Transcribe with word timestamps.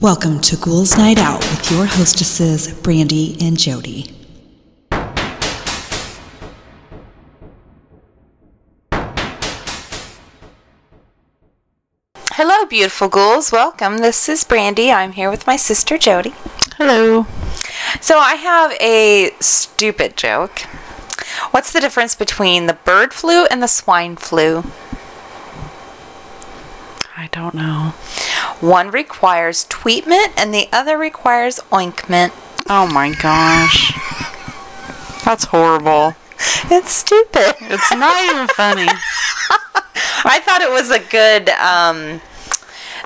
Welcome 0.00 0.38
to 0.42 0.56
Ghouls 0.56 0.96
Night 0.96 1.18
Out 1.18 1.40
with 1.40 1.72
your 1.72 1.84
hostesses, 1.84 2.72
Brandee 2.72 3.36
and 3.40 3.58
Jodi. 3.58 4.06
Hello, 12.30 12.64
beautiful 12.66 13.08
ghouls. 13.08 13.50
Welcome. 13.50 13.98
This 13.98 14.28
is 14.28 14.44
Brandee. 14.44 14.92
I'm 14.92 15.10
here 15.10 15.30
with 15.30 15.48
my 15.48 15.56
sister 15.56 15.98
Jodi. 15.98 16.32
Hello. 16.76 17.26
So, 18.00 18.18
I 18.18 18.36
have 18.36 18.70
a 18.80 19.32
stupid 19.40 20.16
joke. 20.16 20.60
What's 21.50 21.72
the 21.72 21.80
difference 21.80 22.14
between 22.14 22.66
the 22.66 22.74
bird 22.74 23.12
flu 23.12 23.46
and 23.46 23.60
the 23.60 23.66
swine 23.66 24.14
flu? 24.14 24.62
I 27.16 27.26
don't 27.32 27.54
know. 27.56 27.94
One 28.60 28.90
requires 28.90 29.64
tweetment 29.66 30.32
and 30.36 30.52
the 30.52 30.68
other 30.72 30.98
requires 30.98 31.60
ointment. 31.72 32.32
Oh 32.68 32.86
my 32.92 33.12
gosh. 33.14 33.92
That's 35.24 35.44
horrible. 35.44 36.14
It's 36.70 36.90
stupid. 36.92 37.54
It's 37.60 37.90
not 37.92 38.22
even 38.24 38.46
funny. 38.48 38.86
I 40.24 40.40
thought 40.44 40.60
it 40.60 40.70
was 40.70 40.90
a 40.90 40.98
good 40.98 41.48
um 41.50 42.20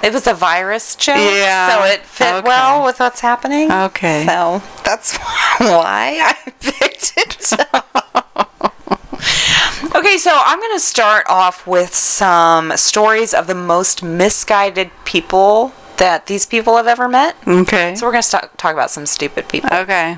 it 0.03 0.13
was 0.13 0.27
a 0.27 0.35
virus 0.35 0.97
joke, 0.97 1.17
Yeah, 1.17 1.69
so 1.79 1.85
it 1.85 2.01
fit 2.01 2.35
okay. 2.35 2.49
well 2.49 2.85
with 2.85 2.99
what's 2.99 3.21
happening. 3.21 3.71
Okay. 3.71 4.25
So 4.27 4.61
that's 4.85 5.17
why 5.59 6.19
I 6.21 6.51
picked 6.61 7.13
it. 7.17 8.02
Okay, 9.95 10.17
so 10.19 10.31
I'm 10.33 10.59
going 10.59 10.75
to 10.75 10.81
start 10.81 11.27
off 11.29 11.67
with 11.67 11.95
some 11.95 12.77
stories 12.77 13.35
of 13.35 13.47
the 13.47 13.55
most 13.55 14.03
misguided 14.03 14.91
people 15.05 15.73
that 15.99 16.27
these 16.27 16.47
people 16.47 16.77
have 16.77 16.87
ever 16.87 17.09
met. 17.09 17.37
Okay. 17.47 17.95
So 17.95 18.07
we're 18.07 18.13
going 18.13 18.23
to 18.23 18.29
start, 18.29 18.57
talk 18.59 18.73
about 18.73 18.91
some 18.91 19.07
stupid 19.07 19.49
people. 19.49 19.71
Okay. 19.73 20.17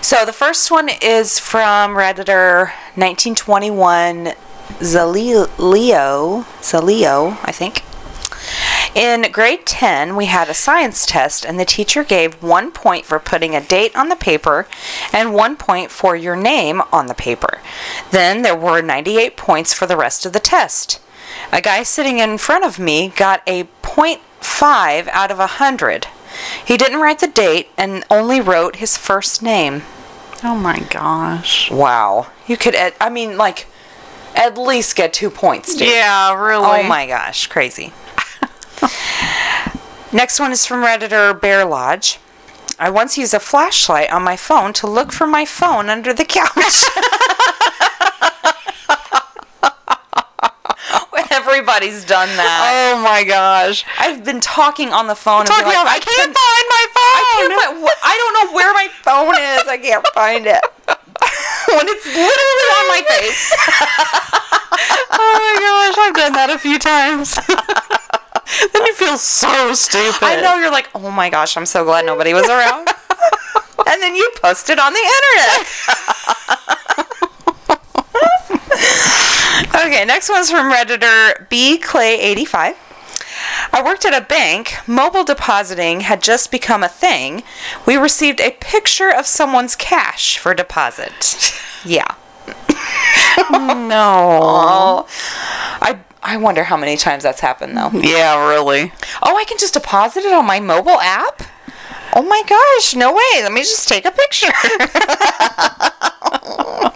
So 0.00 0.24
the 0.24 0.32
first 0.32 0.70
one 0.70 0.88
is 1.00 1.38
from 1.38 1.92
Redditor 1.92 2.70
1921 2.96 4.32
Zaleo, 4.80 6.44
Zaleo, 6.60 7.38
I 7.44 7.52
think. 7.52 7.84
In 8.94 9.30
grade 9.32 9.64
10, 9.64 10.16
we 10.16 10.26
had 10.26 10.48
a 10.48 10.54
science 10.54 11.06
test, 11.06 11.44
and 11.44 11.58
the 11.58 11.64
teacher 11.64 12.04
gave 12.04 12.42
one 12.42 12.70
point 12.70 13.06
for 13.06 13.18
putting 13.18 13.54
a 13.54 13.60
date 13.60 13.96
on 13.96 14.08
the 14.08 14.16
paper 14.16 14.66
and 15.12 15.32
one 15.32 15.56
point 15.56 15.90
for 15.90 16.14
your 16.14 16.36
name 16.36 16.82
on 16.92 17.06
the 17.06 17.14
paper. 17.14 17.60
Then 18.10 18.42
there 18.42 18.56
were 18.56 18.82
98 18.82 19.36
points 19.36 19.72
for 19.72 19.86
the 19.86 19.96
rest 19.96 20.26
of 20.26 20.32
the 20.32 20.40
test. 20.40 21.00
A 21.50 21.60
guy 21.60 21.82
sitting 21.82 22.18
in 22.18 22.36
front 22.38 22.64
of 22.64 22.78
me 22.78 23.08
got 23.08 23.42
a 23.46 23.64
0.5 23.82 25.08
out 25.08 25.30
of 25.30 25.38
100. 25.38 26.06
He 26.64 26.76
didn't 26.76 27.00
write 27.00 27.20
the 27.20 27.26
date 27.26 27.68
and 27.76 28.04
only 28.10 28.40
wrote 28.40 28.76
his 28.76 28.96
first 28.96 29.42
name. 29.42 29.82
Oh 30.44 30.56
my 30.56 30.80
gosh. 30.90 31.70
Wow. 31.70 32.28
You 32.46 32.56
could, 32.56 32.74
I 33.00 33.08
mean, 33.10 33.36
like, 33.36 33.66
at 34.34 34.58
least 34.58 34.96
get 34.96 35.12
two 35.12 35.30
points, 35.30 35.74
dude. 35.74 35.88
Yeah, 35.88 36.34
really. 36.34 36.64
Oh 36.64 36.82
my 36.82 37.06
gosh, 37.06 37.46
crazy. 37.46 37.92
Next 40.12 40.40
one 40.40 40.52
is 40.52 40.66
from 40.66 40.84
Redditor 40.84 41.38
Bear 41.40 41.64
Lodge. 41.64 42.18
I 42.78 42.90
once 42.90 43.16
used 43.16 43.34
a 43.34 43.40
flashlight 43.40 44.12
on 44.12 44.22
my 44.22 44.36
phone 44.36 44.72
to 44.74 44.86
look 44.86 45.12
for 45.12 45.26
my 45.26 45.44
phone 45.44 45.88
under 45.88 46.12
the 46.12 46.24
couch. 46.24 46.50
Everybody's 51.32 52.04
done 52.04 52.28
that. 52.36 52.60
Oh 52.68 53.02
my 53.02 53.24
gosh. 53.24 53.84
I've 53.98 54.24
been 54.24 54.40
talking 54.40 54.92
on 54.92 55.06
the 55.06 55.14
phone 55.14 55.44
Talking 55.44 55.64
like, 55.64 55.74
about, 55.74 55.86
I 55.86 55.98
can't 55.98 56.32
find 56.32 56.66
my 56.68 56.84
phone. 56.92 57.16
I 57.16 57.22
can't 57.32 57.52
find. 57.56 57.88
I 58.04 58.14
don't 58.20 58.34
know 58.36 58.48
where 58.54 58.72
my 58.74 58.88
phone 59.00 59.34
is. 59.36 59.68
I 59.68 59.78
can't 59.80 60.06
find 60.14 60.46
it. 60.46 60.62
when 61.72 61.88
it's 61.88 62.06
literally 62.06 62.68
on 62.78 62.86
my 62.88 63.02
face. 63.08 63.52
Oh 65.14 65.32
my 65.38 65.54
gosh, 65.60 65.96
I've 65.98 66.14
done 66.14 66.32
that 66.32 66.50
a 66.50 66.58
few 66.58 66.78
times. 66.78 67.38
then 68.72 68.86
you 68.86 68.94
feel 68.94 69.16
so 69.16 69.74
stupid. 69.74 70.22
I 70.22 70.40
know 70.40 70.56
you're 70.56 70.70
like, 70.70 70.88
oh 70.94 71.10
my 71.10 71.30
gosh, 71.30 71.56
I'm 71.56 71.66
so 71.66 71.84
glad 71.84 72.06
nobody 72.06 72.32
was 72.34 72.48
around. 72.48 72.88
and 73.86 74.02
then 74.02 74.14
you 74.14 74.30
post 74.36 74.70
it 74.70 74.78
on 74.78 74.92
the 74.92 75.00
internet. 75.00 75.66
okay, 79.86 80.04
next 80.04 80.28
one's 80.28 80.50
from 80.50 80.72
Redditor 80.72 81.48
B 81.48 81.78
Clay 81.78 82.20
85. 82.20 82.76
I 83.72 83.82
worked 83.82 84.04
at 84.04 84.14
a 84.14 84.24
bank. 84.24 84.74
Mobile 84.86 85.24
depositing 85.24 86.00
had 86.00 86.22
just 86.22 86.50
become 86.50 86.82
a 86.82 86.88
thing. 86.88 87.42
We 87.86 87.96
received 87.96 88.40
a 88.40 88.50
picture 88.60 89.10
of 89.10 89.26
someone's 89.26 89.74
cash 89.76 90.38
for 90.38 90.54
deposit. 90.54 91.58
Yeah. 91.84 92.14
No. 93.50 95.06
I 95.80 95.98
I 96.22 96.36
wonder 96.36 96.64
how 96.64 96.76
many 96.76 96.96
times 96.96 97.22
that's 97.24 97.40
happened 97.40 97.76
though. 97.76 97.90
Yeah, 97.92 98.48
really. 98.48 98.92
Oh, 99.22 99.36
I 99.36 99.44
can 99.44 99.58
just 99.58 99.74
deposit 99.74 100.24
it 100.24 100.32
on 100.32 100.46
my 100.46 100.60
mobile 100.60 101.00
app? 101.00 101.42
Oh 102.14 102.22
my 102.22 102.42
gosh, 102.46 102.94
no 102.94 103.12
way. 103.12 103.42
Let 103.42 103.52
me 103.52 103.62
just 103.62 103.88
take 103.88 104.04
a 104.04 104.10
picture. 104.10 104.52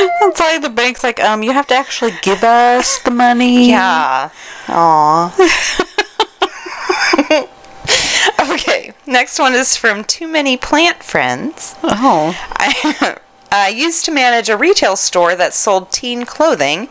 It's 0.00 0.40
like 0.40 0.62
the 0.62 0.68
bank's 0.70 1.02
like, 1.02 1.20
um, 1.20 1.42
you 1.42 1.52
have 1.52 1.66
to 1.68 1.74
actually 1.74 2.12
give 2.22 2.42
us 2.44 2.98
the 3.00 3.10
money. 3.10 3.68
yeah. 3.68 4.30
Aw. 4.68 5.34
okay, 8.52 8.92
next 9.06 9.38
one 9.38 9.54
is 9.54 9.76
from 9.76 10.04
Too 10.04 10.28
Many 10.28 10.56
Plant 10.56 11.02
Friends. 11.02 11.74
Oh. 11.82 12.34
I, 12.52 13.18
I 13.50 13.68
used 13.68 14.04
to 14.04 14.10
manage 14.10 14.48
a 14.48 14.56
retail 14.56 14.94
store 14.96 15.34
that 15.34 15.54
sold 15.54 15.90
teen 15.90 16.26
clothing, 16.26 16.88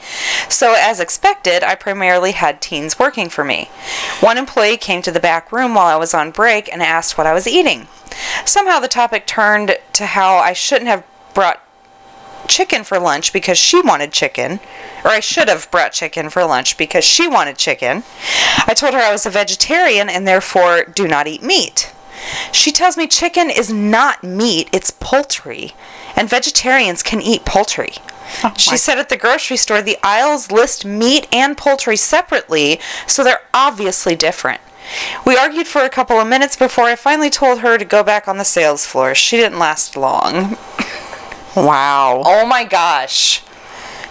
so 0.50 0.75
as 0.78 1.00
expected, 1.00 1.63
I 1.63 1.75
primarily 1.75 2.31
had 2.31 2.62
teens 2.62 2.97
working 2.97 3.29
for 3.29 3.44
me. 3.44 3.69
One 4.22 4.38
employee 4.38 4.78
came 4.78 5.03
to 5.03 5.12
the 5.12 5.19
back 5.19 5.51
room 5.51 5.75
while 5.75 5.85
I 5.85 5.97
was 5.97 6.16
on 6.16 6.31
break 6.31 6.72
and 6.72 6.81
asked 6.81 7.18
what 7.18 7.28
I 7.28 7.34
was 7.34 7.47
eating. 7.47 7.88
Somehow 8.44 8.79
the 8.79 8.88
topic 8.88 9.28
turned 9.28 9.78
to 9.94 10.06
how 10.07 10.38
I 10.38 10.53
shouldn't 10.53 10.90
have 10.90 11.03
brought 11.35 11.63
chicken 12.47 12.84
for 12.84 12.97
lunch 12.97 13.34
because 13.34 13.57
she 13.57 13.79
wanted 13.81 14.12
chicken, 14.12 14.59
or 15.03 15.12
I 15.12 15.19
should 15.19 15.50
have 15.50 15.69
brought 15.69 15.91
chicken 15.91 16.29
for 16.29 16.44
lunch 16.44 16.78
because 16.78 17.03
she 17.03 17.28
wanted 17.28 17.57
chicken. 17.57 18.03
I 18.66 18.74
told 18.74 18.94
her 18.94 19.00
I 19.00 19.12
was 19.12 19.25
a 19.25 19.29
vegetarian 19.29 20.09
and 20.09 20.28
therefore 20.28 20.85
do 20.85 21.07
not 21.07 21.28
eat 21.28 21.44
meat. 21.44 21.94
She 22.51 22.72
tells 22.72 22.97
me 22.97 23.06
chicken 23.06 23.50
is 23.50 23.72
not 23.72 24.24
meat, 24.24 24.69
it's 24.72 24.91
poultry, 24.91 25.74
and 26.17 26.29
vegetarians 26.29 27.01
can 27.01 27.22
eat 27.22 27.45
poultry. 27.45 27.94
Oh 28.44 28.53
she 28.57 28.75
said 28.75 28.97
at 28.97 29.07
the 29.07 29.16
grocery 29.16 29.55
store 29.55 29.81
the 29.81 29.97
aisles 30.03 30.51
list 30.51 30.83
meat 30.83 31.28
and 31.31 31.55
poultry 31.57 31.95
separately, 31.95 32.79
so 33.07 33.23
they're 33.23 33.41
obviously 33.53 34.16
different. 34.16 34.59
We 35.25 35.38
argued 35.38 35.67
for 35.67 35.81
a 35.81 35.89
couple 35.89 36.19
of 36.19 36.27
minutes 36.27 36.56
before 36.57 36.85
I 36.85 36.95
finally 36.95 37.29
told 37.29 37.59
her 37.59 37.77
to 37.77 37.85
go 37.85 38.03
back 38.03 38.27
on 38.27 38.38
the 38.38 38.44
sales 38.45 38.85
floor. 38.85 39.16
She 39.16 39.38
didn't 39.38 39.59
last 39.59 39.95
long. 39.95 40.57
Wow. 41.57 42.22
Oh 42.23 42.45
my 42.45 42.66
gosh. 42.66 43.41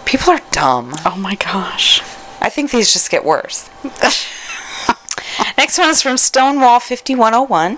People 0.03 0.33
are 0.33 0.41
dumb. 0.51 0.93
Oh 1.05 1.15
my 1.17 1.35
gosh. 1.35 2.01
I 2.41 2.49
think 2.49 2.71
these 2.71 2.91
just 2.91 3.09
get 3.09 3.23
worse. 3.23 3.69
Next 5.57 5.77
one 5.77 5.89
is 5.89 6.01
from 6.01 6.17
Stonewall 6.17 6.79
5101. 6.79 7.77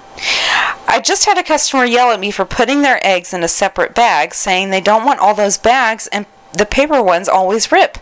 I 0.87 1.01
just 1.03 1.25
had 1.25 1.37
a 1.37 1.43
customer 1.43 1.85
yell 1.85 2.11
at 2.11 2.19
me 2.19 2.31
for 2.31 2.45
putting 2.45 2.81
their 2.81 3.05
eggs 3.05 3.33
in 3.33 3.43
a 3.43 3.47
separate 3.47 3.95
bag, 3.95 4.33
saying 4.33 4.69
they 4.69 4.81
don't 4.81 5.05
want 5.05 5.19
all 5.19 5.35
those 5.35 5.57
bags 5.57 6.07
and 6.07 6.25
the 6.53 6.65
paper 6.65 7.01
ones 7.01 7.29
always 7.29 7.71
rip. 7.71 7.97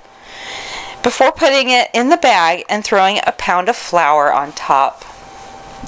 Before 1.04 1.32
putting 1.32 1.70
it 1.70 1.90
in 1.94 2.10
the 2.10 2.18
bag 2.18 2.66
and 2.70 2.84
throwing 2.84 3.20
a 3.26 3.34
pound 3.34 3.70
of 3.70 3.76
flour 3.76 4.34
on 4.34 4.52
top. 4.52 5.04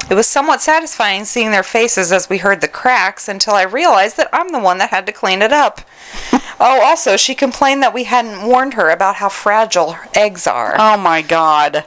It 0.10 0.16
was 0.16 0.28
somewhat 0.28 0.62
satisfying 0.62 1.26
seeing 1.26 1.52
their 1.52 1.64
faces 1.64 2.12
as 2.12 2.30
we 2.30 2.40
heard 2.40 2.62
the 2.62 2.68
cracks 2.68 3.28
until 3.28 3.54
I 3.54 3.64
realized 3.64 4.18
that 4.18 4.30
I'm 4.34 4.50
the 4.50 4.60
one 4.60 4.78
that 4.80 4.90
had 4.90 5.06
to 5.06 5.12
clean 5.12 5.42
it 5.42 5.52
up. 5.52 5.82
oh, 6.60 6.82
also, 6.82 7.16
she 7.16 7.36
complained 7.36 7.84
that 7.84 7.94
we 7.94 8.06
hadn't 8.06 8.46
warned 8.46 8.74
her 8.74 8.90
about 8.90 9.18
how 9.18 9.30
fragile 9.30 9.94
her 9.94 10.10
eggs 10.16 10.48
are. 10.48 10.76
Oh 10.80 10.98
my 10.98 11.22
god. 11.22 11.86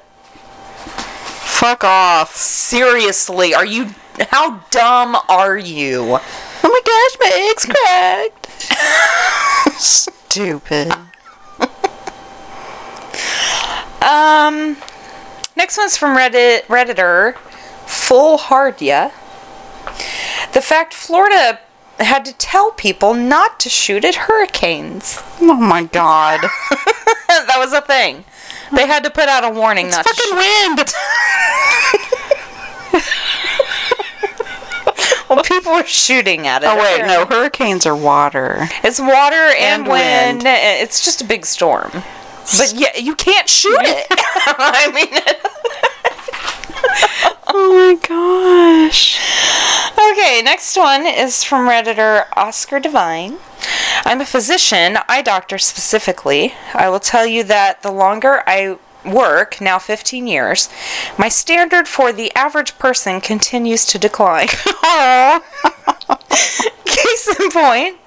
Fuck 1.52 1.84
off. 1.84 2.34
Seriously, 2.34 3.54
are 3.54 3.64
you. 3.64 3.94
How 4.30 4.64
dumb 4.70 5.16
are 5.28 5.56
you? 5.56 6.18
Oh 6.64 6.64
my 6.64 6.80
gosh, 6.84 7.16
my 7.20 7.30
egg's 7.50 7.66
cracked. 7.66 8.48
Stupid. 9.80 10.92
Um. 14.02 14.76
Next 15.54 15.78
one's 15.78 15.96
from 15.96 16.16
Reddit, 16.16 16.64
Redditor 16.64 17.36
Full 17.86 18.38
Hardia. 18.38 19.12
The 20.52 20.60
fact 20.60 20.92
Florida 20.94 21.60
had 22.00 22.24
to 22.24 22.32
tell 22.32 22.72
people 22.72 23.14
not 23.14 23.60
to 23.60 23.68
shoot 23.68 24.04
at 24.04 24.16
hurricanes. 24.16 25.22
Oh 25.40 25.54
my 25.54 25.84
god. 25.84 26.40
that 27.28 27.58
was 27.58 27.72
a 27.72 27.82
thing. 27.82 28.24
They 28.74 28.86
had 28.86 29.04
to 29.04 29.10
put 29.10 29.28
out 29.28 29.44
a 29.44 29.50
warning. 29.50 29.86
It's 29.88 29.96
fucking 29.96 30.14
sh- 30.14 30.32
wind. 30.32 30.94
well, 35.28 35.42
people 35.44 35.72
are 35.72 35.86
shooting 35.86 36.46
at 36.46 36.62
it. 36.62 36.66
Oh 36.68 36.76
wait, 36.76 37.06
no, 37.06 37.26
hurricanes 37.26 37.86
are 37.86 37.96
water. 37.96 38.68
It's 38.82 38.98
water 39.00 39.34
and, 39.36 39.82
and 39.82 39.88
wind. 39.88 40.42
wind. 40.42 40.58
It's 40.82 41.04
just 41.04 41.20
a 41.22 41.24
big 41.24 41.44
storm. 41.46 41.90
But 42.58 42.72
yeah, 42.74 42.96
you 42.96 43.14
can't 43.14 43.48
shoot 43.48 43.78
it. 43.82 44.06
I 44.10 44.90
mean. 44.92 45.08
Oh 47.54 47.74
my 47.74 47.94
gosh. 48.08 49.20
okay, 49.92 50.40
next 50.42 50.74
one 50.74 51.04
is 51.06 51.44
from 51.44 51.68
Redditor 51.68 52.24
Oscar 52.34 52.80
Devine. 52.80 53.36
I'm 54.06 54.22
a 54.22 54.26
physician, 54.26 54.96
eye 55.06 55.20
doctor 55.20 55.58
specifically. 55.58 56.54
I 56.72 56.88
will 56.88 56.98
tell 56.98 57.26
you 57.26 57.44
that 57.44 57.82
the 57.82 57.92
longer 57.92 58.42
I 58.46 58.78
work, 59.04 59.60
now 59.60 59.78
15 59.78 60.26
years, 60.26 60.70
my 61.18 61.28
standard 61.28 61.88
for 61.88 62.10
the 62.10 62.34
average 62.34 62.78
person 62.78 63.20
continues 63.20 63.84
to 63.84 63.98
decline. 63.98 64.48
Case 66.86 67.28
in 67.38 67.50
point, 67.50 67.98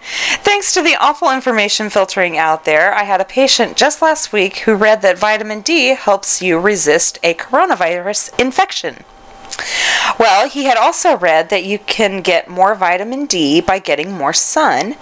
thanks 0.42 0.74
to 0.74 0.82
the 0.82 0.96
awful 1.00 1.32
information 1.32 1.92
filtering 1.92 2.36
out 2.36 2.66
there, 2.66 2.96
I 2.96 3.04
had 3.04 3.22
a 3.22 3.26
patient 3.26 3.78
just 3.78 4.02
last 4.02 4.34
week 4.34 4.58
who 4.60 4.74
read 4.74 5.04
that 5.04 5.20
vitamin 5.20 5.62
D 5.62 5.90
helps 5.90 6.42
you 6.42 6.58
resist 6.58 7.20
a 7.22 7.36
coronavirus 7.36 8.40
infection. 8.40 9.04
Well, 10.20 10.48
he 10.50 10.64
had 10.66 10.78
also 10.78 11.18
read 11.18 11.50
that 11.50 11.66
you 11.66 11.80
can 11.80 12.22
get 12.22 12.48
more 12.48 12.76
vitamin 12.76 13.26
D 13.26 13.60
by 13.62 13.80
getting 13.80 14.12
more 14.12 14.34
sun, 14.34 14.96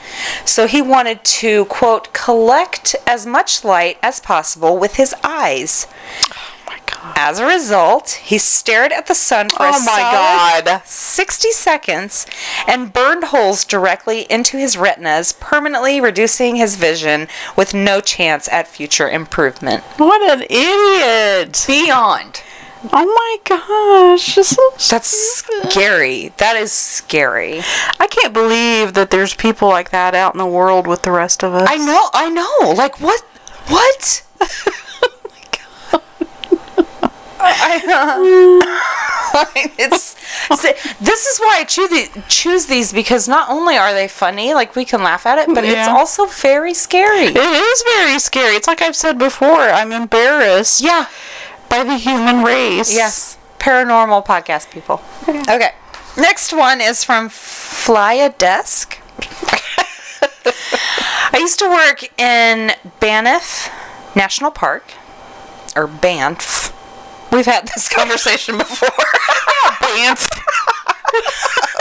so 0.46 0.66
he 0.68 0.82
wanted 0.82 1.24
to, 1.24 1.66
quote, 1.66 2.14
collect 2.14 2.96
as 3.06 3.26
much 3.26 3.64
light 3.64 3.98
as 4.02 4.20
possible 4.20 4.78
with 4.78 4.96
his 4.96 5.14
eyes. 5.24 5.88
Oh 6.32 6.62
my 6.66 6.80
god. 6.86 7.14
As 7.16 7.38
a 7.38 7.46
result, 7.46 8.12
he 8.24 8.38
stared 8.38 8.92
at 8.92 9.08
the 9.08 9.14
sun 9.14 9.50
for 9.50 9.64
a 9.64 9.72
Oh 9.74 9.84
my 9.86 10.64
God. 10.66 10.82
60 10.86 11.52
seconds 11.52 12.26
and 12.68 12.92
burned 12.94 13.26
holes 13.26 13.66
directly 13.66 14.22
into 14.32 14.58
his 14.58 14.78
retinas, 14.78 15.34
permanently 15.34 16.02
reducing 16.02 16.56
his 16.56 16.76
vision 16.76 17.28
with 17.56 17.74
no 17.74 18.02
chance 18.02 18.48
at 18.50 18.68
future 18.68 19.10
improvement. 19.10 19.84
What 19.98 20.22
an 20.22 20.44
idiot. 20.50 21.66
Beyond. 21.68 22.42
Oh 22.92 23.06
my 23.06 23.38
gosh. 23.46 24.36
That's 24.90 25.08
scary. 25.08 26.34
That 26.38 26.56
is 26.58 26.72
scary. 26.72 27.62
I 28.00 28.08
can't 28.08 28.34
believe 28.34 28.94
that 28.94 29.10
there's 29.10 29.34
people 29.34 29.70
like 29.70 29.92
that 29.92 30.16
out 30.16 30.34
in 30.34 30.38
the 30.38 30.46
world 30.46 30.88
with 30.88 31.04
the 31.04 31.12
rest 31.12 31.44
of 31.44 31.54
us. 31.54 31.68
I 31.70 31.78
know, 31.78 32.10
I 32.14 32.30
know. 32.30 32.74
Like 32.76 33.00
what? 33.00 33.22
What? 33.68 34.24
Oh 34.42 34.48
my 35.30 35.44
god. 35.52 36.02
I, 37.46 37.82
it's 39.78 40.14
this 41.00 41.26
is 41.26 41.40
why 41.40 41.58
I 41.60 41.64
choose 41.66 41.90
the, 41.90 42.24
choose 42.28 42.66
these 42.68 42.94
because 42.94 43.28
not 43.28 43.50
only 43.50 43.78
are 43.78 43.94
they 43.94 44.08
funny, 44.08 44.54
like 44.54 44.76
we 44.76 44.86
can 44.86 45.04
laugh 45.04 45.26
at 45.26 45.40
it, 45.40 45.54
but 45.54 45.64
it's 45.64 45.88
also 45.88 46.26
very 46.26 46.74
scary. 46.74 47.28
It 47.28 47.38
is 47.38 47.84
very 47.96 48.20
scary. 48.20 48.56
It's 48.56 48.68
like 48.68 48.82
I've 48.82 48.96
said 48.96 49.18
before. 49.18 49.70
I'm 49.70 49.92
embarrassed 49.92 50.82
Yeah. 50.82 51.08
By 51.74 51.84
the 51.84 51.98
human 51.98 52.44
race. 52.44 52.94
Yes. 52.94 53.36
Paranormal 53.58 54.24
podcast 54.28 54.70
people. 54.70 55.02
Okay. 55.28 55.72
Next 56.16 56.54
one 56.54 56.80
is 56.80 57.04
from 57.04 57.30
Fly 57.30 58.14
a 58.14 58.30
Desk. 58.30 59.00
I 61.34 61.38
used 61.40 61.58
to 61.60 61.66
work 61.66 62.04
in 62.20 62.74
Banff 63.00 63.72
National 64.16 64.52
Park, 64.52 64.94
or 65.76 65.88
Banff. 65.88 66.72
We've 67.32 67.48
had 67.48 67.68
this 67.70 67.90
conversation 67.96 68.60
before. 68.60 68.90
Banff. 69.82 70.30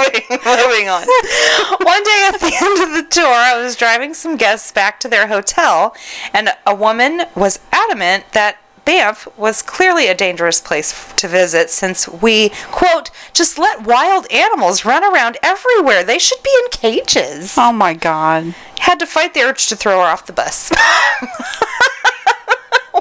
moving, 0.00 0.22
moving 0.30 0.88
on. 0.88 1.02
One 1.82 2.02
day 2.04 2.28
at 2.28 2.40
the 2.40 2.52
end 2.62 2.82
of 2.82 2.94
the 2.94 3.06
tour, 3.10 3.26
I 3.26 3.60
was 3.60 3.76
driving 3.76 4.14
some 4.14 4.36
guests 4.36 4.72
back 4.72 5.00
to 5.00 5.08
their 5.08 5.28
hotel, 5.28 5.94
and 6.32 6.50
a 6.66 6.74
woman 6.74 7.22
was 7.34 7.60
adamant 7.72 8.24
that 8.32 8.58
Banff 8.84 9.28
was 9.36 9.62
clearly 9.62 10.08
a 10.08 10.14
dangerous 10.14 10.60
place 10.60 11.12
to 11.14 11.28
visit 11.28 11.70
since 11.70 12.08
we, 12.08 12.48
quote, 12.70 13.10
just 13.32 13.58
let 13.58 13.86
wild 13.86 14.26
animals 14.32 14.84
run 14.84 15.04
around 15.04 15.36
everywhere. 15.42 16.02
They 16.02 16.18
should 16.18 16.42
be 16.42 16.50
in 16.64 16.70
cages. 16.70 17.56
Oh 17.58 17.72
my 17.72 17.94
god. 17.94 18.54
Had 18.80 18.98
to 19.00 19.06
fight 19.06 19.34
the 19.34 19.42
urge 19.42 19.68
to 19.68 19.76
throw 19.76 20.00
her 20.00 20.06
off 20.06 20.26
the 20.26 20.32
bus. 20.32 20.72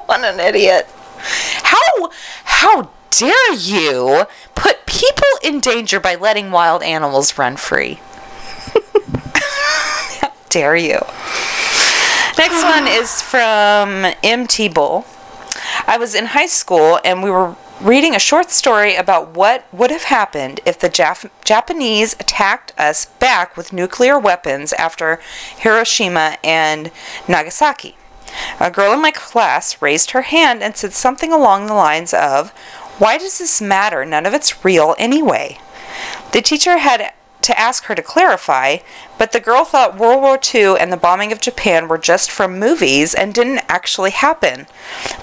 what 0.06 0.24
an 0.24 0.40
idiot. 0.40 0.88
How 1.64 2.10
how 2.44 2.90
dare 3.12 3.54
you 3.54 4.26
put 4.60 4.86
people 4.86 5.28
in 5.42 5.60
danger 5.60 6.00
by 6.00 6.16
letting 6.16 6.52
wild 6.52 6.84
animals 6.84 7.38
run 7.38 7.58
free? 7.58 7.96
how 10.22 10.32
dare 10.50 10.76
you? 10.76 11.00
Next 12.38 12.64
one 12.64 12.88
is 13.02 13.22
from 13.22 14.14
MT 14.24 14.70
Bull. 14.70 15.06
I 15.88 15.98
was 15.98 16.14
in 16.16 16.28
high 16.28 16.46
school 16.46 17.00
and 17.04 17.24
we 17.24 17.30
were 17.30 17.56
reading 17.82 18.14
a 18.14 18.20
short 18.20 18.52
story 18.52 18.96
about 18.96 19.36
what 19.36 19.66
would 19.74 19.90
have 19.90 20.04
happened 20.04 20.60
if 20.66 20.78
the 20.78 20.90
Jap- 20.90 21.30
Japanese 21.46 22.14
attacked 22.20 22.74
us 22.78 23.06
back 23.06 23.56
with 23.56 23.72
nuclear 23.72 24.20
weapons 24.20 24.74
after 24.74 25.20
Hiroshima 25.58 26.38
and 26.44 26.92
Nagasaki. 27.28 27.96
A 28.60 28.70
girl 28.70 28.94
in 28.94 29.02
my 29.02 29.12
class 29.12 29.82
raised 29.82 30.12
her 30.12 30.24
hand 30.24 30.62
and 30.62 30.76
said 30.76 30.94
something 30.94 31.32
along 31.32 31.66
the 31.66 31.74
lines 31.74 32.14
of, 32.14 32.54
Why 33.00 33.18
does 33.18 33.40
this 33.40 33.62
matter? 33.62 34.06
None 34.06 34.26
of 34.26 34.34
it's 34.34 34.64
real 34.64 34.94
anyway. 35.00 35.58
The 36.32 36.42
teacher 36.42 36.78
had 36.78 37.14
to 37.42 37.60
ask 37.60 37.86
her 37.86 37.96
to 37.96 38.04
clarify, 38.04 38.78
but 39.18 39.32
the 39.32 39.40
girl 39.40 39.64
thought 39.64 39.98
World 39.98 40.22
War 40.22 40.38
II 40.54 40.78
and 40.78 40.92
the 40.92 40.98
bombing 40.98 41.32
of 41.32 41.42
Japan 41.42 41.88
were 41.88 41.98
just 41.98 42.30
from 42.30 42.60
movies 42.60 43.16
and 43.16 43.34
didn't 43.34 43.64
actually 43.70 44.12
happen. 44.12 44.68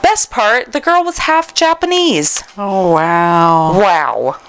Best 0.03 0.31
part, 0.31 0.73
the 0.73 0.81
girl 0.81 1.05
was 1.05 1.19
half 1.19 1.55
Japanese. 1.55 2.43
Oh 2.57 2.93
wow. 2.93 3.79
Wow. 3.79 4.41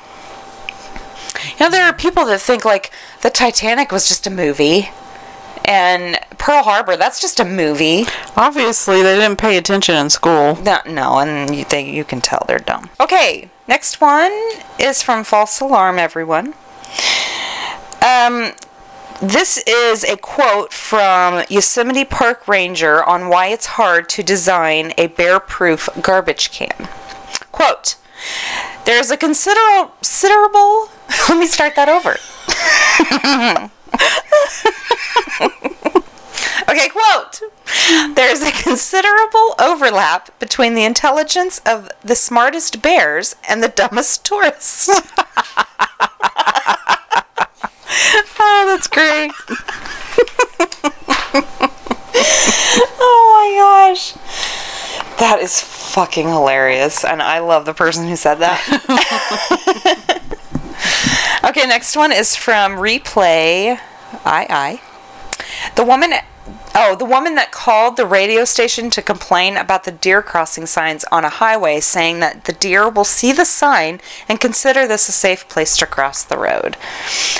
You 1.59 1.65
know, 1.65 1.69
there 1.69 1.85
are 1.85 1.93
people 1.93 2.25
that 2.25 2.41
think 2.41 2.65
like 2.65 2.91
the 3.21 3.29
Titanic 3.29 3.91
was 3.91 4.07
just 4.07 4.25
a 4.25 4.31
movie 4.31 4.89
and 5.65 6.19
Pearl 6.37 6.63
Harbor, 6.63 6.95
that's 6.95 7.19
just 7.19 7.39
a 7.39 7.45
movie. 7.45 8.05
Obviously, 8.35 9.01
they 9.01 9.15
didn't 9.15 9.37
pay 9.37 9.57
attention 9.57 9.95
in 9.95 10.09
school. 10.09 10.55
No, 10.63 10.79
no, 10.87 11.19
and 11.19 11.55
you 11.55 11.63
think 11.63 11.93
you 11.93 12.03
can 12.03 12.21
tell 12.21 12.43
they're 12.47 12.59
dumb. 12.59 12.89
Okay, 12.99 13.49
next 13.67 13.99
one 14.01 14.31
is 14.79 15.01
from 15.01 15.23
False 15.23 15.59
Alarm, 15.59 15.99
everyone. 15.99 16.53
Um, 18.05 18.53
this 19.21 19.63
is 19.65 20.03
a 20.03 20.15
quote 20.17 20.71
from 20.71 21.43
Yosemite 21.49 22.05
Park 22.05 22.47
Ranger 22.47 23.03
on 23.03 23.29
why 23.29 23.47
it's 23.47 23.65
hard 23.65 24.09
to 24.09 24.23
design 24.23 24.93
a 24.97 25.07
bear-proof 25.07 25.89
garbage 26.01 26.51
can. 26.51 26.87
Quote: 27.51 27.95
There 28.85 28.99
is 28.99 29.09
a 29.09 29.17
considerable, 29.17 29.93
considerable. 29.95 30.89
Let 31.29 31.39
me 31.39 31.47
start 31.47 31.75
that 31.75 31.89
over. 31.89 32.17
Okay, 36.69 36.89
quote. 36.89 37.39
There's 38.15 38.41
a 38.41 38.51
considerable 38.51 39.55
overlap 39.57 40.37
between 40.37 40.75
the 40.75 40.83
intelligence 40.83 41.61
of 41.65 41.89
the 42.03 42.15
smartest 42.15 42.81
bears 42.81 43.37
and 43.47 43.63
the 43.63 43.69
dumbest 43.69 44.25
tourists. 44.25 44.89
Oh, 48.39 48.65
that's 48.67 48.87
great. 48.87 49.31
oh 52.99 53.31
my 53.33 53.55
gosh. 53.57 54.13
That 55.19 55.39
is 55.41 55.59
fucking 55.61 56.27
hilarious. 56.27 57.03
And 57.03 57.21
I 57.21 57.39
love 57.39 57.65
the 57.65 57.73
person 57.73 58.07
who 58.07 58.15
said 58.15 58.35
that. 58.35 60.03
Next 61.67 61.95
one 61.95 62.11
is 62.11 62.35
from 62.35 62.77
Replay 62.77 63.79
I 64.25 64.47
I. 64.49 64.81
The 65.75 65.83
woman 65.83 66.13
Oh, 66.79 66.95
the 66.95 67.05
woman 67.05 67.33
that 67.35 67.51
called 67.51 67.97
the 67.97 68.05
radio 68.05 68.45
station 68.45 68.91
to 68.91 69.01
complain 69.01 69.57
about 69.57 69.83
the 69.83 69.91
deer 69.91 70.21
crossing 70.21 70.67
signs 70.67 71.03
on 71.11 71.25
a 71.25 71.29
highway, 71.29 71.79
saying 71.79 72.19
that 72.19 72.45
the 72.45 72.53
deer 72.53 72.87
will 72.87 73.03
see 73.03 73.31
the 73.31 73.45
sign 73.45 73.99
and 74.29 74.39
consider 74.39 74.87
this 74.87 75.09
a 75.09 75.11
safe 75.11 75.49
place 75.49 75.75
to 75.77 75.87
cross 75.87 76.23
the 76.23 76.37
road. 76.37 76.77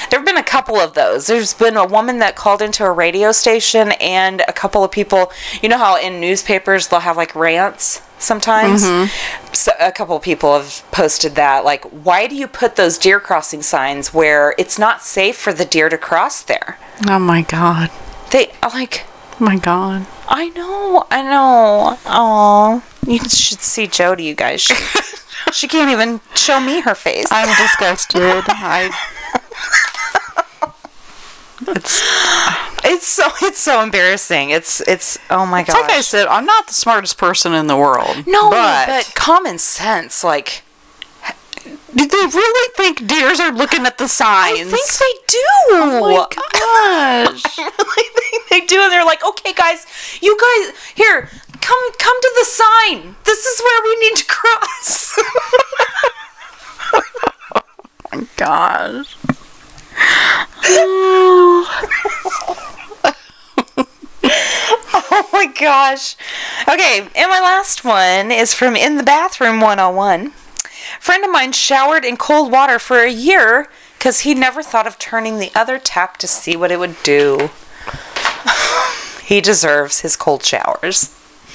There 0.10 0.20
have 0.20 0.26
been 0.26 0.38
a 0.38 0.44
couple 0.44 0.78
of 0.78 0.96
those. 0.96 1.28
There's 1.28 1.54
been 1.54 1.78
a 1.78 1.86
woman 1.86 2.18
that 2.20 2.36
called 2.36 2.64
into 2.64 2.84
a 2.84 2.92
radio 2.92 3.32
station, 3.32 3.92
and 4.02 4.42
a 4.48 4.54
couple 4.54 4.84
of 4.84 4.92
people. 4.92 5.32
You 5.62 5.70
know 5.70 5.78
how 5.78 6.00
in 6.00 6.20
newspapers 6.20 6.88
they'll 6.88 7.02
have 7.02 7.16
like 7.16 7.36
rants 7.36 8.02
sometimes? 8.20 8.84
Mm-hmm. 8.84 9.54
So 9.54 9.72
a 9.80 9.92
couple 9.92 10.16
of 10.16 10.22
people 10.22 10.54
have 10.54 10.84
posted 10.92 11.36
that. 11.36 11.66
Like, 11.66 11.84
why 11.86 12.28
do 12.28 12.36
you 12.36 12.48
put 12.48 12.76
those 12.76 12.98
deer 12.98 13.20
crossing 13.20 13.62
signs 13.62 14.14
where 14.14 14.54
it's 14.58 14.78
not 14.78 15.02
safe 15.02 15.38
for 15.38 15.54
the 15.54 15.66
deer 15.66 15.90
to 15.90 15.98
cross 15.98 16.42
there? 16.42 16.78
Oh 17.08 17.20
my 17.20 17.42
god. 17.42 17.92
They 18.32 18.52
uh, 18.62 18.72
like. 18.74 19.06
Oh 19.40 19.46
my 19.46 19.58
god. 19.58 20.08
I 20.28 20.50
know, 20.50 21.06
I 21.10 21.22
know. 21.24 22.00
Oh, 22.06 22.84
you 23.06 23.20
should 23.20 23.62
see 23.62 23.88
Jodi. 23.88 24.24
You 24.24 24.36
guys 24.36 24.62
should. 24.62 24.78
She 25.54 25.68
can't 25.68 25.90
even 25.90 26.20
show 26.36 26.60
me 26.60 26.82
her 26.82 26.96
face. 26.96 27.28
I'm 27.32 27.48
disgusted. 27.48 28.44
I. 28.48 28.92
It's, 31.70 32.02
It's 32.88 33.08
so 33.08 33.28
it's 33.42 33.60
so 33.60 33.82
embarrassing. 33.82 34.50
It's 34.50 34.82
it's 34.82 35.18
oh 35.30 35.46
my 35.46 35.64
god. 35.64 35.74
like 35.74 35.92
I 35.92 36.02
said, 36.02 36.28
I'm 36.28 36.46
not 36.46 36.68
the 36.68 36.74
smartest 36.74 37.18
person 37.18 37.54
in 37.54 37.68
the 37.68 37.78
world. 37.78 38.26
no, 38.28 38.50
but, 38.50 38.88
but, 38.88 39.12
common 39.16 39.58
sense, 39.58 40.24
like 40.24 40.64
do 41.96 42.06
they 42.06 42.18
really 42.18 42.74
think 42.76 43.08
deers 43.08 43.40
are 43.40 43.52
looking 43.52 43.86
at 43.86 43.98
the 43.98 44.08
signs? 44.08 44.60
I 44.60 44.78
think 44.78 44.88
they 45.00 45.14
do. 45.28 45.46
Oh 45.72 46.00
my 46.02 46.28
gosh. 46.30 47.44
I 47.60 47.72
really 47.78 48.10
think 48.20 48.50
they 48.50 48.62
do, 48.62 48.82
and 48.82 48.92
they're 48.92 49.06
like, 49.06 49.26
okay, 49.26 49.54
guys, 49.54 49.86
you 50.22 50.38
guys 50.38 50.74
here, 50.96 51.30
come 51.60 51.92
come 51.98 52.22
to 52.22 52.34
the 52.40 52.46
sign. 52.46 53.16
This 53.24 53.46
is 53.46 53.62
where 53.62 53.84
we 53.84 53.96
need 54.00 54.16
to 54.18 54.26
cross. 54.26 55.20
oh 57.56 57.62
my 58.12 58.28
gosh. 58.36 59.18
oh 65.10 65.30
my 65.34 65.48
gosh. 65.60 66.16
Okay, 66.68 67.00
and 67.00 67.30
my 67.30 67.40
last 67.40 67.84
one 67.84 68.32
is 68.32 68.54
from 68.54 68.76
In 68.76 68.98
the 68.98 69.04
Bathroom 69.04 69.62
101. 69.62 70.32
Friend 71.00 71.24
of 71.24 71.32
mine 71.32 71.52
showered 71.52 72.06
in 72.06 72.18
cold 72.18 72.52
water 72.52 72.80
for 72.80 73.00
a 73.00 73.12
year 73.12 73.68
because 73.98 74.22
he 74.22 74.34
never 74.34 74.62
thought 74.62 74.88
of 74.88 75.00
turning 75.00 75.40
the 75.40 75.52
other 75.56 75.80
tap 75.80 76.18
to 76.18 76.28
see 76.28 76.56
what 76.56 76.72
it 76.72 76.80
would 76.80 77.02
do. 77.04 77.50
he 79.24 79.42
deserves 79.42 80.02
his 80.02 80.16
cold 80.16 80.44
showers. 80.44 81.14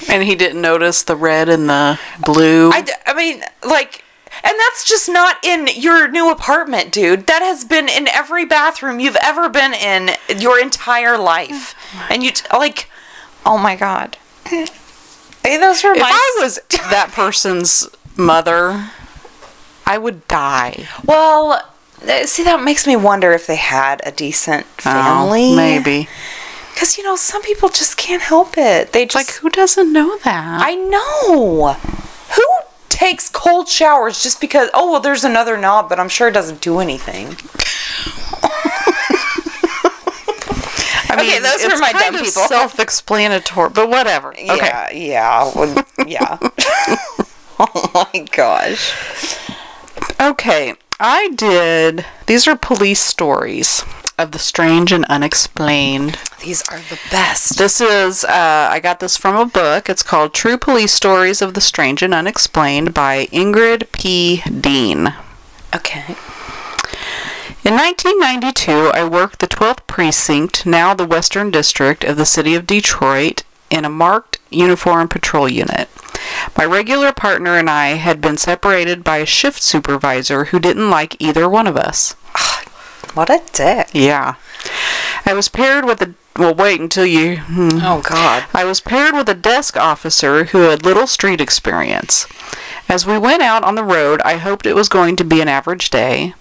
And 0.09 0.23
he 0.23 0.35
didn't 0.35 0.61
notice 0.61 1.03
the 1.03 1.15
red 1.15 1.47
and 1.47 1.69
the 1.69 1.99
blue. 2.25 2.71
I, 2.71 2.85
I 3.05 3.13
mean, 3.13 3.43
like, 3.63 4.02
and 4.43 4.53
that's 4.57 4.83
just 4.83 5.09
not 5.09 5.43
in 5.43 5.67
your 5.75 6.07
new 6.07 6.31
apartment, 6.31 6.91
dude. 6.91 7.27
That 7.27 7.41
has 7.41 7.63
been 7.65 7.89
in 7.89 8.07
every 8.07 8.45
bathroom 8.45 8.99
you've 8.99 9.17
ever 9.21 9.49
been 9.49 9.73
in 9.73 10.11
your 10.39 10.59
entire 10.59 11.17
life. 11.17 11.75
And 12.09 12.23
you, 12.23 12.31
t- 12.31 12.45
like, 12.51 12.89
oh 13.45 13.57
my 13.57 13.75
god. 13.75 14.17
Hey, 14.45 15.57
those 15.57 15.83
were 15.83 15.93
if. 15.93 16.03
I 16.03 16.39
was 16.41 16.59
that 16.69 17.11
person's 17.11 17.87
mother, 18.15 18.89
I 19.85 19.97
would 19.97 20.27
die. 20.27 20.87
Well, 21.05 21.61
uh, 22.07 22.25
see, 22.25 22.43
that 22.43 22.63
makes 22.63 22.87
me 22.87 22.95
wonder 22.95 23.31
if 23.31 23.47
they 23.47 23.55
had 23.55 24.01
a 24.05 24.11
decent 24.11 24.65
family. 24.65 25.51
Oh, 25.51 25.55
maybe. 25.55 26.07
Because, 26.73 26.97
you 26.97 27.03
know, 27.03 27.15
some 27.15 27.41
people 27.43 27.69
just 27.69 27.97
can't 27.97 28.21
help 28.21 28.57
it. 28.57 28.93
They 28.93 29.05
just. 29.05 29.15
Like, 29.15 29.35
who 29.37 29.49
doesn't 29.49 29.93
know 29.93 30.17
that? 30.19 30.61
I 30.61 30.75
know. 30.75 31.77
Takes 33.03 33.27
cold 33.27 33.67
showers 33.67 34.23
just 34.23 34.39
because, 34.39 34.69
oh, 34.73 34.89
well, 34.89 35.01
there's 35.01 35.25
another 35.25 35.57
knob, 35.57 35.89
but 35.89 35.99
I'm 35.99 36.07
sure 36.07 36.29
it 36.29 36.31
doesn't 36.31 36.61
do 36.61 36.79
anything? 36.79 37.27
I 41.09 41.17
Okay, 41.19 41.39
those 41.39 41.55
it's 41.55 41.73
were 41.73 41.81
my 41.81 41.91
kind 41.91 42.13
dumb 42.13 42.15
of 42.15 42.21
people. 42.21 42.43
Self-explanatory, 42.43 43.71
but 43.71 43.89
whatever. 43.89 44.29
Okay. 44.29 44.45
Yeah, 44.45 44.89
yeah, 44.91 45.51
well, 45.53 45.85
yeah. 46.07 46.37
oh 47.59 48.07
my 48.13 48.25
gosh. 48.31 48.95
Okay, 50.21 50.75
I 50.97 51.27
did. 51.35 52.05
These 52.27 52.47
are 52.47 52.55
police 52.55 53.01
stories 53.01 53.83
of 54.23 54.31
the 54.31 54.39
strange 54.39 54.91
and 54.91 55.05
unexplained. 55.05 56.17
These 56.41 56.63
are 56.69 56.79
the 56.79 56.99
best. 57.11 57.57
This 57.57 57.79
is, 57.81 58.23
uh, 58.23 58.69
I 58.71 58.79
got 58.79 59.01
this 59.01 59.17
from 59.17 59.35
a 59.35 59.45
book. 59.45 59.89
It's 59.89 60.01
called 60.01 60.33
True 60.33 60.57
Police 60.57 60.93
Stories 60.93 61.41
of 61.41 61.53
the 61.53 61.61
Strange 61.61 62.01
and 62.01 62.13
Unexplained 62.13 62.93
by 62.93 63.27
Ingrid 63.27 63.91
P. 63.91 64.41
Dean. 64.49 65.13
Okay. 65.75 66.15
In 67.65 67.75
1992, 67.75 68.91
I 68.93 69.03
worked 69.03 69.39
the 69.39 69.47
12th 69.47 69.85
Precinct, 69.87 70.65
now 70.65 70.93
the 70.93 71.05
Western 71.05 71.51
District 71.51 72.03
of 72.03 72.15
the 72.15 72.25
City 72.25 72.55
of 72.55 72.65
Detroit, 72.65 73.43
in 73.69 73.83
a 73.83 73.89
marked 73.89 74.39
uniform 74.49 75.09
patrol 75.09 75.49
unit. 75.49 75.89
My 76.57 76.63
regular 76.63 77.11
partner 77.11 77.57
and 77.57 77.69
I 77.69 77.95
had 77.95 78.21
been 78.21 78.37
separated 78.37 79.03
by 79.03 79.17
a 79.17 79.25
shift 79.25 79.61
supervisor 79.61 80.45
who 80.45 80.59
didn't 80.59 80.89
like 80.89 81.17
either 81.19 81.49
one 81.49 81.67
of 81.67 81.75
us. 81.75 82.15
What 83.13 83.29
a 83.29 83.41
dick. 83.53 83.89
Yeah. 83.93 84.35
I 85.25 85.33
was 85.33 85.49
paired 85.49 85.85
with 85.85 86.01
a. 86.01 86.13
Well, 86.37 86.55
wait 86.55 86.81
until 86.81 87.05
you. 87.05 87.37
hmm. 87.37 87.79
Oh, 87.81 88.01
God. 88.01 88.45
I 88.53 88.63
was 88.63 88.79
paired 88.79 89.13
with 89.13 89.29
a 89.29 89.35
desk 89.35 89.77
officer 89.77 90.45
who 90.45 90.61
had 90.69 90.83
little 90.83 91.05
street 91.05 91.39
experience. 91.39 92.25
As 92.89 93.05
we 93.05 93.17
went 93.19 93.43
out 93.43 93.63
on 93.63 93.75
the 93.75 93.83
road, 93.83 94.19
I 94.25 94.37
hoped 94.37 94.65
it 94.65 94.75
was 94.75 94.89
going 94.89 95.15
to 95.17 95.23
be 95.23 95.41
an 95.41 95.47
average 95.47 95.89
day. 95.91 96.33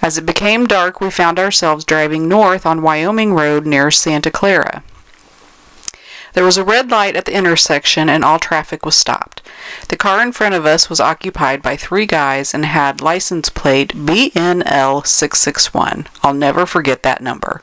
As 0.00 0.16
it 0.16 0.24
became 0.26 0.66
dark, 0.66 1.00
we 1.00 1.10
found 1.10 1.38
ourselves 1.38 1.84
driving 1.84 2.26
north 2.28 2.64
on 2.64 2.82
Wyoming 2.82 3.34
Road 3.34 3.66
near 3.66 3.90
Santa 3.90 4.30
Clara. 4.30 4.82
There 6.34 6.44
was 6.44 6.56
a 6.56 6.64
red 6.64 6.90
light 6.90 7.16
at 7.16 7.24
the 7.24 7.34
intersection 7.34 8.08
and 8.08 8.24
all 8.24 8.38
traffic 8.38 8.84
was 8.84 8.96
stopped. 8.96 9.40
The 9.88 9.96
car 9.96 10.20
in 10.20 10.32
front 10.32 10.54
of 10.54 10.66
us 10.66 10.90
was 10.90 11.00
occupied 11.00 11.62
by 11.62 11.76
three 11.76 12.06
guys 12.06 12.52
and 12.52 12.64
had 12.64 13.00
license 13.00 13.48
plate 13.48 13.94
BNL661. 13.94 16.08
I'll 16.22 16.34
never 16.34 16.66
forget 16.66 17.04
that 17.04 17.22
number. 17.22 17.62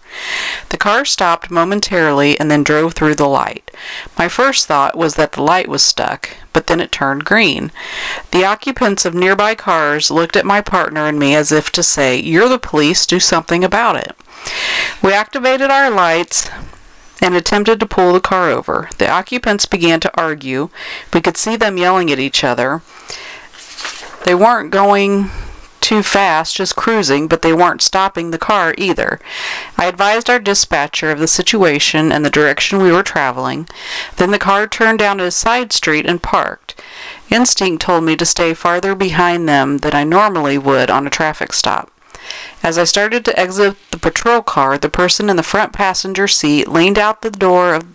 The 0.70 0.78
car 0.78 1.04
stopped 1.04 1.52
momentarily 1.52 2.40
and 2.40 2.50
then 2.50 2.64
drove 2.64 2.94
through 2.94 3.16
the 3.16 3.28
light. 3.28 3.70
My 4.18 4.30
first 4.30 4.68
thought 4.68 4.98
was 4.98 5.16
that 5.16 5.34
the 5.34 5.44
light 5.44 5.68
was 5.68 5.84
stuck, 5.84 6.30
but 6.54 6.68
then 6.68 6.80
it 6.80 6.94
turned 6.94 7.26
green. 7.26 7.74
The 8.32 8.46
occupants 8.46 9.04
of 9.04 9.14
nearby 9.14 9.54
cars 9.54 10.10
looked 10.10 10.38
at 10.38 10.46
my 10.46 10.62
partner 10.62 11.08
and 11.08 11.20
me 11.20 11.36
as 11.36 11.52
if 11.52 11.72
to 11.72 11.84
say, 11.84 12.18
You're 12.20 12.48
the 12.48 12.58
police, 12.58 13.06
do 13.06 13.20
something 13.20 13.66
about 13.66 13.98
it. 13.98 14.16
We 15.04 15.14
activated 15.14 15.70
our 15.70 15.92
lights 15.92 16.50
and 17.22 17.36
attempted 17.36 17.80
to 17.80 17.86
pull 17.86 18.12
the 18.12 18.20
car 18.20 18.50
over. 18.50 18.90
The 18.98 19.10
occupants 19.10 19.66
began 19.66 20.00
to 20.02 20.20
argue. 20.20 20.70
We 21.14 21.22
could 21.22 21.38
see 21.38 21.56
them 21.56 21.78
yelling 21.78 22.12
at 22.12 22.20
each 22.20 22.44
other. 22.44 22.82
They 24.26 24.36
weren't 24.36 24.72
going 24.72 25.30
too 25.82 26.04
fast, 26.04 26.56
just 26.56 26.76
cruising, 26.76 27.28
but 27.28 27.42
they 27.42 27.52
weren't 27.52 27.82
stopping 27.82 28.32
the 28.32 28.38
car 28.38 28.74
either. 28.78 29.20
I 29.78 29.86
advised 29.86 30.30
our 30.30 30.40
dispatcher 30.40 31.12
of 31.12 31.20
the 31.20 31.28
situation 31.28 32.12
and 32.12 32.24
the 32.24 32.30
direction 32.30 32.82
we 32.82 32.92
were 32.92 33.04
traveling. 33.04 33.68
Then 34.18 34.32
the 34.32 34.40
car 34.40 34.68
turned 34.68 35.00
down 35.00 35.20
a 35.20 35.32
side 35.32 35.74
street 35.74 36.06
and 36.06 36.22
parked. 36.22 36.80
Instinct 37.30 37.82
told 37.82 38.04
me 38.04 38.16
to 38.16 38.26
stay 38.26 38.54
farther 38.54 38.96
behind 38.96 39.50
them 39.50 39.80
than 39.80 39.94
I 39.96 40.04
normally 40.04 40.58
would 40.58 40.90
on 40.90 41.08
a 41.08 41.10
traffic 41.10 41.52
stop. 41.52 41.92
As 42.64 42.78
I 42.78 42.84
started 42.84 43.26
to 43.26 43.40
exit 43.40 43.76
the 43.92 43.98
patrol 43.98 44.42
car, 44.42 44.78
the 44.78 44.90
person 44.90 45.30
in 45.30 45.36
the 45.36 45.44
front 45.44 45.74
passenger 45.74 46.28
seat 46.28 46.68
leaned 46.68 47.00
out 47.00 47.22
the 47.22 47.32
door 47.32 47.76
of 47.76 47.86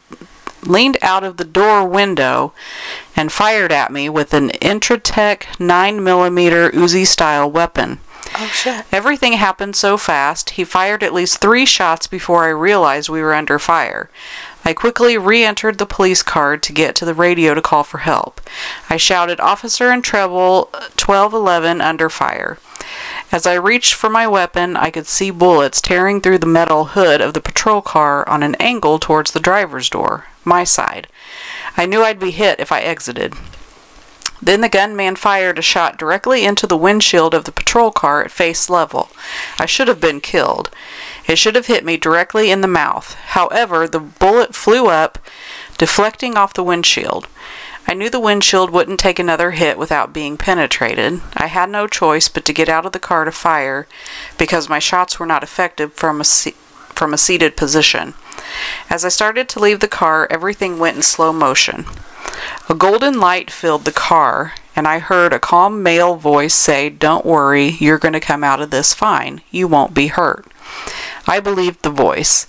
leaned 0.67 0.99
out 1.01 1.23
of 1.23 1.37
the 1.37 1.45
door 1.45 1.87
window 1.87 2.53
and 3.15 3.31
fired 3.31 3.71
at 3.71 3.93
me 3.93 4.09
with 4.09 4.35
an 4.35 4.51
Intratec 4.51 5.43
9mm 5.59 6.71
Uzi 6.71 7.07
style 7.07 7.49
weapon. 7.49 8.01
Oh, 8.35 8.51
shit. 8.53 8.85
Everything 8.93 9.35
happened 9.35 9.77
so 9.77 9.97
fast, 9.97 10.51
he 10.51 10.65
fired 10.65 11.03
at 11.03 11.15
least 11.15 11.41
three 11.41 11.65
shots 11.65 12.07
before 12.07 12.45
I 12.45 12.49
realized 12.49 13.09
we 13.09 13.23
were 13.23 13.35
under 13.35 13.59
fire. 13.59 14.11
I 14.65 14.73
quickly 14.73 15.17
re 15.17 15.45
entered 15.45 15.79
the 15.79 15.87
police 15.87 16.23
car 16.23 16.57
to 16.57 16.73
get 16.73 16.97
to 16.97 17.05
the 17.05 17.15
radio 17.15 17.55
to 17.55 17.63
call 17.63 17.85
for 17.85 17.99
help. 17.99 18.41
I 18.91 18.97
shouted, 18.97 19.39
Officer 19.39 19.93
in 19.93 20.03
trouble, 20.03 20.71
1211 20.73 21.81
under 21.81 22.11
fire. 22.11 22.59
As 23.33 23.47
I 23.47 23.55
reached 23.55 23.95
for 23.95 24.09
my 24.09 24.27
weapon, 24.27 24.77
I 24.77 24.91
could 24.91 25.07
see 25.07 25.31
bullets 25.31 25.81
tearing 25.81 26.21
through 26.21 26.39
the 26.39 26.47
metal 26.47 26.87
hood 26.87 27.21
of 27.21 27.35
the 27.35 27.41
patrol 27.41 27.83
car 27.83 28.27
on 28.29 28.43
an 28.43 28.55
angle 28.57 28.99
towards 28.99 29.33
the 29.33 29.41
driver's 29.41 29.91
door, 29.91 30.27
my 30.45 30.63
side. 30.65 31.09
I 31.77 31.87
knew 31.87 32.03
I'd 32.03 32.21
be 32.21 32.31
hit 32.31 32.61
if 32.61 32.71
I 32.71 32.81
exited. 32.81 33.35
Then 34.41 34.61
the 34.61 34.69
gunman 34.69 35.17
fired 35.17 35.59
a 35.59 35.63
shot 35.63 35.97
directly 35.97 36.45
into 36.45 36.67
the 36.67 36.77
windshield 36.77 37.35
of 37.35 37.45
the 37.45 37.53
patrol 37.53 37.91
car 37.91 38.23
at 38.23 38.31
face 38.31 38.71
level. 38.71 39.11
I 39.59 39.67
should 39.67 39.89
have 39.89 40.01
been 40.01 40.21
killed. 40.21 40.71
It 41.27 41.39
should 41.39 41.57
have 41.57 41.67
hit 41.67 41.85
me 41.85 41.97
directly 41.97 42.51
in 42.51 42.61
the 42.61 42.69
mouth. 42.69 43.15
However, 43.15 43.89
the 43.89 43.99
bullet 43.99 44.55
flew 44.55 44.87
up, 44.87 45.19
deflecting 45.79 46.37
off 46.37 46.55
the 46.55 46.63
windshield. 46.63 47.27
I 47.89 47.95
knew 47.95 48.11
the 48.11 48.21
windshield 48.21 48.71
wouldn't 48.71 48.99
take 48.99 49.19
another 49.19 49.53
hit 49.53 49.79
without 49.79 50.13
being 50.13 50.37
penetrated. 50.37 51.21
I 51.37 51.47
had 51.47 51.71
no 51.71 51.87
choice 51.87 52.29
but 52.29 52.45
to 52.47 52.53
get 52.53 52.69
out 52.69 52.85
of 52.85 52.93
the 52.93 52.99
car 52.99 53.25
to 53.25 53.33
fire 53.33 53.87
because 54.39 54.69
my 54.69 54.81
shots 54.81 55.19
were 55.19 55.27
not 55.27 55.45
effective 55.45 55.93
from 55.93 56.21
a, 56.21 56.25
se- 56.25 56.55
from 56.89 57.15
a 57.15 57.19
seated 57.19 57.57
position. 57.57 58.15
As 58.91 59.05
I 59.05 59.09
started 59.09 59.49
to 59.51 59.61
leave 59.61 59.81
the 59.81 59.89
car, 59.89 60.27
everything 60.31 60.79
went 60.79 60.97
in 60.97 61.03
slow 61.03 61.33
motion. 61.33 61.85
A 62.69 62.75
golden 62.75 63.21
light 63.21 63.51
filled 63.51 63.85
the 63.85 63.93
car, 63.93 64.55
and 64.75 64.89
I 64.89 64.99
heard 64.99 65.33
a 65.33 65.39
calm 65.39 65.83
male 65.83 66.17
voice 66.17 66.55
say, 66.55 66.91
Don't 66.91 67.25
worry, 67.25 67.69
you're 67.79 67.99
going 67.99 68.15
to 68.15 68.21
come 68.21 68.43
out 68.43 68.61
of 68.61 68.71
this 68.71 68.93
fine. 68.93 69.43
You 69.51 69.69
won't 69.69 69.95
be 69.95 70.09
hurt. 70.09 70.47
I 71.29 71.41
believed 71.41 71.83
the 71.83 71.91
voice. 71.91 72.47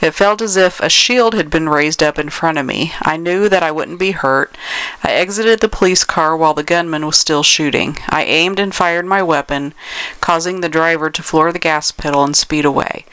It 0.00 0.12
felt 0.12 0.40
as 0.40 0.56
if 0.56 0.78
a 0.80 0.88
shield 0.88 1.34
had 1.34 1.50
been 1.50 1.68
raised 1.68 2.02
up 2.02 2.18
in 2.18 2.30
front 2.30 2.58
of 2.58 2.66
me. 2.66 2.92
I 3.02 3.16
knew 3.16 3.48
that 3.48 3.62
I 3.62 3.72
wouldn't 3.72 3.98
be 3.98 4.12
hurt. 4.12 4.56
I 5.02 5.10
exited 5.10 5.60
the 5.60 5.68
police 5.68 6.04
car 6.04 6.36
while 6.36 6.54
the 6.54 6.62
gunman 6.62 7.06
was 7.06 7.18
still 7.18 7.42
shooting. 7.42 7.98
I 8.08 8.22
aimed 8.22 8.60
and 8.60 8.74
fired 8.74 9.04
my 9.04 9.22
weapon, 9.22 9.74
causing 10.20 10.60
the 10.60 10.68
driver 10.68 11.10
to 11.10 11.22
floor 11.22 11.52
the 11.52 11.58
gas 11.58 11.90
pedal 11.90 12.22
and 12.22 12.36
speed 12.36 12.64
away. 12.64 13.04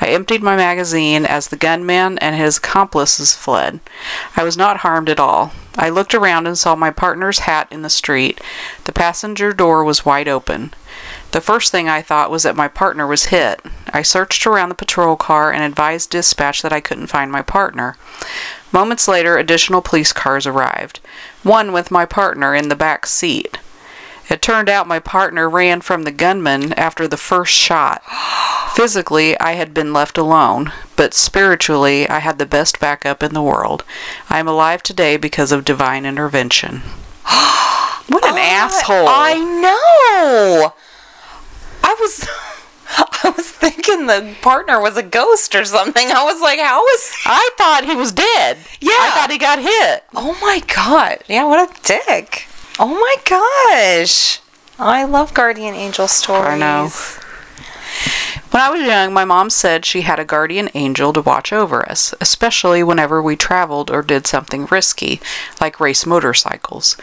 I 0.00 0.08
emptied 0.08 0.42
my 0.42 0.56
magazine 0.56 1.24
as 1.24 1.48
the 1.48 1.56
gunman 1.56 2.18
and 2.18 2.34
his 2.34 2.58
accomplices 2.58 3.34
fled. 3.34 3.78
I 4.36 4.42
was 4.42 4.56
not 4.56 4.78
harmed 4.78 5.08
at 5.08 5.20
all. 5.20 5.52
I 5.76 5.88
looked 5.88 6.14
around 6.14 6.46
and 6.46 6.58
saw 6.58 6.74
my 6.74 6.90
partner's 6.90 7.40
hat 7.40 7.68
in 7.70 7.82
the 7.82 7.90
street. 7.90 8.40
The 8.84 8.92
passenger 8.92 9.52
door 9.52 9.84
was 9.84 10.04
wide 10.04 10.28
open. 10.28 10.72
The 11.32 11.40
first 11.40 11.72
thing 11.72 11.88
I 11.88 12.00
thought 12.00 12.30
was 12.30 12.44
that 12.44 12.54
my 12.54 12.68
partner 12.68 13.06
was 13.06 13.26
hit. 13.26 13.60
I 13.94 14.02
searched 14.02 14.44
around 14.44 14.70
the 14.70 14.74
patrol 14.74 15.14
car 15.14 15.52
and 15.52 15.62
advised 15.62 16.10
dispatch 16.10 16.62
that 16.62 16.72
I 16.72 16.80
couldn't 16.80 17.06
find 17.06 17.30
my 17.30 17.42
partner. 17.42 17.96
Moments 18.72 19.06
later, 19.06 19.38
additional 19.38 19.80
police 19.82 20.12
cars 20.12 20.48
arrived, 20.48 20.98
one 21.44 21.72
with 21.72 21.92
my 21.92 22.04
partner 22.04 22.56
in 22.56 22.68
the 22.68 22.74
back 22.74 23.06
seat. 23.06 23.56
It 24.28 24.42
turned 24.42 24.68
out 24.68 24.88
my 24.88 24.98
partner 24.98 25.48
ran 25.48 25.80
from 25.80 26.02
the 26.02 26.10
gunman 26.10 26.72
after 26.72 27.06
the 27.06 27.16
first 27.16 27.52
shot. 27.52 28.02
Physically, 28.74 29.38
I 29.38 29.52
had 29.52 29.72
been 29.72 29.92
left 29.92 30.18
alone, 30.18 30.72
but 30.96 31.14
spiritually, 31.14 32.08
I 32.08 32.18
had 32.18 32.38
the 32.38 32.46
best 32.46 32.80
backup 32.80 33.22
in 33.22 33.32
the 33.32 33.42
world. 33.42 33.84
I 34.28 34.40
am 34.40 34.48
alive 34.48 34.82
today 34.82 35.16
because 35.16 35.52
of 35.52 35.64
divine 35.64 36.04
intervention. 36.04 36.78
what 38.08 38.24
an 38.24 38.34
uh, 38.34 38.40
asshole. 38.40 39.06
I 39.06 39.34
know. 39.38 40.74
I 41.84 41.96
was 42.00 42.26
I 43.24 43.32
was 43.36 43.50
thinking 43.50 44.06
the 44.06 44.34
partner 44.42 44.80
was 44.80 44.96
a 44.96 45.02
ghost 45.02 45.54
or 45.54 45.64
something. 45.64 46.10
I 46.10 46.24
was 46.24 46.40
like, 46.40 46.58
how 46.58 46.86
is 46.88 47.12
I 47.24 47.50
thought 47.56 47.84
he 47.84 47.96
was 47.96 48.12
dead. 48.12 48.58
Yeah. 48.80 48.90
I 48.92 49.10
thought 49.14 49.30
he 49.30 49.38
got 49.38 49.58
hit. 49.58 50.04
Oh 50.14 50.38
my 50.40 50.62
god. 50.74 51.24
Yeah, 51.28 51.44
what 51.46 51.70
a 51.70 51.82
dick. 51.82 52.46
Oh 52.78 52.88
my 52.88 53.16
gosh. 53.24 54.40
I 54.78 55.04
love 55.04 55.32
guardian 55.34 55.74
angel 55.74 56.08
stories. 56.08 56.48
I 56.48 56.58
know. 56.58 56.90
When 58.54 58.62
I 58.62 58.70
was 58.70 58.86
young, 58.86 59.12
my 59.12 59.24
mom 59.24 59.50
said 59.50 59.84
she 59.84 60.02
had 60.02 60.20
a 60.20 60.24
guardian 60.24 60.70
angel 60.74 61.12
to 61.14 61.20
watch 61.20 61.52
over 61.52 61.84
us, 61.90 62.14
especially 62.20 62.84
whenever 62.84 63.20
we 63.20 63.34
traveled 63.34 63.90
or 63.90 64.00
did 64.00 64.28
something 64.28 64.66
risky, 64.66 65.20
like 65.60 65.80
race 65.80 66.06
motorcycles. 66.06 66.96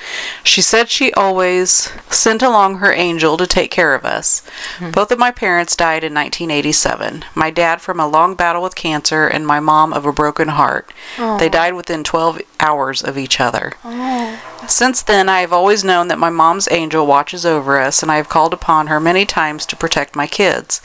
She 0.45 0.61
said 0.61 0.87
she 0.87 1.11
always 1.11 1.91
sent 2.09 2.41
along 2.41 2.77
her 2.77 2.93
angel 2.93 3.35
to 3.35 3.45
take 3.45 3.69
care 3.69 3.93
of 3.93 4.05
us. 4.05 4.43
Hmm. 4.77 4.91
Both 4.91 5.11
of 5.11 5.19
my 5.19 5.31
parents 5.31 5.75
died 5.75 6.05
in 6.05 6.13
1987. 6.13 7.25
My 7.35 7.51
dad 7.51 7.81
from 7.81 7.99
a 7.99 8.07
long 8.07 8.35
battle 8.35 8.63
with 8.63 8.75
cancer, 8.75 9.27
and 9.27 9.45
my 9.45 9.59
mom 9.59 9.91
of 9.91 10.05
a 10.05 10.13
broken 10.13 10.47
heart. 10.47 10.89
They 11.17 11.49
died 11.49 11.73
within 11.73 12.05
12 12.05 12.43
hours 12.61 13.03
of 13.03 13.17
each 13.17 13.41
other. 13.41 13.73
Oh. 13.83 14.39
Since 14.67 15.01
then, 15.01 15.27
I 15.27 15.41
have 15.41 15.51
always 15.51 15.83
known 15.83 16.07
that 16.07 16.19
my 16.19 16.29
mom's 16.29 16.67
angel 16.71 17.07
watches 17.07 17.45
over 17.45 17.79
us, 17.79 18.01
and 18.01 18.11
I 18.11 18.17
have 18.17 18.29
called 18.29 18.53
upon 18.53 18.87
her 18.87 18.99
many 18.99 19.25
times 19.25 19.65
to 19.65 19.75
protect 19.75 20.15
my 20.15 20.27
kids. 20.27 20.81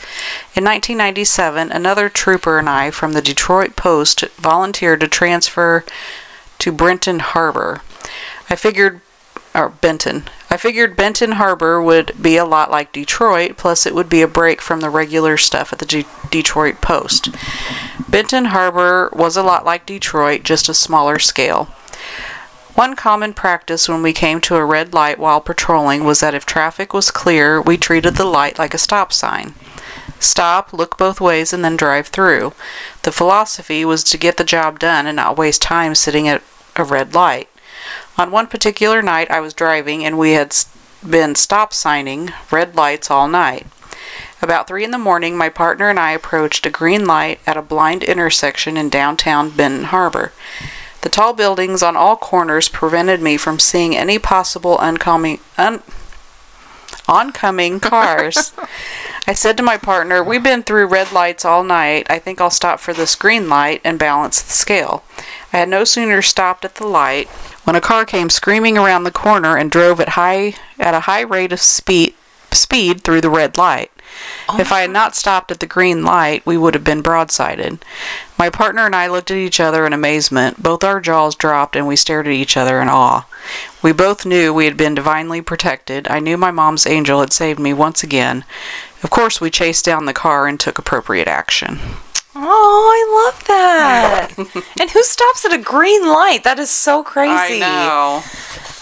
In 0.55 0.65
1997, 0.65 1.71
another 1.71 2.09
trooper 2.09 2.59
and 2.59 2.69
I 2.69 2.91
from 2.91 3.13
the 3.13 3.23
Detroit 3.23 3.77
Post 3.77 4.23
volunteered 4.37 5.01
to 5.01 5.09
transfer 5.09 5.85
to 6.59 6.73
Brenton 6.73 7.19
Harbor. 7.19 7.83
I 8.49 8.57
figured, 8.57 9.03
or 9.55 9.69
Benton. 9.69 10.25
I 10.51 10.57
figured 10.57 10.97
Benton 10.97 11.33
Harbor 11.33 11.83
would 11.83 12.21
be 12.21 12.37
a 12.37 12.45
lot 12.45 12.71
like 12.71 12.93
Detroit, 12.93 13.57
plus 13.57 13.85
it 13.85 13.95
would 13.95 14.09
be 14.09 14.23
a 14.23 14.29
break 14.29 14.61
from 14.61 14.81
the 14.81 14.91
regular 14.91 15.37
stuff 15.37 15.73
at 15.73 15.81
the 15.81 15.87
De- 15.87 16.07
Detroit 16.31 16.81
Post. 16.81 17.29
Benton 18.09 18.47
Harbor 18.47 19.11
was 19.13 19.37
a 19.37 19.43
lot 19.43 19.65
like 19.65 19.85
Detroit, 19.85 20.45
just 20.45 20.69
a 20.69 20.75
smaller 20.75 21.19
scale. 21.19 21.69
One 22.77 22.95
common 22.95 23.33
practice 23.33 23.89
when 23.89 24.03
we 24.03 24.13
came 24.13 24.39
to 24.43 24.57
a 24.57 24.65
red 24.65 24.93
light 24.93 25.19
while 25.19 25.41
patrolling 25.41 26.05
was 26.05 26.21
that 26.21 26.35
if 26.35 26.45
traffic 26.45 26.93
was 26.93 27.11
clear, 27.11 27.59
we 27.59 27.79
treated 27.79 28.17
the 28.17 28.27
light 28.27 28.59
like 28.59 28.75
a 28.75 28.79
stop 28.79 29.15
sign. 29.15 29.55
Stop, 30.21 30.75
look 30.75 30.99
both 30.99 31.19
ways, 31.19 31.55
and 31.55 31.65
then 31.65 31.79
drive 31.79 32.09
through. 32.09 32.53
The 33.03 33.13
philosophy 33.13 33.83
was 33.87 34.05
to 34.05 34.19
get 34.19 34.37
the 34.37 34.45
job 34.45 34.79
done 34.79 35.07
and 35.07 35.17
not 35.17 35.39
waste 35.39 35.63
time 35.63 35.95
sitting 35.95 36.29
at 36.29 36.43
a 36.77 36.85
red 36.85 37.15
light. 37.15 37.49
On 38.19 38.31
one 38.31 38.47
particular 38.47 39.01
night, 39.01 39.31
I 39.31 39.41
was 39.41 39.55
driving 39.55 40.05
and 40.05 40.19
we 40.19 40.33
had 40.33 40.55
been 41.09 41.35
stop 41.35 41.73
signing 41.73 42.31
red 42.51 42.77
lights 42.77 43.11
all 43.11 43.27
night. 43.27 43.67
About 44.43 44.69
three 44.69 44.85
in 44.85 44.91
the 44.91 44.99
morning, 44.99 45.39
my 45.39 45.49
partner 45.49 45.89
and 45.89 45.99
I 45.99 46.11
approached 46.11 46.67
a 46.67 46.71
green 46.71 47.07
light 47.07 47.41
at 47.47 47.57
a 47.57 47.63
blind 47.63 48.03
intersection 48.05 48.77
in 48.77 48.91
downtown 48.91 49.49
Benton 49.49 49.85
Harbor. 49.85 50.35
The 51.03 51.09
tall 51.09 51.33
buildings 51.33 51.83
on 51.83 51.97
all 51.97 52.17
corners 52.17 52.69
prevented 52.69 53.21
me 53.21 53.37
from 53.37 53.59
seeing 53.59 53.97
any 53.97 54.19
possible 54.19 54.77
oncoming, 54.77 55.41
un, 55.57 55.83
oncoming 57.09 57.81
cars. 57.81 58.53
I 59.27 59.33
said 59.33 59.57
to 59.57 59.63
my 59.63 59.77
partner, 59.77 60.23
We've 60.23 60.43
been 60.43 60.63
through 60.63 60.87
red 60.87 61.13
lights 61.13 61.45
all 61.45 61.65
night. 61.65 62.07
I 62.11 62.19
think 62.19 62.41
I'll 62.41 62.51
stop 62.51 62.81
for 62.81 62.93
this 62.93 63.15
green 63.15 63.49
light 63.49 63.81
and 63.85 63.99
balance 63.99 64.41
the 64.43 64.53
scale. 64.53 65.05
I 65.53 65.59
had 65.59 65.69
no 65.69 65.85
sooner 65.85 66.23
stopped 66.23 66.65
at 66.65 66.77
the 66.77 66.87
light 66.87 67.29
when 67.65 67.77
a 67.77 67.81
car 67.81 68.05
came 68.05 68.31
screaming 68.31 68.79
around 68.79 69.05
the 69.05 69.11
corner 69.11 69.57
and 69.57 69.71
drove 69.71 70.01
at 70.01 70.11
high 70.11 70.55
at 70.79 70.95
a 70.95 71.01
high 71.01 71.23
rate 71.23 71.53
of 71.53 71.61
speed 71.61 72.15
speed 72.53 73.03
through 73.03 73.21
the 73.21 73.31
red 73.31 73.57
light. 73.57 73.91
If 74.59 74.73
I 74.73 74.83
had 74.83 74.91
not 74.91 75.17
stopped 75.17 75.51
at 75.51 75.61
the 75.61 75.67
green 75.67 76.05
light, 76.05 76.45
we 76.47 76.57
would 76.57 76.75
have 76.75 76.85
been 76.85 77.03
broadsided. 77.03 77.81
My 78.39 78.51
partner 78.51 78.87
and 78.87 78.95
I 78.95 79.09
looked 79.09 79.31
at 79.31 79.37
each 79.37 79.61
other 79.61 79.87
in 79.87 79.93
amazement. 79.93 80.63
Both 80.63 80.85
our 80.85 81.01
jaws 81.01 81.35
dropped 81.35 81.75
and 81.77 81.87
we 81.87 81.97
stared 81.97 82.27
at 82.27 82.33
each 82.33 82.57
other 82.57 82.81
in 82.81 82.89
awe. 82.89 83.27
We 83.83 83.93
both 83.93 84.27
knew 84.27 84.53
we 84.53 84.65
had 84.67 84.77
been 84.77 84.95
divinely 84.95 85.41
protected. 85.41 86.07
I 86.09 86.21
knew 86.21 86.37
my 86.37 86.51
mom's 86.51 86.87
angel 86.87 87.21
had 87.21 87.33
saved 87.33 87.59
me 87.59 87.73
once 87.73 88.03
again. 88.03 88.45
Of 89.03 89.11
course, 89.11 89.41
we 89.41 89.51
chased 89.51 89.85
down 89.85 90.07
the 90.07 90.13
car 90.13 90.47
and 90.47 90.59
took 90.59 90.79
appropriate 90.79 91.29
action. 91.29 91.79
Oh, 92.35 92.91
I 92.93 93.31
love 93.33 93.45
that. 93.47 94.35
and 94.81 94.91
who 94.91 95.03
stops 95.03 95.45
at 95.45 95.55
a 95.55 95.59
green 95.59 96.07
light? 96.07 96.45
That 96.45 96.59
is 96.59 96.71
so 96.71 97.03
crazy. 97.03 97.33
I 97.33 97.59
know. 97.59 98.23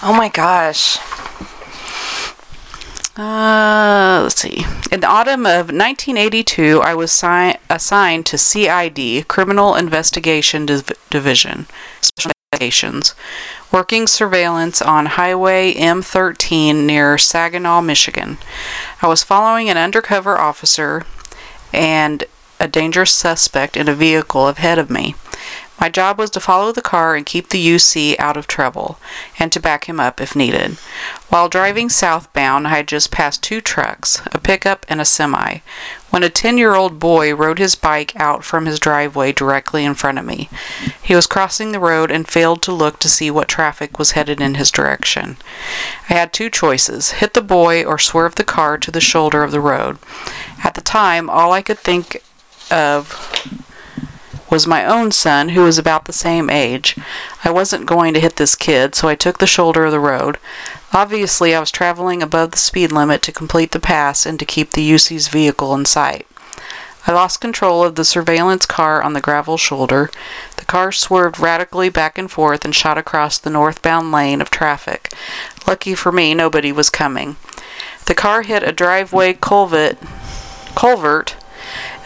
Oh 0.02 0.14
my 0.16 0.28
gosh. 0.28 0.98
Uh, 3.16 4.20
let's 4.24 4.40
see. 4.40 4.64
In 4.90 5.00
the 5.00 5.06
autumn 5.06 5.46
of 5.46 5.70
1982, 5.70 6.80
I 6.82 6.94
was 6.94 7.12
si- 7.12 7.54
assigned 7.70 8.26
to 8.26 8.38
CID, 8.38 9.28
Criminal 9.28 9.76
Investigation 9.76 10.66
Div- 10.66 10.90
Division, 11.10 11.66
Special 12.00 12.32
Investigations, 12.52 13.14
working 13.70 14.08
surveillance 14.08 14.82
on 14.82 15.06
Highway 15.06 15.74
M13 15.74 16.86
near 16.86 17.16
Saginaw, 17.16 17.82
Michigan. 17.82 18.38
I 19.00 19.06
was 19.06 19.22
following 19.22 19.70
an 19.70 19.76
undercover 19.76 20.36
officer 20.36 21.04
and 21.72 22.24
a 22.58 22.66
dangerous 22.66 23.12
suspect 23.12 23.76
in 23.76 23.88
a 23.88 23.94
vehicle 23.94 24.48
ahead 24.48 24.78
of 24.78 24.90
me. 24.90 25.14
My 25.84 25.90
job 25.90 26.18
was 26.18 26.30
to 26.30 26.40
follow 26.40 26.72
the 26.72 26.80
car 26.80 27.14
and 27.14 27.26
keep 27.26 27.50
the 27.50 27.62
UC 27.62 28.18
out 28.18 28.38
of 28.38 28.46
trouble, 28.46 28.98
and 29.38 29.52
to 29.52 29.60
back 29.60 29.84
him 29.84 30.00
up 30.00 30.18
if 30.18 30.34
needed. 30.34 30.78
While 31.28 31.50
driving 31.50 31.90
southbound, 31.90 32.66
I 32.66 32.70
had 32.70 32.88
just 32.88 33.10
passed 33.10 33.42
two 33.42 33.60
trucks, 33.60 34.22
a 34.32 34.38
pickup 34.38 34.86
and 34.88 34.98
a 34.98 35.04
semi, 35.04 35.58
when 36.08 36.22
a 36.22 36.30
10 36.30 36.56
year 36.56 36.74
old 36.74 36.98
boy 36.98 37.34
rode 37.34 37.58
his 37.58 37.74
bike 37.74 38.16
out 38.16 38.44
from 38.44 38.64
his 38.64 38.80
driveway 38.80 39.32
directly 39.32 39.84
in 39.84 39.92
front 39.92 40.18
of 40.18 40.24
me. 40.24 40.48
He 41.02 41.14
was 41.14 41.26
crossing 41.26 41.72
the 41.72 41.78
road 41.80 42.10
and 42.10 42.26
failed 42.26 42.62
to 42.62 42.72
look 42.72 42.98
to 43.00 43.08
see 43.10 43.30
what 43.30 43.46
traffic 43.46 43.98
was 43.98 44.12
headed 44.12 44.40
in 44.40 44.54
his 44.54 44.70
direction. 44.70 45.36
I 46.08 46.14
had 46.14 46.32
two 46.32 46.48
choices 46.48 47.10
hit 47.20 47.34
the 47.34 47.42
boy 47.42 47.84
or 47.84 47.98
swerve 47.98 48.36
the 48.36 48.42
car 48.42 48.78
to 48.78 48.90
the 48.90 49.02
shoulder 49.02 49.42
of 49.42 49.52
the 49.52 49.60
road. 49.60 49.98
At 50.64 50.76
the 50.76 50.80
time, 50.80 51.28
all 51.28 51.52
I 51.52 51.60
could 51.60 51.78
think 51.78 52.22
of 52.70 53.20
was 54.54 54.68
my 54.68 54.84
own 54.84 55.10
son, 55.10 55.48
who 55.48 55.64
was 55.64 55.78
about 55.78 56.04
the 56.04 56.12
same 56.12 56.48
age. 56.48 56.96
I 57.42 57.50
wasn't 57.50 57.86
going 57.86 58.14
to 58.14 58.20
hit 58.20 58.36
this 58.36 58.54
kid, 58.54 58.94
so 58.94 59.08
I 59.08 59.16
took 59.16 59.38
the 59.38 59.48
shoulder 59.48 59.84
of 59.84 59.90
the 59.90 59.98
road. 59.98 60.38
Obviously, 60.92 61.56
I 61.56 61.58
was 61.58 61.72
traveling 61.72 62.22
above 62.22 62.52
the 62.52 62.58
speed 62.58 62.92
limit 62.92 63.20
to 63.22 63.32
complete 63.32 63.72
the 63.72 63.80
pass 63.80 64.24
and 64.24 64.38
to 64.38 64.44
keep 64.44 64.70
the 64.70 64.88
UC's 64.88 65.26
vehicle 65.26 65.74
in 65.74 65.86
sight. 65.86 66.24
I 67.04 67.10
lost 67.10 67.40
control 67.40 67.82
of 67.82 67.96
the 67.96 68.04
surveillance 68.04 68.64
car 68.64 69.02
on 69.02 69.12
the 69.12 69.20
gravel 69.20 69.56
shoulder. 69.56 70.08
The 70.56 70.64
car 70.64 70.92
swerved 70.92 71.40
radically 71.40 71.88
back 71.88 72.16
and 72.16 72.30
forth 72.30 72.64
and 72.64 72.72
shot 72.72 72.96
across 72.96 73.38
the 73.38 73.50
northbound 73.50 74.12
lane 74.12 74.40
of 74.40 74.50
traffic. 74.50 75.12
Lucky 75.66 75.96
for 75.96 76.12
me, 76.12 76.32
nobody 76.32 76.70
was 76.70 76.90
coming. 76.90 77.34
The 78.06 78.14
car 78.14 78.42
hit 78.42 78.62
a 78.62 78.70
driveway 78.70 79.32
culvert, 79.32 79.98
culvert 80.76 81.34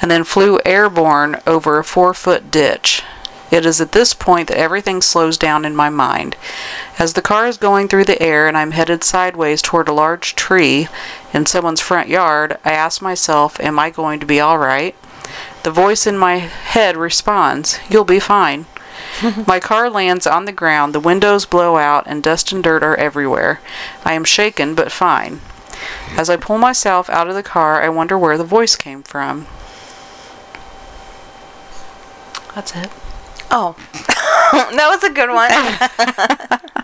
and 0.01 0.11
then 0.11 0.25
flew 0.25 0.61
airborne 0.65 1.41
over 1.47 1.79
a 1.79 1.85
four 1.85 2.15
foot 2.15 2.51
ditch. 2.51 3.03
It 3.51 3.65
is 3.65 3.81
at 3.81 3.93
this 3.93 4.13
point 4.13 4.49
that 4.49 4.59
everything 4.59 5.01
slows 5.01 5.39
down 5.39 5.65
in 5.65 5.75
my 5.75 5.89
mind. 5.89 6.37
As 6.99 7.15
the 7.15 7.23
car 7.23 7.47
is 7.47 7.57
going 7.57 7.89
through 7.89 8.05
the 8.05 8.21
air 8.23 8.47
and 8.47 8.59
I'm 8.59 8.73
headed 8.73 9.03
sideways 9.03 9.63
toward 9.63 9.89
a 9.89 9.93
large 9.93 10.35
tree 10.35 10.89
in 11.33 11.47
someone's 11.47 11.81
front 11.81 12.09
yard, 12.09 12.59
I 12.65 12.73
ask 12.73 13.01
myself, 13.01 13.59
Am 13.61 13.79
I 13.79 13.89
going 13.89 14.21
to 14.21 14.27
be 14.27 14.41
alright? 14.41 14.95
The 15.63 15.71
The 15.71 15.71
voice 15.71 16.07
in 16.07 16.19
my 16.19 16.37
head 16.37 16.97
responds, 16.97 17.79
You'll 17.89 18.05
be 18.05 18.21
fine. 18.21 18.67
my 19.47 19.61
car 19.61 19.89
lands 19.89 20.27
on 20.27 20.45
the 20.45 20.53
ground, 20.53 20.95
the 20.95 21.01
windows 21.01 21.47
blow 21.47 21.77
out, 21.77 22.05
and 22.07 22.23
dust 22.23 22.53
and 22.53 22.63
dirt 22.63 22.83
are 22.83 22.97
everywhere. 22.97 23.61
I 24.05 24.13
am 24.13 24.25
shaken 24.25 24.75
but 24.75 24.93
fine. 24.93 25.41
As 26.17 26.29
I 26.29 26.37
pull 26.37 26.59
myself 26.59 27.09
out 27.09 27.29
of 27.29 27.35
the 27.35 27.43
car, 27.43 27.83
I 27.83 27.89
wonder 27.89 28.19
where 28.19 28.37
the 28.37 28.45
voice 28.45 28.77
came 28.77 29.03
from. 29.03 29.47
That's 32.59 32.75
it. 32.75 32.90
Oh, 33.53 33.77
that 34.53 34.88
was 34.90 35.05
a 35.05 35.11
good 35.11 35.31
one. 35.31 35.49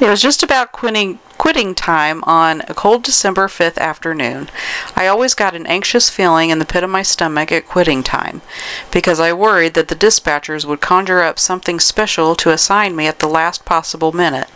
It 0.00 0.08
was 0.08 0.22
just 0.22 0.42
about 0.42 0.72
quitting 0.72 1.18
quitting 1.36 1.74
time 1.74 2.24
on 2.24 2.62
a 2.68 2.74
cold 2.74 3.02
December 3.02 3.48
5th 3.48 3.76
afternoon. 3.76 4.48
I 4.96 5.06
always 5.06 5.34
got 5.34 5.54
an 5.54 5.66
anxious 5.66 6.08
feeling 6.08 6.48
in 6.48 6.58
the 6.58 6.64
pit 6.64 6.82
of 6.82 6.88
my 6.88 7.02
stomach 7.02 7.52
at 7.52 7.66
quitting 7.66 8.02
time 8.02 8.40
because 8.90 9.20
I 9.20 9.34
worried 9.34 9.74
that 9.74 9.88
the 9.88 9.94
dispatchers 9.94 10.64
would 10.64 10.80
conjure 10.80 11.22
up 11.22 11.38
something 11.38 11.78
special 11.80 12.34
to 12.36 12.50
assign 12.50 12.96
me 12.96 13.06
at 13.06 13.18
the 13.18 13.28
last 13.28 13.66
possible 13.66 14.12
minute. 14.12 14.48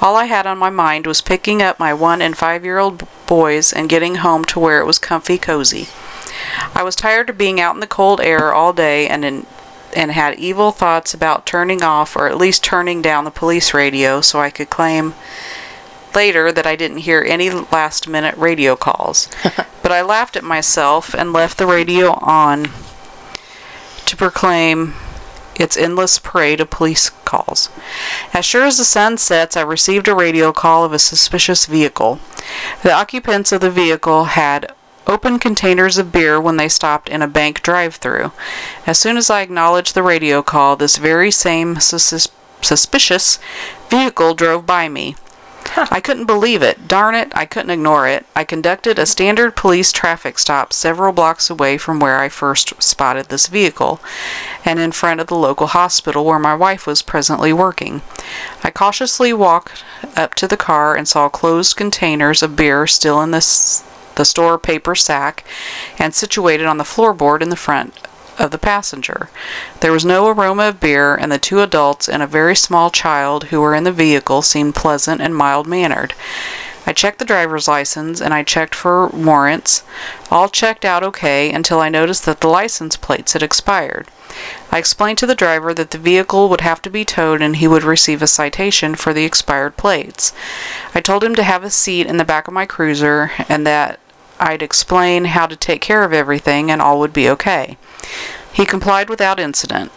All 0.00 0.16
I 0.16 0.24
had 0.24 0.44
on 0.44 0.58
my 0.58 0.70
mind 0.70 1.06
was 1.06 1.20
picking 1.20 1.62
up 1.62 1.78
my 1.78 1.94
1 1.94 2.20
and 2.20 2.36
5 2.36 2.64
year 2.64 2.78
old 2.78 3.06
boys 3.26 3.72
and 3.72 3.88
getting 3.88 4.16
home 4.16 4.44
to 4.46 4.58
where 4.58 4.80
it 4.80 4.86
was 4.86 4.98
comfy 4.98 5.38
cozy. 5.38 5.86
I 6.74 6.82
was 6.82 6.96
tired 6.96 7.30
of 7.30 7.38
being 7.38 7.60
out 7.60 7.74
in 7.74 7.80
the 7.80 7.86
cold 7.86 8.20
air 8.20 8.52
all 8.52 8.72
day 8.72 9.08
and 9.08 9.24
in 9.24 9.46
and 9.94 10.12
had 10.12 10.38
evil 10.38 10.70
thoughts 10.70 11.14
about 11.14 11.46
turning 11.46 11.82
off 11.82 12.16
or 12.16 12.28
at 12.28 12.38
least 12.38 12.62
turning 12.62 13.02
down 13.02 13.24
the 13.24 13.30
police 13.30 13.74
radio 13.74 14.20
so 14.20 14.40
I 14.40 14.50
could 14.50 14.70
claim 14.70 15.14
later 16.14 16.52
that 16.52 16.66
I 16.66 16.76
didn't 16.76 16.98
hear 16.98 17.24
any 17.26 17.50
last 17.50 18.08
minute 18.08 18.36
radio 18.36 18.76
calls. 18.76 19.28
but 19.82 19.92
I 19.92 20.02
laughed 20.02 20.36
at 20.36 20.44
myself 20.44 21.14
and 21.14 21.32
left 21.32 21.58
the 21.58 21.66
radio 21.66 22.12
on 22.14 22.68
to 24.06 24.16
proclaim 24.16 24.94
its 25.56 25.76
endless 25.76 26.18
parade 26.18 26.60
of 26.60 26.70
police 26.70 27.10
calls. 27.10 27.68
As 28.32 28.44
sure 28.44 28.64
as 28.64 28.78
the 28.78 28.84
sun 28.84 29.18
sets, 29.18 29.56
I 29.56 29.62
received 29.62 30.08
a 30.08 30.14
radio 30.14 30.52
call 30.52 30.84
of 30.84 30.92
a 30.92 30.98
suspicious 30.98 31.66
vehicle. 31.66 32.18
The 32.82 32.92
occupants 32.92 33.52
of 33.52 33.60
the 33.60 33.70
vehicle 33.70 34.24
had 34.24 34.72
opened 35.06 35.40
containers 35.40 35.98
of 35.98 36.12
beer 36.12 36.40
when 36.40 36.56
they 36.56 36.68
stopped 36.68 37.08
in 37.08 37.22
a 37.22 37.26
bank 37.28 37.62
drive 37.62 37.96
through. 37.96 38.32
As 38.86 38.98
soon 38.98 39.16
as 39.16 39.30
I 39.30 39.42
acknowledged 39.42 39.94
the 39.94 40.02
radio 40.02 40.42
call, 40.42 40.76
this 40.76 40.96
very 40.96 41.30
same 41.30 41.80
sus- 41.80 42.28
suspicious 42.62 43.38
vehicle 43.88 44.34
drove 44.34 44.66
by 44.66 44.88
me. 44.88 45.16
I 45.76 46.00
couldn't 46.00 46.26
believe 46.26 46.62
it. 46.62 46.88
Darn 46.88 47.14
it, 47.14 47.30
I 47.34 47.46
couldn't 47.46 47.70
ignore 47.70 48.08
it. 48.08 48.26
I 48.34 48.44
conducted 48.44 48.98
a 48.98 49.06
standard 49.06 49.54
police 49.54 49.92
traffic 49.92 50.38
stop 50.38 50.72
several 50.72 51.12
blocks 51.12 51.48
away 51.48 51.78
from 51.78 52.00
where 52.00 52.18
I 52.18 52.28
first 52.28 52.82
spotted 52.82 53.26
this 53.26 53.46
vehicle, 53.46 54.00
and 54.64 54.80
in 54.80 54.92
front 54.92 55.20
of 55.20 55.28
the 55.28 55.36
local 55.36 55.68
hospital 55.68 56.24
where 56.24 56.38
my 56.38 56.54
wife 56.54 56.86
was 56.86 57.02
presently 57.02 57.52
working. 57.52 58.02
I 58.64 58.70
cautiously 58.70 59.32
walked 59.32 59.84
up 60.16 60.34
to 60.36 60.48
the 60.48 60.56
car 60.56 60.96
and 60.96 61.06
saw 61.06 61.28
closed 61.28 61.76
containers 61.76 62.42
of 62.42 62.56
beer 62.56 62.86
still 62.86 63.20
in 63.22 63.30
the, 63.30 63.40
the 64.20 64.24
store 64.26 64.58
paper 64.58 64.94
sack 64.94 65.46
and 65.98 66.14
situated 66.14 66.66
on 66.66 66.76
the 66.76 66.84
floorboard 66.84 67.40
in 67.40 67.48
the 67.48 67.56
front 67.56 67.98
of 68.38 68.50
the 68.50 68.58
passenger. 68.58 69.30
There 69.80 69.92
was 69.92 70.04
no 70.04 70.28
aroma 70.28 70.68
of 70.68 70.78
beer, 70.78 71.14
and 71.14 71.32
the 71.32 71.38
two 71.38 71.62
adults 71.62 72.06
and 72.06 72.22
a 72.22 72.26
very 72.26 72.54
small 72.54 72.90
child 72.90 73.44
who 73.44 73.62
were 73.62 73.74
in 73.74 73.84
the 73.84 73.92
vehicle 73.92 74.42
seemed 74.42 74.74
pleasant 74.74 75.22
and 75.22 75.34
mild 75.34 75.66
mannered. 75.66 76.12
I 76.86 76.92
checked 76.92 77.18
the 77.18 77.24
driver's 77.24 77.68
license 77.68 78.20
and 78.20 78.34
I 78.34 78.42
checked 78.42 78.74
for 78.74 79.06
warrants. 79.08 79.84
All 80.30 80.48
checked 80.48 80.84
out 80.84 81.02
okay 81.02 81.52
until 81.52 81.78
I 81.78 81.88
noticed 81.88 82.24
that 82.24 82.40
the 82.40 82.48
license 82.48 82.96
plates 82.96 83.34
had 83.34 83.42
expired. 83.42 84.08
I 84.72 84.78
explained 84.78 85.18
to 85.18 85.26
the 85.26 85.34
driver 85.34 85.74
that 85.74 85.90
the 85.90 85.98
vehicle 85.98 86.48
would 86.48 86.62
have 86.62 86.80
to 86.82 86.90
be 86.90 87.04
towed 87.04 87.42
and 87.42 87.56
he 87.56 87.68
would 87.68 87.82
receive 87.82 88.22
a 88.22 88.26
citation 88.26 88.94
for 88.94 89.12
the 89.12 89.24
expired 89.24 89.76
plates. 89.76 90.32
I 90.94 91.00
told 91.00 91.22
him 91.22 91.34
to 91.34 91.42
have 91.42 91.64
a 91.64 91.70
seat 91.70 92.06
in 92.06 92.16
the 92.16 92.24
back 92.24 92.48
of 92.48 92.54
my 92.54 92.66
cruiser 92.66 93.32
and 93.48 93.66
that 93.66 94.00
I'd 94.40 94.62
explain 94.62 95.26
how 95.26 95.46
to 95.46 95.54
take 95.54 95.82
care 95.82 96.02
of 96.02 96.12
everything 96.12 96.70
and 96.70 96.80
all 96.80 96.98
would 96.98 97.12
be 97.12 97.28
okay. 97.28 97.76
He 98.52 98.64
complied 98.66 99.08
without 99.08 99.38
incident. 99.38 99.92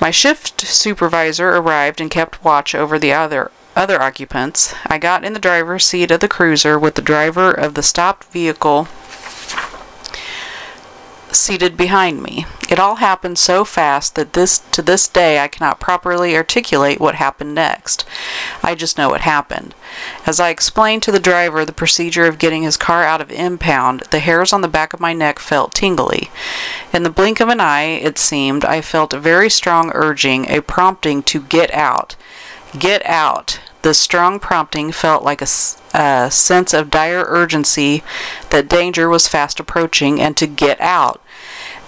My 0.00 0.10
shift 0.10 0.60
supervisor 0.60 1.50
arrived 1.50 2.00
and 2.00 2.10
kept 2.10 2.42
watch 2.44 2.74
over 2.74 2.98
the 2.98 3.12
other 3.12 3.50
other 3.76 4.00
occupants. 4.00 4.74
I 4.86 4.98
got 4.98 5.24
in 5.24 5.32
the 5.32 5.38
driver's 5.38 5.86
seat 5.86 6.10
of 6.10 6.20
the 6.20 6.28
cruiser 6.28 6.78
with 6.78 6.94
the 6.94 7.02
driver 7.02 7.50
of 7.50 7.74
the 7.74 7.82
stopped 7.82 8.24
vehicle 8.24 8.88
seated 11.32 11.76
behind 11.76 12.22
me. 12.22 12.46
It 12.68 12.78
all 12.78 12.96
happened 12.96 13.38
so 13.38 13.64
fast 13.64 14.14
that 14.14 14.32
this 14.32 14.58
to 14.58 14.82
this 14.82 15.08
day 15.08 15.40
I 15.40 15.48
cannot 15.48 15.80
properly 15.80 16.36
articulate 16.36 17.00
what 17.00 17.16
happened 17.16 17.54
next. 17.54 18.04
I 18.62 18.74
just 18.74 18.98
know 18.98 19.14
it 19.14 19.22
happened. 19.22 19.74
As 20.26 20.40
I 20.40 20.50
explained 20.50 21.02
to 21.04 21.12
the 21.12 21.18
driver 21.18 21.64
the 21.64 21.72
procedure 21.72 22.26
of 22.26 22.38
getting 22.38 22.62
his 22.62 22.76
car 22.76 23.04
out 23.04 23.20
of 23.20 23.30
impound, 23.32 24.00
the 24.10 24.20
hairs 24.20 24.52
on 24.52 24.60
the 24.60 24.68
back 24.68 24.92
of 24.92 25.00
my 25.00 25.12
neck 25.12 25.38
felt 25.38 25.74
tingly. 25.74 26.30
In 26.92 27.02
the 27.02 27.10
blink 27.10 27.40
of 27.40 27.48
an 27.48 27.60
eye, 27.60 27.82
it 27.82 28.18
seemed, 28.18 28.64
I 28.64 28.80
felt 28.80 29.12
a 29.12 29.20
very 29.20 29.50
strong 29.50 29.90
urging, 29.94 30.48
a 30.48 30.60
prompting 30.60 31.22
to 31.24 31.40
get 31.40 31.72
out. 31.72 32.16
Get 32.78 33.04
out. 33.04 33.60
The 33.82 33.94
strong 33.94 34.38
prompting 34.38 34.92
felt 34.92 35.24
like 35.24 35.40
a 35.40 36.30
sense 36.30 36.74
of 36.74 36.90
dire 36.90 37.24
urgency 37.26 38.02
that 38.50 38.68
danger 38.68 39.08
was 39.08 39.26
fast 39.26 39.58
approaching 39.58 40.20
and 40.20 40.36
to 40.36 40.46
get 40.46 40.80
out. 40.80 41.20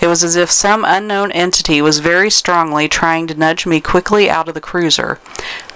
It 0.01 0.09
was 0.09 0.25
as 0.25 0.35
if 0.35 0.51
some 0.51 0.85
unknown 0.85 1.31
entity 1.31 1.81
was 1.81 2.01
very 2.01 2.29
strongly 2.29 2.89
trying 2.89 3.29
to 3.29 3.37
nudge 3.37 3.67
me 3.67 3.81
quickly 3.81 4.29
out 4.29 4.49
of 4.49 4.55
the 4.55 4.61
cruiser. 4.61 5.21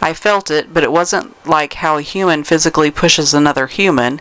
I 0.02 0.14
felt 0.14 0.50
it, 0.50 0.74
but 0.74 0.82
it 0.82 0.90
wasn't 0.90 1.36
like 1.46 1.74
how 1.74 1.96
a 1.96 2.02
human 2.02 2.42
physically 2.42 2.90
pushes 2.90 3.32
another 3.32 3.68
human. 3.68 4.20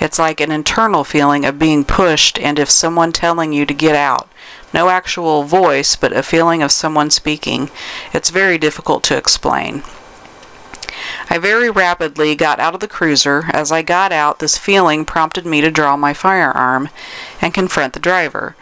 It's 0.00 0.18
like 0.18 0.40
an 0.40 0.50
internal 0.50 1.04
feeling 1.04 1.44
of 1.44 1.58
being 1.58 1.84
pushed 1.84 2.38
and 2.40 2.58
if 2.58 2.68
someone 2.68 3.12
telling 3.12 3.52
you 3.52 3.64
to 3.66 3.74
get 3.74 3.94
out. 3.94 4.28
No 4.72 4.88
actual 4.88 5.44
voice, 5.44 5.94
but 5.94 6.12
a 6.12 6.24
feeling 6.24 6.60
of 6.62 6.72
someone 6.72 7.10
speaking. 7.10 7.70
It's 8.12 8.30
very 8.30 8.58
difficult 8.58 9.04
to 9.04 9.16
explain. 9.16 9.84
I 11.28 11.38
very 11.38 11.70
rapidly 11.70 12.36
got 12.36 12.60
out 12.60 12.74
of 12.74 12.80
the 12.80 12.88
cruiser. 12.88 13.46
As 13.52 13.72
I 13.72 13.82
got 13.82 14.12
out, 14.12 14.38
this 14.38 14.56
feeling 14.56 15.04
prompted 15.04 15.44
me 15.44 15.60
to 15.60 15.70
draw 15.70 15.96
my 15.96 16.14
firearm 16.14 16.88
and 17.40 17.52
confront 17.52 17.94
the 17.94 18.00
driver. 18.00 18.54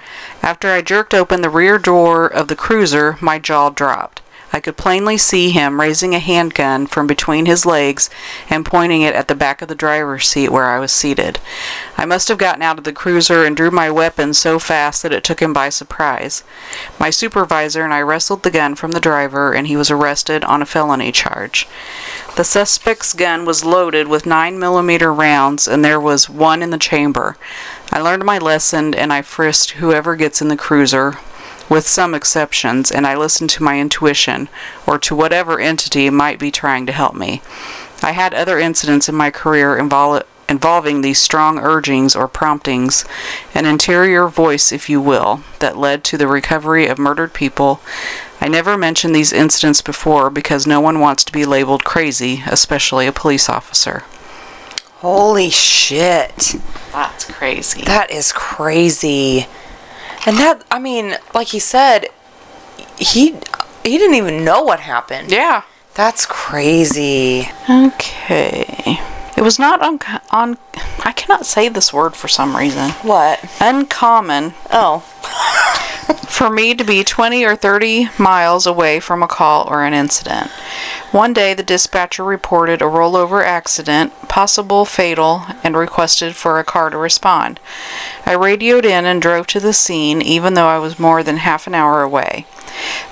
After 0.42 0.70
I 0.70 0.80
jerked 0.80 1.12
open 1.12 1.42
the 1.42 1.50
rear 1.50 1.78
door 1.78 2.26
of 2.26 2.48
the 2.48 2.56
cruiser, 2.56 3.18
my 3.20 3.38
jaw 3.38 3.68
dropped. 3.68 4.21
I 4.52 4.60
could 4.60 4.76
plainly 4.76 5.16
see 5.16 5.50
him 5.50 5.80
raising 5.80 6.14
a 6.14 6.18
handgun 6.18 6.86
from 6.86 7.06
between 7.06 7.46
his 7.46 7.64
legs 7.64 8.10
and 8.50 8.66
pointing 8.66 9.00
it 9.00 9.14
at 9.14 9.28
the 9.28 9.34
back 9.34 9.62
of 9.62 9.68
the 9.68 9.74
driver's 9.74 10.28
seat 10.28 10.50
where 10.50 10.66
I 10.66 10.78
was 10.78 10.92
seated. 10.92 11.38
I 11.96 12.04
must 12.04 12.28
have 12.28 12.36
gotten 12.36 12.60
out 12.62 12.76
of 12.76 12.84
the 12.84 12.92
cruiser 12.92 13.44
and 13.44 13.56
drew 13.56 13.70
my 13.70 13.90
weapon 13.90 14.34
so 14.34 14.58
fast 14.58 15.02
that 15.02 15.12
it 15.12 15.24
took 15.24 15.40
him 15.40 15.54
by 15.54 15.70
surprise. 15.70 16.44
My 17.00 17.08
supervisor 17.08 17.82
and 17.82 17.94
I 17.94 18.02
wrestled 18.02 18.42
the 18.42 18.50
gun 18.50 18.74
from 18.74 18.90
the 18.90 19.00
driver, 19.00 19.54
and 19.54 19.66
he 19.66 19.76
was 19.76 19.90
arrested 19.90 20.44
on 20.44 20.60
a 20.60 20.66
felony 20.66 21.12
charge. 21.12 21.66
The 22.36 22.44
suspect's 22.44 23.14
gun 23.14 23.44
was 23.44 23.64
loaded 23.64 24.08
with 24.08 24.26
9 24.26 24.58
millimeter 24.58 25.12
rounds, 25.12 25.66
and 25.66 25.84
there 25.84 26.00
was 26.00 26.28
one 26.28 26.62
in 26.62 26.70
the 26.70 26.78
chamber. 26.78 27.36
I 27.90 28.00
learned 28.00 28.24
my 28.24 28.38
lesson, 28.38 28.94
and 28.94 29.12
I 29.12 29.22
frisked 29.22 29.72
whoever 29.72 30.16
gets 30.16 30.42
in 30.42 30.48
the 30.48 30.56
cruiser, 30.56 31.18
with 31.72 31.88
some 31.88 32.14
exceptions, 32.14 32.92
and 32.92 33.06
I 33.06 33.16
listened 33.16 33.48
to 33.50 33.62
my 33.62 33.80
intuition, 33.80 34.50
or 34.86 34.98
to 34.98 35.16
whatever 35.16 35.58
entity 35.58 36.10
might 36.10 36.38
be 36.38 36.50
trying 36.50 36.84
to 36.84 36.92
help 36.92 37.14
me. 37.14 37.40
I 38.02 38.10
had 38.10 38.34
other 38.34 38.58
incidents 38.58 39.08
in 39.08 39.14
my 39.14 39.30
career 39.30 39.78
invol- 39.78 40.24
involving 40.50 41.00
these 41.00 41.18
strong 41.18 41.58
urgings 41.58 42.14
or 42.14 42.28
promptings, 42.28 43.06
an 43.54 43.64
interior 43.64 44.28
voice, 44.28 44.70
if 44.70 44.90
you 44.90 45.00
will, 45.00 45.44
that 45.60 45.78
led 45.78 46.04
to 46.04 46.18
the 46.18 46.26
recovery 46.26 46.88
of 46.88 46.98
murdered 46.98 47.32
people. 47.32 47.80
I 48.38 48.48
never 48.48 48.76
mentioned 48.76 49.14
these 49.14 49.32
incidents 49.32 49.80
before 49.80 50.28
because 50.28 50.66
no 50.66 50.78
one 50.78 51.00
wants 51.00 51.24
to 51.24 51.32
be 51.32 51.46
labeled 51.46 51.84
crazy, 51.84 52.42
especially 52.46 53.06
a 53.06 53.12
police 53.12 53.48
officer. 53.48 54.04
Holy 54.96 55.48
shit. 55.48 56.56
That's 56.92 57.24
crazy. 57.24 57.80
That 57.84 58.10
is 58.10 58.30
crazy. 58.30 59.46
And 60.26 60.36
that, 60.38 60.64
I 60.70 60.78
mean, 60.78 61.16
like 61.34 61.48
he 61.48 61.58
said, 61.58 62.06
he 62.98 63.32
he 63.84 63.98
didn't 63.98 64.14
even 64.14 64.44
know 64.44 64.62
what 64.62 64.80
happened. 64.80 65.30
yeah. 65.32 65.62
That's 65.94 66.24
crazy. 66.24 67.50
Okay. 67.68 68.98
It 69.36 69.42
was 69.42 69.58
not 69.58 69.82
on, 69.82 69.98
on. 70.30 70.56
I 71.04 71.12
cannot 71.12 71.44
say 71.44 71.68
this 71.68 71.92
word 71.92 72.14
for 72.16 72.28
some 72.28 72.56
reason. 72.56 72.90
What? 73.02 73.44
Uncommon 73.60 74.54
Oh. 74.70 75.04
For 75.22 76.50
me 76.50 76.74
to 76.74 76.82
be 76.82 77.04
20 77.04 77.44
or 77.44 77.54
30 77.54 78.08
miles 78.18 78.66
away 78.66 78.98
from 78.98 79.22
a 79.22 79.28
call 79.28 79.68
or 79.68 79.84
an 79.84 79.94
incident. 79.94 80.50
One 81.12 81.32
day, 81.32 81.54
the 81.54 81.62
dispatcher 81.62 82.24
reported 82.24 82.80
a 82.80 82.86
rollover 82.86 83.44
accident, 83.44 84.12
possible 84.28 84.84
fatal, 84.84 85.42
and 85.62 85.76
requested 85.76 86.34
for 86.34 86.58
a 86.58 86.64
car 86.64 86.90
to 86.90 86.96
respond. 86.96 87.60
I 88.24 88.32
radioed 88.32 88.84
in 88.84 89.04
and 89.04 89.20
drove 89.20 89.46
to 89.48 89.60
the 89.60 89.72
scene, 89.72 90.22
even 90.22 90.54
though 90.54 90.68
I 90.68 90.78
was 90.78 90.98
more 90.98 91.22
than 91.22 91.36
half 91.36 91.66
an 91.66 91.74
hour 91.74 92.02
away. 92.02 92.46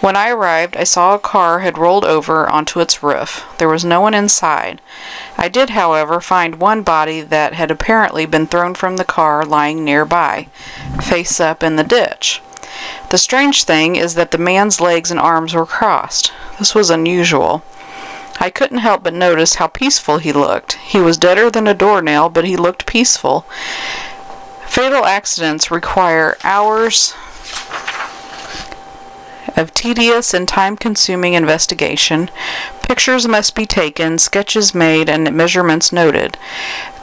When 0.01 0.17
I 0.17 0.31
arrived, 0.31 0.77
I 0.77 0.85
saw 0.85 1.15
a 1.15 1.19
car 1.19 1.61
had 1.61 1.77
rolled 1.77 2.07
over 2.07 2.49
onto 2.49 2.81
its 2.81 3.03
roof. 3.03 3.45
There 3.59 3.69
was 3.69 3.85
no 3.85 4.01
one 4.01 4.15
inside. 4.15 4.81
I 5.37 5.49
did, 5.49 5.71
however, 5.71 6.21
find 6.21 6.55
one 6.55 6.83
body 6.83 7.21
that 7.21 7.53
had 7.53 7.71
apparently 7.71 8.25
been 8.25 8.47
thrown 8.47 8.75
from 8.75 8.97
the 8.97 9.05
car 9.05 9.45
lying 9.45 9.85
nearby, 9.85 10.49
face 11.03 11.39
up 11.39 11.63
in 11.63 11.77
the 11.77 11.85
ditch. 11.85 12.00
The 13.11 13.19
strange 13.19 13.65
thing 13.65 13.97
is 13.97 14.15
that 14.15 14.31
the 14.31 14.39
man's 14.39 14.81
legs 14.81 15.11
and 15.11 15.19
arms 15.19 15.55
were 15.55 15.67
crossed. 15.67 16.33
This 16.59 16.75
was 16.75 16.91
unusual. 16.91 17.63
I 18.39 18.49
couldn't 18.49 18.79
help 18.79 19.03
but 19.03 19.13
notice 19.13 19.57
how 19.57 19.67
peaceful 19.67 20.19
he 20.19 20.33
looked. 20.33 20.75
He 20.75 21.01
was 21.01 21.19
deader 21.19 21.51
than 21.51 21.67
a 21.67 21.75
doornail, 21.75 22.31
but 22.31 22.45
he 22.45 22.57
looked 22.57 22.87
peaceful. 22.87 23.45
Fatal 24.67 25.05
accidents 25.05 25.71
require 25.71 26.39
hours 26.45 27.15
of 29.57 29.75
tedious 29.75 30.33
and 30.33 30.49
time 30.49 30.77
consuming 30.77 31.35
investigation. 31.35 32.31
Pictures 32.83 33.29
must 33.29 33.55
be 33.55 33.67
taken, 33.67 34.19
sketches 34.19 34.75
made, 34.75 35.11
and 35.11 35.31
measurements 35.35 35.93
noted. 35.93 36.39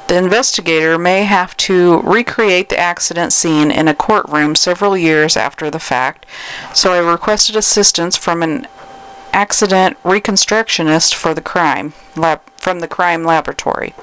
The 0.07 0.17
investigator 0.17 0.97
may 0.97 1.25
have 1.25 1.57
to 1.57 1.99
recreate 1.99 2.69
the 2.69 2.79
accident 2.79 3.33
scene 3.33 3.69
in 3.69 3.89
a 3.89 3.93
courtroom 3.93 4.55
several 4.55 4.97
years 4.97 5.35
after 5.35 5.69
the 5.69 5.79
fact, 5.79 6.25
so 6.73 6.93
I 6.93 6.99
requested 6.99 7.57
assistance 7.57 8.15
from 8.15 8.41
an 8.41 8.67
accident 9.33 10.01
reconstructionist 10.03 11.13
for 11.13 11.33
the 11.33 11.41
crime 11.41 11.93
lab, 12.15 12.41
from 12.55 12.79
the 12.79 12.87
crime 12.87 13.25
laboratory. 13.25 13.93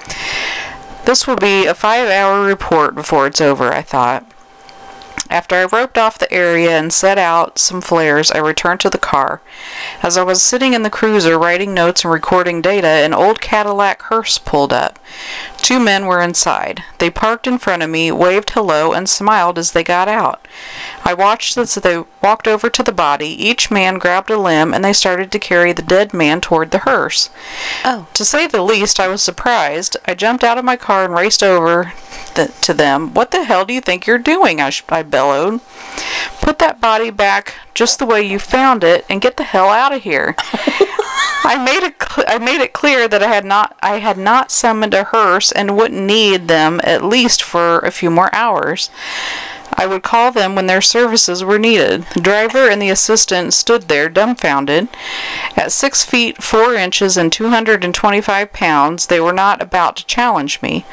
This 1.07 1.27
will 1.27 1.37
be 1.37 1.65
a 1.65 1.75
five 1.75 2.09
hour 2.09 2.45
report 2.45 2.95
before 2.95 3.27
it's 3.27 3.41
over, 3.41 3.73
I 3.73 3.81
thought. 3.81 4.31
After 5.31 5.57
I 5.57 5.65
roped 5.65 5.97
off 5.97 6.19
the 6.19 6.33
area 6.33 6.79
and 6.79 6.93
set 6.93 7.19
out 7.19 7.59
some 7.59 7.81
flares, 7.81 8.31
I 8.31 8.39
returned 8.39 8.81
to 8.81 8.91
the 8.91 8.99
car. 8.99 9.41
As 10.03 10.19
I 10.19 10.23
was 10.23 10.43
sitting 10.43 10.75
in 10.75 10.83
the 10.83 10.91
cruiser 10.91 11.39
writing 11.39 11.73
notes 11.73 12.05
and 12.05 12.13
recording 12.13 12.61
data, 12.61 12.87
an 12.87 13.15
old 13.15 13.41
Cadillac 13.41 14.03
hearse 14.03 14.39
pulled 14.39 14.73
up. 14.73 14.99
Two 15.65 15.81
men 15.81 16.05
were 16.05 16.21
inside. 16.21 16.85
They 16.99 17.09
parked 17.09 17.47
in 17.47 17.57
front 17.57 17.83
of 17.83 17.89
me, 17.89 18.13
waved 18.13 18.51
hello, 18.51 18.93
and 18.93 19.09
smiled 19.09 19.59
as 19.59 19.73
they 19.73 19.83
got 19.83 20.09
out. 20.09 20.47
I 21.07 21.15
watched 21.15 21.57
as 21.57 21.75
they 21.77 22.05
walked 22.23 22.47
over 22.47 22.69
to 22.69 22.83
the 22.83 22.93
body. 22.93 23.29
Each 23.29 23.71
man 23.71 23.97
grabbed 23.97 24.29
a 24.29 24.37
limb 24.37 24.75
and 24.75 24.85
they 24.85 24.93
started 24.93 25.33
to 25.33 25.39
carry 25.39 25.73
the 25.73 25.81
dead 25.81 26.13
man 26.13 26.43
toward 26.43 26.71
the 26.71 26.81
hearse. 26.81 27.31
Oh. 27.83 28.07
To 28.13 28.27
say 28.27 28.47
the 28.47 28.61
least, 28.61 29.01
I 29.01 29.09
was 29.09 29.23
surprised. 29.23 29.97
I 30.05 30.13
jumped 30.13 30.45
out 30.45 30.59
of 30.59 30.67
my 30.67 30.77
car 30.77 31.03
and 31.03 31.15
raced 31.15 31.43
over 31.43 31.95
th- 32.35 32.51
to 32.61 32.75
them. 32.75 33.15
What 33.15 33.31
the 33.31 33.45
hell 33.45 33.65
do 33.65 33.73
you 33.73 33.81
think 33.81 34.07
you're 34.07 34.19
doing? 34.19 34.61
I, 34.61 34.69
sh- 34.69 34.85
I 34.91 35.03
bellowed. 35.03 35.63
Put 36.43 36.59
that 36.59 36.79
body 36.79 37.09
back 37.09 37.55
just 37.73 37.99
the 37.99 38.05
way 38.05 38.21
you 38.21 38.39
found 38.39 38.85
it 38.85 39.07
and 39.09 39.23
get 39.23 39.39
the 39.39 39.45
hell 39.45 39.71
out 39.71 39.95
of 39.95 40.03
here. 40.03 40.37
I 41.45 41.63
made 41.63 41.83
it 41.83 41.95
cl- 42.03 42.27
I 42.27 42.39
made 42.39 42.61
it 42.63 42.73
clear 42.73 43.07
that 43.07 43.23
I 43.23 43.29
had 43.29 43.45
not 43.45 43.77
I 43.83 43.99
had 43.99 44.17
not 44.17 44.51
summoned 44.51 44.95
a 44.95 45.05
hearse 45.05 45.53
and 45.53 45.77
wouldn't 45.77 46.01
need 46.01 46.49
them 46.49 46.81
at 46.85 47.05
least 47.05 47.43
for 47.43 47.79
a 47.81 47.91
few 47.91 48.11
more 48.11 48.35
hours. 48.35 48.91
I 49.77 49.87
would 49.87 50.03
call 50.03 50.31
them 50.31 50.55
when 50.55 50.67
their 50.67 50.81
services 50.81 51.43
were 51.43 51.59
needed. 51.59 52.05
The 52.15 52.21
driver 52.21 52.69
and 52.69 52.81
the 52.81 52.91
assistant 52.91 53.55
stood 53.55 53.89
there 53.89 54.09
dumbfounded. 54.09 54.89
At 55.57 55.73
six 55.73 56.05
feet 56.05 56.43
four 56.43 56.75
inches 56.75 57.17
and 57.17 57.33
225 57.33 58.53
pounds, 58.53 59.07
they 59.07 59.21
were 59.21 59.33
not 59.33 59.61
about 59.61 59.97
to 59.97 60.07
challenge 60.07 60.63
me. 60.63 60.85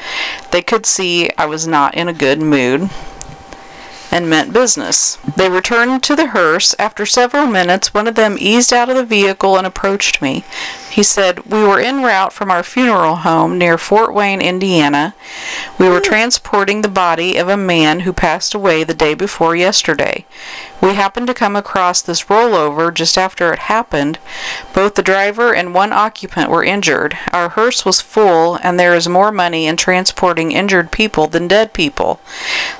They 0.50 0.62
could 0.62 0.84
see 0.84 1.30
I 1.38 1.46
was 1.46 1.66
not 1.66 1.94
in 1.94 2.08
a 2.08 2.12
good 2.12 2.40
mood 2.40 2.90
and 4.12 4.28
meant 4.28 4.52
business. 4.52 5.16
They 5.36 5.48
returned 5.48 6.02
to 6.02 6.14
the 6.14 6.28
hearse. 6.28 6.74
After 6.78 7.06
several 7.06 7.46
minutes, 7.46 7.94
one 7.94 8.06
of 8.06 8.14
them 8.14 8.36
eased 8.38 8.72
out 8.72 8.90
of 8.90 8.96
the 8.96 9.04
vehicle 9.04 9.56
and 9.56 9.66
approached 9.66 10.20
me. 10.20 10.44
He 10.90 11.02
said, 11.02 11.46
We 11.46 11.64
were 11.64 11.80
en 11.80 12.02
route 12.02 12.34
from 12.34 12.50
our 12.50 12.62
funeral 12.62 13.16
home 13.16 13.56
near 13.56 13.78
Fort 13.78 14.12
Wayne, 14.12 14.42
Indiana. 14.42 15.14
We 15.78 15.88
were 15.88 16.00
transporting 16.00 16.82
the 16.82 16.88
body 16.88 17.38
of 17.38 17.48
a 17.48 17.56
man 17.56 18.00
who 18.00 18.12
passed 18.12 18.52
away 18.52 18.84
the 18.84 18.92
day 18.92 19.14
before 19.14 19.56
yesterday. 19.56 20.26
We 20.82 20.94
happened 20.94 21.28
to 21.28 21.34
come 21.34 21.56
across 21.56 22.02
this 22.02 22.24
rollover 22.24 22.92
just 22.92 23.16
after 23.16 23.52
it 23.54 23.60
happened. 23.60 24.18
Both 24.74 24.96
the 24.96 25.02
driver 25.02 25.54
and 25.54 25.72
one 25.74 25.92
occupant 25.92 26.50
were 26.50 26.64
injured. 26.64 27.16
Our 27.32 27.50
hearse 27.50 27.86
was 27.86 28.02
full, 28.02 28.56
and 28.56 28.78
there 28.78 28.94
is 28.94 29.08
more 29.08 29.32
money 29.32 29.66
in 29.66 29.78
transporting 29.78 30.52
injured 30.52 30.90
people 30.90 31.26
than 31.26 31.48
dead 31.48 31.72
people. 31.72 32.20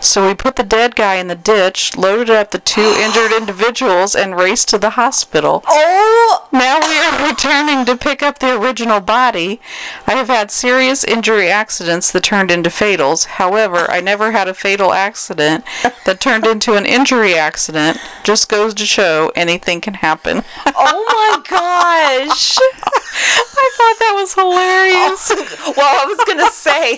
So 0.03 0.27
we 0.27 0.35
put 0.35 0.57
the 0.57 0.65
dead 0.65 0.97
guy 0.97 1.15
in 1.15 1.29
the 1.29 1.37
ditch, 1.37 1.97
loaded 1.97 2.29
up 2.29 2.51
the 2.51 2.59
two 2.59 2.81
injured 2.99 3.31
individuals, 3.31 4.17
and 4.17 4.37
raced 4.37 4.69
to 4.71 4.79
the 4.79 4.91
hospital. 4.91 5.63
Oh, 5.69 6.49
Now 6.53 6.81
we 6.81 6.99
are 6.99 7.31
returning 7.31 7.85
to 7.87 7.97
pick 7.97 8.21
up 8.21 8.41
the 8.41 8.59
original 8.61 8.99
body. 9.01 9.61
I 10.09 10.15
have 10.15 10.27
had 10.27 10.51
serious 10.51 11.05
injury 11.05 11.49
accidents 11.49 12.11
that 12.11 12.25
turned 12.25 12.51
into 12.51 12.69
fatals. 12.69 13.27
However, 13.27 13.89
I 13.89 14.01
never 14.01 14.33
had 14.33 14.49
a 14.49 14.55
fatal 14.55 14.93
accident 14.93 15.65
that 16.05 16.19
turned 16.21 16.47
into 16.47 16.75
an 16.75 16.85
injury 16.85 17.35
accident. 17.37 17.99
Just 18.25 18.49
goes 18.49 18.75
to 18.75 18.85
show 18.85 19.31
anything 19.37 19.81
can 19.81 19.95
happen. 19.95 20.43
oh 20.67 21.05
my 21.07 22.27
gosh. 22.29 22.59
I 23.15 23.71
thought 23.77 23.99
that 23.99 24.13
was 24.15 24.33
hilarious. 24.35 25.31
well, 25.77 26.01
I 26.01 26.05
was 26.07 26.19
gonna 26.27 26.51
say, 26.51 26.97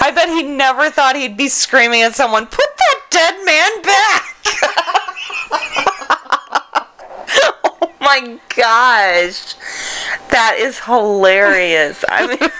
I 0.00 0.10
bet 0.14 0.28
he 0.28 0.42
never 0.42 0.90
thought 0.90 1.16
he'd 1.16 1.36
be 1.36 1.48
screaming 1.48 2.02
at 2.02 2.14
someone, 2.14 2.46
"Put 2.46 2.76
that 2.76 3.00
dead 3.10 3.44
man 3.44 3.82
back!" 3.82 4.36
oh 7.64 7.92
my 8.00 8.38
gosh, 8.56 9.54
that 10.30 10.56
is 10.58 10.78
hilarious. 10.80 12.04
I 12.08 12.26
mean, 12.26 12.38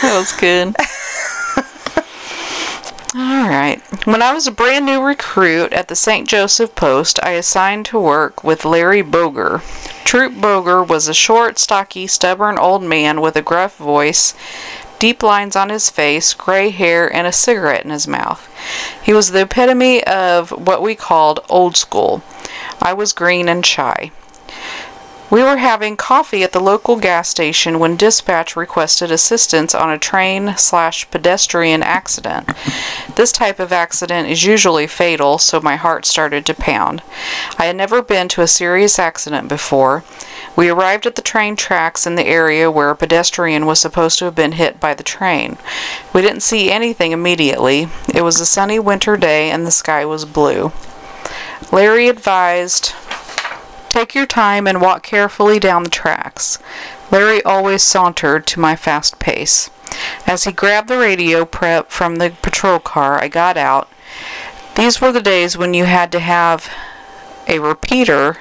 That 0.00 0.18
was 0.18 0.32
good. 0.32 0.74
All 3.16 3.48
right. 3.48 3.80
When 4.06 4.22
I 4.22 4.32
was 4.32 4.48
a 4.48 4.50
brand 4.52 4.86
new 4.86 5.00
recruit 5.00 5.72
at 5.72 5.86
the 5.86 5.94
St. 5.94 6.26
Joseph 6.26 6.74
Post, 6.74 7.20
I 7.22 7.30
assigned 7.32 7.86
to 7.86 8.00
work 8.00 8.42
with 8.42 8.64
Larry 8.64 9.02
Boger. 9.02 9.62
Troop 10.04 10.40
Boger 10.40 10.82
was 10.82 11.06
a 11.06 11.14
short, 11.14 11.60
stocky, 11.60 12.08
stubborn 12.08 12.58
old 12.58 12.82
man 12.82 13.20
with 13.20 13.36
a 13.36 13.42
gruff 13.42 13.76
voice, 13.76 14.34
deep 14.98 15.22
lines 15.22 15.54
on 15.54 15.68
his 15.68 15.90
face, 15.90 16.34
gray 16.34 16.70
hair, 16.70 17.06
and 17.14 17.28
a 17.28 17.32
cigarette 17.32 17.84
in 17.84 17.92
his 17.92 18.08
mouth. 18.08 18.50
He 19.00 19.12
was 19.12 19.30
the 19.30 19.42
epitome 19.42 20.02
of 20.02 20.50
what 20.50 20.82
we 20.82 20.96
called 20.96 21.38
old 21.48 21.76
school. 21.76 22.24
I 22.82 22.94
was 22.94 23.12
green 23.12 23.48
and 23.48 23.64
shy. 23.64 24.10
We 25.30 25.42
were 25.42 25.56
having 25.56 25.96
coffee 25.96 26.42
at 26.42 26.52
the 26.52 26.60
local 26.60 26.96
gas 26.96 27.28
station 27.28 27.78
when 27.78 27.96
dispatch 27.96 28.54
requested 28.54 29.10
assistance 29.10 29.74
on 29.74 29.90
a 29.90 29.98
train 29.98 30.54
slash 30.56 31.10
pedestrian 31.10 31.82
accident. 31.82 32.48
This 33.16 33.32
type 33.32 33.58
of 33.58 33.72
accident 33.72 34.28
is 34.28 34.44
usually 34.44 34.86
fatal, 34.86 35.38
so 35.38 35.60
my 35.60 35.76
heart 35.76 36.04
started 36.04 36.44
to 36.46 36.54
pound. 36.54 37.02
I 37.58 37.64
had 37.64 37.76
never 37.76 38.02
been 38.02 38.28
to 38.28 38.42
a 38.42 38.46
serious 38.46 38.98
accident 38.98 39.48
before. 39.48 40.04
We 40.56 40.68
arrived 40.68 41.06
at 41.06 41.16
the 41.16 41.22
train 41.22 41.56
tracks 41.56 42.06
in 42.06 42.14
the 42.14 42.26
area 42.26 42.70
where 42.70 42.90
a 42.90 42.96
pedestrian 42.96 43.66
was 43.66 43.80
supposed 43.80 44.18
to 44.18 44.26
have 44.26 44.34
been 44.36 44.52
hit 44.52 44.78
by 44.78 44.94
the 44.94 45.02
train. 45.02 45.56
We 46.12 46.22
didn't 46.22 46.42
see 46.42 46.70
anything 46.70 47.12
immediately. 47.12 47.88
It 48.14 48.22
was 48.22 48.40
a 48.40 48.46
sunny 48.46 48.78
winter 48.78 49.16
day 49.16 49.50
and 49.50 49.66
the 49.66 49.72
sky 49.72 50.04
was 50.04 50.24
blue. 50.26 50.70
Larry 51.72 52.08
advised 52.08 52.92
Take 53.94 54.12
your 54.12 54.26
time 54.26 54.66
and 54.66 54.80
walk 54.80 55.04
carefully 55.04 55.60
down 55.60 55.84
the 55.84 55.88
tracks. 55.88 56.58
Larry 57.12 57.40
always 57.44 57.84
sauntered 57.84 58.44
to 58.48 58.58
my 58.58 58.74
fast 58.74 59.20
pace. 59.20 59.70
As 60.26 60.42
he 60.42 60.50
grabbed 60.50 60.88
the 60.88 60.98
radio 60.98 61.44
prep 61.44 61.92
from 61.92 62.16
the 62.16 62.34
patrol 62.42 62.80
car, 62.80 63.22
I 63.22 63.28
got 63.28 63.56
out. 63.56 63.88
These 64.74 65.00
were 65.00 65.12
the 65.12 65.22
days 65.22 65.56
when 65.56 65.74
you 65.74 65.84
had 65.84 66.10
to 66.10 66.18
have 66.18 66.68
a 67.46 67.60
repeater 67.60 68.38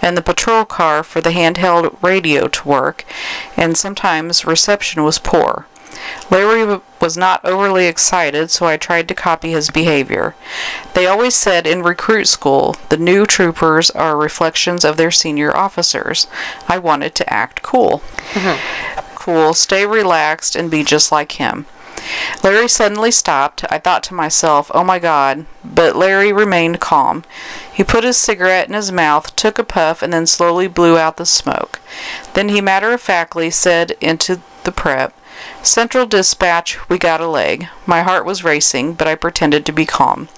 and 0.00 0.16
the 0.16 0.22
patrol 0.22 0.64
car 0.64 1.02
for 1.02 1.20
the 1.20 1.32
handheld 1.32 2.02
radio 2.02 2.48
to 2.48 2.66
work, 2.66 3.04
and 3.58 3.76
sometimes 3.76 4.46
reception 4.46 5.04
was 5.04 5.18
poor. 5.18 5.66
Larry 6.30 6.80
was 7.00 7.16
not 7.16 7.44
overly 7.44 7.86
excited, 7.86 8.50
so 8.50 8.66
I 8.66 8.76
tried 8.76 9.08
to 9.08 9.14
copy 9.14 9.50
his 9.50 9.70
behavior. 9.70 10.34
They 10.94 11.06
always 11.06 11.34
said 11.34 11.66
in 11.66 11.82
recruit 11.82 12.26
school 12.26 12.76
the 12.88 12.96
new 12.96 13.24
troopers 13.26 13.90
are 13.90 14.16
reflections 14.16 14.84
of 14.84 14.96
their 14.96 15.10
senior 15.10 15.56
officers. 15.56 16.26
I 16.68 16.78
wanted 16.78 17.14
to 17.16 17.32
act 17.32 17.62
cool. 17.62 18.02
Mm-hmm. 18.32 19.14
Cool, 19.14 19.54
stay 19.54 19.86
relaxed, 19.86 20.56
and 20.56 20.70
be 20.70 20.84
just 20.84 21.12
like 21.12 21.32
him. 21.32 21.66
Larry 22.42 22.68
suddenly 22.68 23.10
stopped. 23.10 23.64
I 23.70 23.78
thought 23.78 24.02
to 24.04 24.14
myself, 24.14 24.70
oh 24.72 24.84
my 24.84 24.98
god, 24.98 25.46
but 25.64 25.96
Larry 25.96 26.32
remained 26.32 26.80
calm. 26.80 27.24
He 27.72 27.84
put 27.84 28.04
his 28.04 28.16
cigarette 28.16 28.68
in 28.68 28.74
his 28.74 28.92
mouth, 28.92 29.34
took 29.36 29.58
a 29.58 29.64
puff, 29.64 30.02
and 30.02 30.12
then 30.12 30.26
slowly 30.26 30.68
blew 30.68 30.96
out 30.96 31.16
the 31.16 31.26
smoke. 31.26 31.80
Then 32.34 32.48
he 32.48 32.60
matter 32.60 32.92
of 32.92 33.00
factly 33.00 33.50
said 33.50 33.92
into 34.00 34.40
the 34.64 34.72
prep, 34.72 35.14
Central 35.62 36.06
Dispatch, 36.06 36.88
we 36.88 36.98
got 36.98 37.20
a 37.20 37.26
leg. 37.26 37.68
My 37.86 38.02
heart 38.02 38.24
was 38.24 38.44
racing, 38.44 38.94
but 38.94 39.06
I 39.06 39.14
pretended 39.14 39.66
to 39.66 39.72
be 39.72 39.86
calm. 39.86 40.28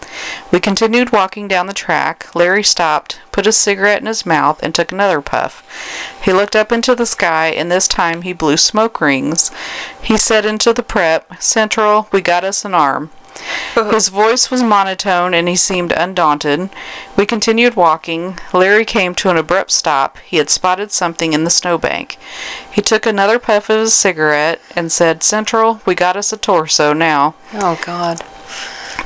We 0.51 0.61
continued 0.61 1.13
walking 1.13 1.49
down 1.49 1.67
the 1.67 1.73
track. 1.73 2.35
Larry 2.35 2.65
stopped, 2.65 3.21
put 3.33 3.47
a 3.47 3.53
cigarette 3.53 4.01
in 4.01 4.07
his 4.07 4.27
mouth, 4.27 4.61
and 4.63 4.75
took 4.75 4.93
another 4.93 5.21
puff. 5.21 5.65
He 6.23 6.33
looked 6.33 6.57
up 6.57 6.73
into 6.73 6.95
the 6.95 7.07
sky, 7.07 7.49
and 7.49 7.71
this 7.71 7.87
time 7.87 8.23
he 8.23 8.33
blew 8.33 8.57
smoke 8.57 9.01
rings. 9.01 9.51
He 10.03 10.17
said 10.17 10.45
into 10.45 10.73
the 10.73 10.83
prep, 10.83 11.41
Central, 11.41 12.09
we 12.13 12.21
got 12.21 12.45
us 12.45 12.65
an 12.65 12.75
arm. 12.75 13.11
Uh-huh. 13.77 13.93
His 13.93 14.09
voice 14.09 14.51
was 14.51 14.63
monotone 14.63 15.35
and 15.35 15.49
he 15.49 15.57
seemed 15.57 15.93
undaunted. 15.93 16.71
We 17.17 17.27
continued 17.27 17.77
walking. 17.77 18.39
Larry 18.53 18.85
came 18.85 19.15
to 19.17 19.31
an 19.31 19.37
abrupt 19.37 19.71
stop. 19.71 20.19
He 20.19 20.39
had 20.39 20.51
spotted 20.51 20.91
something 20.93 21.33
in 21.33 21.45
the 21.45 21.51
snowbank. 21.51 22.19
He 22.73 22.83
took 22.83 23.07
another 23.07 23.39
puff 23.39 23.71
of 23.71 23.81
his 23.81 23.95
cigarette 23.95 24.61
and 24.75 24.91
said, 24.91 25.23
Central, 25.23 25.81
we 25.87 25.95
got 25.95 26.17
us 26.17 26.33
a 26.33 26.37
torso 26.37 26.93
now. 26.93 27.35
Oh, 27.55 27.81
God. 27.85 28.23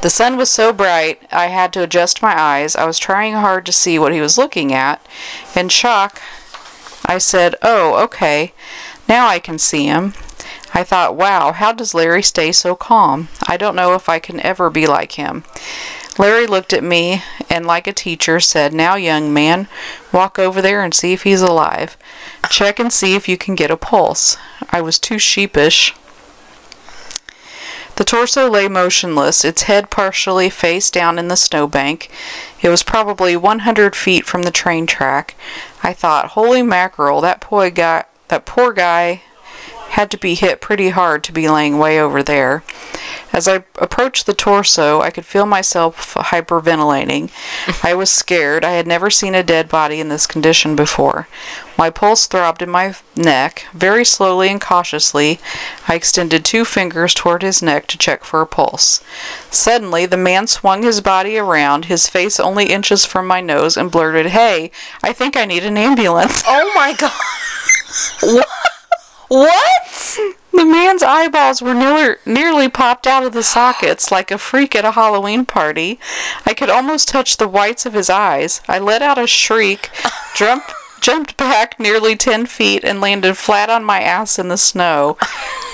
The 0.00 0.10
sun 0.10 0.36
was 0.36 0.50
so 0.50 0.72
bright 0.72 1.22
I 1.30 1.46
had 1.46 1.72
to 1.74 1.82
adjust 1.82 2.22
my 2.22 2.38
eyes. 2.38 2.76
I 2.76 2.84
was 2.84 2.98
trying 2.98 3.34
hard 3.34 3.64
to 3.66 3.72
see 3.72 3.98
what 3.98 4.12
he 4.12 4.20
was 4.20 4.36
looking 4.38 4.72
at. 4.72 5.00
In 5.54 5.68
shock, 5.68 6.20
I 7.06 7.18
said, 7.18 7.54
Oh, 7.62 8.02
okay. 8.04 8.52
Now 9.08 9.26
I 9.26 9.38
can 9.38 9.58
see 9.58 9.86
him. 9.86 10.14
I 10.76 10.82
thought, 10.82 11.14
wow, 11.14 11.52
how 11.52 11.72
does 11.72 11.94
Larry 11.94 12.22
stay 12.22 12.50
so 12.50 12.74
calm? 12.74 13.28
I 13.46 13.56
don't 13.56 13.76
know 13.76 13.94
if 13.94 14.08
I 14.08 14.18
can 14.18 14.40
ever 14.40 14.68
be 14.70 14.88
like 14.88 15.12
him. 15.12 15.44
Larry 16.18 16.46
looked 16.46 16.72
at 16.72 16.82
me 16.82 17.22
and, 17.48 17.64
like 17.64 17.86
a 17.86 17.92
teacher, 17.92 18.40
said, 18.40 18.72
Now, 18.72 18.96
young 18.96 19.32
man, 19.32 19.68
walk 20.12 20.38
over 20.38 20.60
there 20.60 20.82
and 20.82 20.92
see 20.92 21.12
if 21.12 21.22
he's 21.22 21.42
alive. 21.42 21.96
Check 22.50 22.78
and 22.80 22.92
see 22.92 23.14
if 23.14 23.28
you 23.28 23.36
can 23.36 23.54
get 23.54 23.70
a 23.70 23.76
pulse. 23.76 24.36
I 24.70 24.80
was 24.80 24.98
too 24.98 25.18
sheepish. 25.18 25.94
The 27.96 28.04
torso 28.04 28.50
lay 28.50 28.66
motionless, 28.66 29.44
its 29.44 29.62
head 29.62 29.88
partially 29.88 30.50
face 30.50 30.90
down 30.90 31.16
in 31.16 31.28
the 31.28 31.36
snowbank. 31.36 32.10
It 32.60 32.68
was 32.68 32.82
probably 32.82 33.36
100 33.36 33.94
feet 33.94 34.24
from 34.24 34.42
the 34.42 34.50
train 34.50 34.86
track. 34.86 35.36
I 35.84 35.92
thought, 35.92 36.30
holy 36.30 36.62
mackerel, 36.62 37.20
that 37.20 37.40
poor 37.40 37.70
guy, 37.70 38.04
that 38.28 38.46
poor 38.46 38.72
guy 38.72 39.22
had 39.94 40.10
to 40.10 40.18
be 40.18 40.34
hit 40.34 40.60
pretty 40.60 40.88
hard 40.88 41.22
to 41.22 41.30
be 41.30 41.48
laying 41.48 41.78
way 41.78 42.00
over 42.00 42.20
there. 42.20 42.64
As 43.32 43.46
I 43.46 43.62
approached 43.78 44.26
the 44.26 44.34
torso, 44.34 45.00
I 45.00 45.10
could 45.10 45.24
feel 45.24 45.46
myself 45.46 46.14
hyperventilating. 46.14 47.30
I 47.84 47.94
was 47.94 48.10
scared. 48.22 48.64
I 48.64 48.72
had 48.72 48.88
never 48.88 49.08
seen 49.08 49.36
a 49.36 49.44
dead 49.44 49.68
body 49.68 50.00
in 50.00 50.08
this 50.08 50.26
condition 50.26 50.74
before. 50.74 51.28
My 51.78 51.90
pulse 51.90 52.26
throbbed 52.26 52.60
in 52.60 52.70
my 52.70 52.96
neck. 53.14 53.66
Very 53.72 54.04
slowly 54.04 54.48
and 54.48 54.60
cautiously, 54.60 55.38
I 55.86 55.94
extended 55.94 56.44
two 56.44 56.64
fingers 56.64 57.14
toward 57.14 57.42
his 57.42 57.62
neck 57.62 57.86
to 57.88 57.98
check 57.98 58.24
for 58.24 58.40
a 58.40 58.46
pulse. 58.48 59.00
Suddenly, 59.50 60.06
the 60.06 60.16
man 60.16 60.48
swung 60.48 60.82
his 60.82 61.00
body 61.00 61.38
around, 61.38 61.84
his 61.84 62.08
face 62.08 62.40
only 62.40 62.66
inches 62.66 63.04
from 63.04 63.28
my 63.28 63.40
nose, 63.40 63.76
and 63.76 63.92
blurted, 63.92 64.26
Hey, 64.26 64.72
I 65.04 65.12
think 65.12 65.36
I 65.36 65.44
need 65.44 65.64
an 65.64 65.78
ambulance. 65.78 66.42
Oh, 66.48 66.72
my 66.74 66.92
God. 66.98 67.12
What? 68.22 68.73
The 70.52 70.64
man's 70.64 71.02
eyeballs 71.02 71.60
were 71.60 71.74
nearly, 71.74 72.16
nearly 72.24 72.68
popped 72.68 73.06
out 73.06 73.24
of 73.24 73.32
the 73.32 73.42
sockets 73.42 74.12
like 74.12 74.30
a 74.30 74.38
freak 74.38 74.76
at 74.76 74.84
a 74.84 74.92
Halloween 74.92 75.44
party. 75.44 75.98
I 76.46 76.54
could 76.54 76.70
almost 76.70 77.08
touch 77.08 77.36
the 77.36 77.48
whites 77.48 77.86
of 77.86 77.94
his 77.94 78.08
eyes. 78.08 78.60
I 78.68 78.78
let 78.78 79.02
out 79.02 79.18
a 79.18 79.26
shriek, 79.26 79.90
jumped, 80.36 80.72
jumped 81.00 81.36
back 81.36 81.80
nearly 81.80 82.14
ten 82.16 82.46
feet, 82.46 82.84
and 82.84 83.00
landed 83.00 83.36
flat 83.36 83.68
on 83.68 83.84
my 83.84 84.00
ass 84.00 84.38
in 84.38 84.48
the 84.48 84.56
snow. 84.58 85.16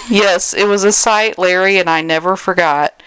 Yes, 0.09 0.55
it 0.55 0.65
was 0.67 0.83
a 0.83 0.91
sight 0.91 1.39
Larry 1.39 1.79
and 1.79 1.89
I 1.89 2.03
never 2.03 2.35
forgot. 2.35 3.01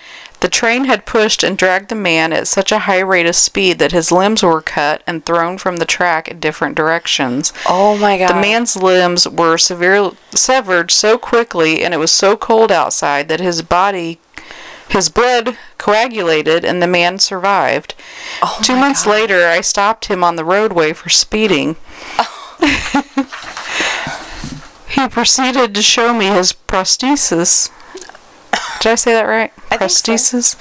The 0.43 0.49
train 0.49 0.83
had 0.83 1.05
pushed 1.05 1.41
and 1.41 1.57
dragged 1.57 1.87
the 1.87 1.95
man 1.95 2.33
at 2.33 2.49
such 2.49 2.73
a 2.73 2.79
high 2.79 2.99
rate 2.99 3.25
of 3.25 3.33
speed 3.37 3.79
that 3.79 3.93
his 3.93 4.11
limbs 4.11 4.43
were 4.43 4.61
cut 4.61 5.01
and 5.07 5.25
thrown 5.25 5.57
from 5.57 5.77
the 5.77 5.85
track 5.85 6.27
in 6.27 6.41
different 6.41 6.75
directions. 6.75 7.53
Oh 7.65 7.97
my 7.97 8.17
god. 8.17 8.27
The 8.27 8.41
man's 8.41 8.75
limbs 8.75 9.25
were 9.25 9.57
severely 9.57 10.17
severed 10.31 10.91
so 10.91 11.17
quickly 11.17 11.81
and 11.81 11.93
it 11.93 11.97
was 11.97 12.11
so 12.11 12.35
cold 12.35 12.73
outside 12.73 13.29
that 13.29 13.39
his 13.39 13.61
body 13.61 14.19
his 14.89 15.07
blood 15.07 15.57
coagulated 15.77 16.65
and 16.65 16.81
the 16.81 16.87
man 16.87 17.19
survived. 17.19 17.95
Oh 18.41 18.59
Two 18.61 18.75
months 18.75 19.05
God. 19.05 19.11
later, 19.11 19.47
I 19.47 19.61
stopped 19.61 20.07
him 20.07 20.25
on 20.25 20.35
the 20.35 20.43
roadway 20.43 20.91
for 20.91 21.07
speeding. 21.07 21.77
he 24.89 25.07
proceeded 25.07 25.73
to 25.73 25.81
show 25.81 26.13
me 26.13 26.25
his 26.25 26.51
prosthesis. 26.51 27.71
Did 28.79 28.91
I 28.91 28.95
say 28.95 29.13
that 29.13 29.23
right? 29.23 29.51
I 29.71 29.77
think 29.87 30.19
so. 30.19 30.57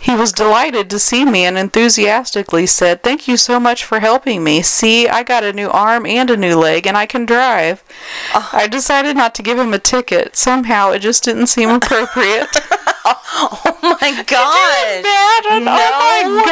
He 0.00 0.14
was 0.14 0.32
delighted 0.32 0.88
to 0.90 0.98
see 0.98 1.24
me 1.24 1.44
and 1.44 1.58
enthusiastically 1.58 2.66
said, 2.66 3.02
Thank 3.02 3.28
you 3.28 3.36
so 3.36 3.58
much 3.60 3.84
for 3.84 4.00
helping 4.00 4.42
me. 4.44 4.62
See, 4.62 5.08
I 5.08 5.22
got 5.22 5.44
a 5.44 5.52
new 5.52 5.68
arm 5.68 6.06
and 6.06 6.30
a 6.30 6.36
new 6.36 6.56
leg, 6.56 6.86
and 6.86 6.96
I 6.96 7.06
can 7.06 7.26
drive. 7.26 7.82
Oh. 8.34 8.50
I 8.52 8.66
decided 8.68 9.16
not 9.16 9.34
to 9.36 9.42
give 9.42 9.58
him 9.58 9.74
a 9.74 9.78
ticket. 9.78 10.36
Somehow 10.36 10.90
it 10.92 11.00
just 11.00 11.24
didn't 11.24 11.48
seem 11.48 11.70
appropriate. 11.70 12.48
Oh 13.06 13.60
my 14.00 14.22
gosh. 14.26 15.02
Bad. 15.02 15.44
Oh 15.50 15.58
no. 15.62 15.76
Oh 15.76 16.30
my 16.36 16.44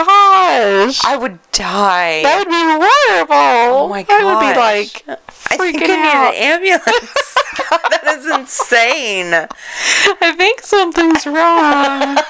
gosh. 0.86 1.02
I 1.04 1.16
would 1.16 1.38
die. 1.52 2.22
that 2.22 2.38
would 2.38 2.48
be 2.48 2.54
horrible. 2.54 3.84
Oh 3.84 3.88
my 3.88 4.02
god! 4.02 4.20
I 4.20 4.24
would 4.24 4.40
be 4.40 4.52
gosh. 4.54 5.06
like 5.08 5.18
I 5.50 5.56
think 5.56 5.76
I 5.82 5.86
need 5.86 6.04
out. 6.12 6.34
an 6.34 6.42
ambulance. 6.42 7.28
that 7.70 8.16
is 8.18 8.26
insane. 8.26 9.32
I 9.34 10.32
think 10.36 10.62
something's 10.62 11.26
wrong. 11.26 12.18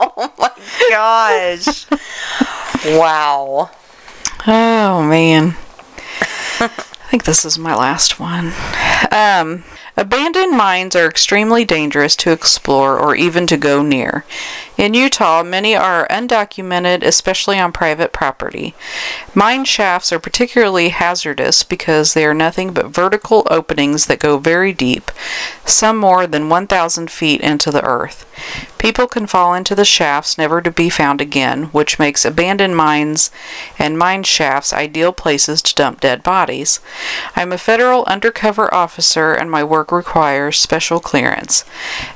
Oh 0.00 0.32
my 0.38 0.50
gosh. 0.90 1.86
wow. 2.86 3.70
Oh 4.46 5.02
man. 5.02 5.56
I 6.60 7.10
think 7.10 7.24
this 7.24 7.44
is 7.44 7.58
my 7.58 7.74
last 7.74 8.18
one. 8.18 8.52
Um, 9.12 9.64
abandoned 9.96 10.56
mines 10.56 10.96
are 10.96 11.08
extremely 11.08 11.64
dangerous 11.64 12.16
to 12.16 12.32
explore 12.32 12.98
or 12.98 13.14
even 13.14 13.46
to 13.48 13.56
go 13.56 13.82
near. 13.82 14.24
In 14.78 14.94
Utah, 14.94 15.42
many 15.42 15.74
are 15.74 16.06
undocumented, 16.08 17.02
especially 17.02 17.58
on 17.58 17.72
private 17.72 18.12
property. 18.12 18.76
Mine 19.34 19.64
shafts 19.64 20.12
are 20.12 20.20
particularly 20.20 20.90
hazardous 20.90 21.64
because 21.64 22.14
they 22.14 22.24
are 22.24 22.32
nothing 22.32 22.72
but 22.72 22.86
vertical 22.86 23.44
openings 23.50 24.06
that 24.06 24.20
go 24.20 24.38
very 24.38 24.72
deep, 24.72 25.10
some 25.64 25.96
more 25.96 26.28
than 26.28 26.48
1,000 26.48 27.10
feet 27.10 27.40
into 27.40 27.72
the 27.72 27.84
earth. 27.84 28.24
People 28.78 29.08
can 29.08 29.26
fall 29.26 29.54
into 29.54 29.74
the 29.74 29.84
shafts 29.84 30.38
never 30.38 30.62
to 30.62 30.70
be 30.70 30.88
found 30.88 31.20
again, 31.20 31.64
which 31.64 31.98
makes 31.98 32.24
abandoned 32.24 32.76
mines 32.76 33.32
and 33.78 33.98
mine 33.98 34.22
shafts 34.22 34.72
ideal 34.72 35.12
places 35.12 35.60
to 35.62 35.74
dump 35.74 36.00
dead 36.00 36.22
bodies. 36.22 36.78
I'm 37.34 37.50
a 37.50 37.58
federal 37.58 38.04
undercover 38.04 38.72
officer 38.72 39.34
and 39.34 39.50
my 39.50 39.64
work 39.64 39.90
requires 39.90 40.58
special 40.58 41.00
clearance. 41.00 41.64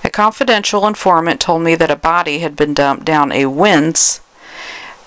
A 0.05 0.11
confidential 0.11 0.87
informant 0.87 1.41
told 1.41 1.63
me 1.63 1.75
that 1.75 1.91
a 1.91 1.97
body 1.97 2.39
had 2.39 2.52
been 2.57 2.75
dumped 2.75 3.05
down 3.05 3.33
a 3.33 3.47
winze 3.47 4.21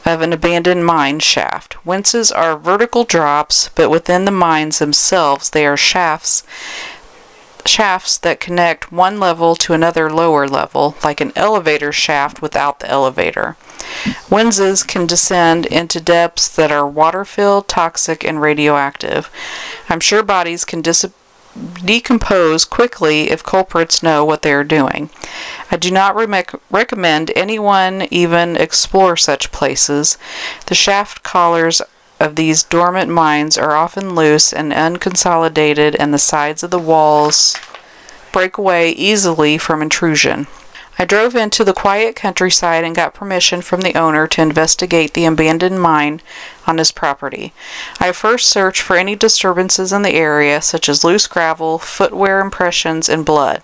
of 0.05 0.21
an 0.21 0.31
abandoned 0.31 0.86
mine 0.86 1.19
shaft. 1.19 1.77
Winzes 1.86 2.31
are 2.36 2.58
vertical 2.58 3.03
drops, 3.03 3.69
but 3.75 3.89
within 3.89 4.25
the 4.25 4.31
mines 4.31 4.79
themselves 4.79 5.49
they 5.49 5.65
are 5.65 5.77
shafts 5.77 6.43
shafts 7.67 8.17
that 8.17 8.39
connect 8.39 8.91
one 8.91 9.19
level 9.19 9.55
to 9.55 9.73
another 9.73 10.10
lower 10.10 10.47
level, 10.47 10.95
like 11.03 11.19
an 11.19 11.31
elevator 11.36 11.91
shaft 11.91 12.41
without 12.41 12.79
the 12.79 12.89
elevator. 12.89 13.55
Winzes 14.29 14.86
can 14.86 15.05
descend 15.05 15.65
into 15.65 15.99
depths 15.99 16.47
that 16.47 16.71
are 16.71 16.88
water 16.88 17.25
filled, 17.25 17.67
toxic, 17.67 18.23
and 18.23 18.41
radioactive. 18.41 19.29
I'm 19.89 19.99
sure 19.99 20.23
bodies 20.23 20.65
can 20.65 20.81
dis- 20.81 21.05
decompose 21.84 22.65
quickly 22.65 23.30
if 23.30 23.44
culprits 23.44 24.04
know 24.04 24.26
what 24.26 24.41
they 24.41 24.52
are 24.52 24.63
doing. 24.63 25.10
I 25.72 25.78
do 25.78 25.91
not 25.91 26.15
rec- 26.15 26.54
recommend 26.70 27.32
anyone 27.36 28.08
even 28.12 28.58
explore 28.58 29.16
such 29.16 29.51
places. 29.51 30.18
The 30.66 30.76
shaft 30.76 31.24
collars 31.24 31.82
of 32.20 32.36
these 32.36 32.64
dormant 32.64 33.10
mines 33.10 33.58
are 33.58 33.76
often 33.76 34.16
loose 34.16 34.53
and 34.53 34.72
unconsolidated, 34.72 35.95
and 35.99 36.14
the 36.14 36.18
sides 36.18 36.64
of 36.64 36.72
the 36.72 36.80
walls 36.80 37.56
break 38.32 38.58
away 38.58 38.91
easily 38.91 39.58
from 39.58 39.82
intrusion. 39.82 40.47
I 40.98 41.06
drove 41.06 41.36
into 41.36 41.64
the 41.64 41.74
quiet 41.74 42.16
countryside 42.16 42.84
and 42.84 42.96
got 42.96 43.14
permission 43.14 43.62
from 43.62 43.82
the 43.82 43.96
owner 43.96 44.28
to 44.28 44.41
investigate 44.41 45.14
the 45.14 45.26
abandoned 45.26 45.82
mine 45.82 46.22
on 46.66 46.78
his 46.78 46.91
property. 46.91 47.54
I 48.00 48.12
first 48.14 48.48
searched 48.48 48.82
for 48.82 48.96
any 48.96 49.16
disturbances 49.16 49.91
in 49.91 50.04
the 50.04 50.14
area, 50.14 50.62
such 50.62 50.88
as 50.88 51.04
loose 51.04 51.28
gravel, 51.28 51.80
footwear 51.80 52.39
impressions, 52.39 53.10
and 53.10 53.26
blood. 53.26 53.62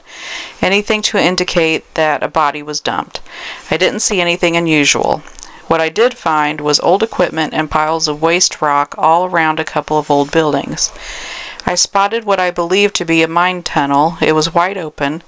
Anything 0.61 1.01
to 1.03 1.17
indicate 1.17 1.93
that 1.93 2.21
a 2.21 2.27
body 2.27 2.61
was 2.61 2.81
dumped. 2.81 3.21
I 3.69 3.77
didn't 3.77 4.01
see 4.01 4.19
anything 4.19 4.57
unusual. 4.57 5.23
What 5.67 5.79
I 5.79 5.87
did 5.87 6.15
find 6.15 6.59
was 6.59 6.81
old 6.81 7.01
equipment 7.01 7.53
and 7.53 7.71
piles 7.71 8.09
of 8.09 8.21
waste 8.21 8.61
rock 8.61 8.93
all 8.97 9.25
around 9.25 9.57
a 9.57 9.63
couple 9.63 9.97
of 9.97 10.11
old 10.11 10.29
buildings. 10.29 10.91
I 11.65 11.75
spotted 11.75 12.23
what 12.25 12.39
I 12.39 12.51
believed 12.51 12.95
to 12.95 13.05
be 13.05 13.21
a 13.21 13.27
mine 13.27 13.63
tunnel. 13.63 14.17
It 14.21 14.33
was 14.33 14.53
wide 14.53 14.77
open. 14.77 15.23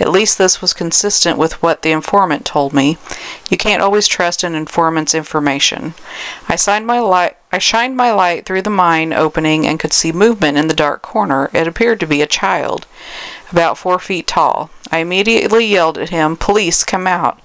At 0.00 0.10
least 0.10 0.38
this 0.38 0.60
was 0.60 0.72
consistent 0.72 1.38
with 1.38 1.62
what 1.62 1.82
the 1.82 1.92
informant 1.92 2.44
told 2.44 2.72
me. 2.72 2.98
You 3.50 3.56
can't 3.56 3.82
always 3.82 4.08
trust 4.08 4.42
an 4.42 4.54
informant's 4.54 5.14
information. 5.14 5.94
I 6.48 6.56
light 6.78 7.36
I 7.52 7.58
shined 7.58 7.96
my 7.96 8.12
light 8.12 8.44
through 8.44 8.62
the 8.62 8.70
mine 8.70 9.12
opening 9.12 9.66
and 9.66 9.80
could 9.80 9.92
see 9.92 10.12
movement 10.12 10.58
in 10.58 10.68
the 10.68 10.74
dark 10.74 11.00
corner. 11.00 11.48
It 11.54 11.66
appeared 11.66 12.00
to 12.00 12.06
be 12.06 12.20
a 12.20 12.26
child, 12.26 12.86
about 13.50 13.78
four 13.78 13.98
feet 13.98 14.26
tall. 14.26 14.68
I 14.90 14.98
immediately 14.98 15.64
yelled 15.64 15.96
at 15.96 16.10
him, 16.10 16.36
Police, 16.36 16.84
come 16.84 17.06
out. 17.06 17.40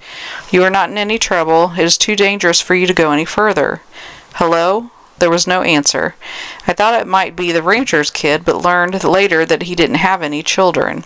You 0.50 0.64
are 0.64 0.70
not 0.70 0.90
in 0.90 0.98
any 0.98 1.18
trouble. 1.18 1.72
It 1.78 1.84
is 1.84 1.96
too 1.96 2.16
dangerous 2.16 2.60
for 2.60 2.74
you 2.74 2.86
to 2.86 2.92
go 2.92 3.12
any 3.12 3.24
further. 3.24 3.80
Hello? 4.34 4.90
There 5.22 5.30
was 5.30 5.46
no 5.46 5.62
answer. 5.62 6.16
I 6.66 6.72
thought 6.72 7.00
it 7.00 7.06
might 7.06 7.36
be 7.36 7.52
the 7.52 7.62
rancher's 7.62 8.10
kid, 8.10 8.44
but 8.44 8.64
learned 8.64 9.04
later 9.04 9.46
that 9.46 9.62
he 9.62 9.76
didn't 9.76 10.02
have 10.02 10.20
any 10.20 10.42
children. 10.42 11.04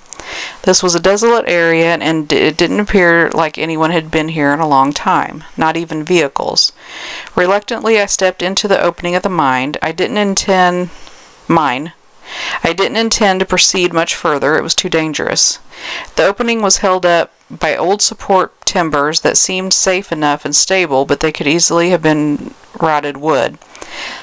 This 0.62 0.82
was 0.82 0.94
a 0.94 1.00
desolate 1.00 1.44
area, 1.46 1.98
and 2.00 2.32
it 2.32 2.56
didn't 2.56 2.80
appear 2.80 3.30
like 3.32 3.58
anyone 3.58 3.90
had 3.90 4.10
been 4.10 4.28
here 4.28 4.54
in 4.54 4.58
a 4.58 4.66
long 4.66 4.94
time, 4.94 5.44
not 5.54 5.76
even 5.76 6.02
vehicles. 6.02 6.72
Reluctantly, 7.34 8.00
I 8.00 8.06
stepped 8.06 8.40
into 8.40 8.66
the 8.66 8.80
opening 8.80 9.14
of 9.14 9.22
the 9.22 9.28
mine. 9.28 9.74
I 9.82 9.92
didn't 9.92 10.16
intend 10.16 10.88
mine. 11.46 11.92
I 12.64 12.72
didn't 12.72 12.96
intend 12.96 13.40
to 13.40 13.46
proceed 13.46 13.92
much 13.92 14.14
further. 14.14 14.56
It 14.56 14.62
was 14.62 14.74
too 14.74 14.88
dangerous. 14.88 15.58
The 16.16 16.24
opening 16.24 16.62
was 16.62 16.78
held 16.78 17.04
up 17.04 17.34
by 17.50 17.76
old 17.76 18.00
support 18.00 18.64
timbers 18.64 19.20
that 19.20 19.36
seemed 19.36 19.74
safe 19.74 20.10
enough 20.10 20.46
and 20.46 20.56
stable, 20.56 21.04
but 21.04 21.20
they 21.20 21.32
could 21.32 21.46
easily 21.46 21.90
have 21.90 22.00
been 22.00 22.54
rotted 22.80 23.18
wood. 23.18 23.58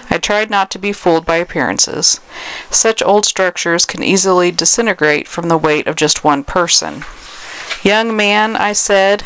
I 0.09 0.17
tried 0.17 0.49
not 0.49 0.69
to 0.71 0.79
be 0.79 0.93
fooled 0.93 1.25
by 1.25 1.37
appearances. 1.37 2.19
Such 2.69 3.01
old 3.01 3.25
structures 3.25 3.85
can 3.85 4.03
easily 4.03 4.51
disintegrate 4.51 5.27
from 5.27 5.49
the 5.49 5.57
weight 5.57 5.87
of 5.87 5.95
just 5.95 6.23
one 6.23 6.43
person. 6.43 7.03
Young 7.83 8.15
man, 8.15 8.55
I 8.55 8.73
said, 8.73 9.23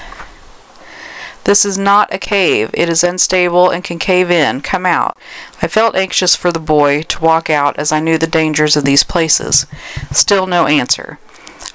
this 1.48 1.64
is 1.64 1.78
not 1.78 2.14
a 2.14 2.18
cave. 2.18 2.72
It 2.74 2.90
is 2.90 3.06
unstable 3.06 3.70
and 3.70 3.82
can 3.82 4.00
cave 4.00 4.30
in. 4.30 4.60
Come 4.60 4.86
out. 4.86 5.18
I 5.62 5.68
felt 5.70 5.96
anxious 5.96 6.36
for 6.36 6.52
the 6.52 6.60
boy 6.60 7.04
to 7.04 7.22
walk 7.22 7.50
out 7.50 7.80
as 7.80 7.94
I 7.94 8.02
knew 8.02 8.18
the 8.18 8.28
dangers 8.28 8.76
of 8.76 8.84
these 8.84 9.06
places. 9.06 9.66
Still 10.12 10.46
no 10.46 10.68
answer. 10.68 11.20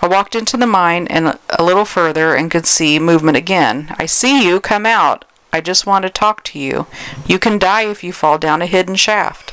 I 0.03 0.09
walked 0.09 0.35
into 0.35 0.59
the 0.59 0.67
mine 0.67 1.07
and 1.07 1.39
a 1.49 1.65
little 1.65 1.87
further 1.87 2.35
and 2.35 2.51
could 2.51 2.67
see 2.67 2.99
movement 2.99 3.39
again. 3.39 3.95
I 3.99 4.05
see 4.05 4.47
you. 4.47 4.61
Come 4.61 4.85
out. 4.85 5.25
I 5.53 5.61
just 5.61 5.87
want 5.87 6.05
to 6.05 6.11
talk 6.11 6.43
to 6.45 6.59
you. 6.59 6.87
You 7.27 7.39
can 7.39 7.59
die 7.59 7.83
if 7.83 8.03
you 8.03 8.13
fall 8.13 8.39
down 8.39 8.63
a 8.63 8.67
hidden 8.67 8.97
shaft. 8.97 9.53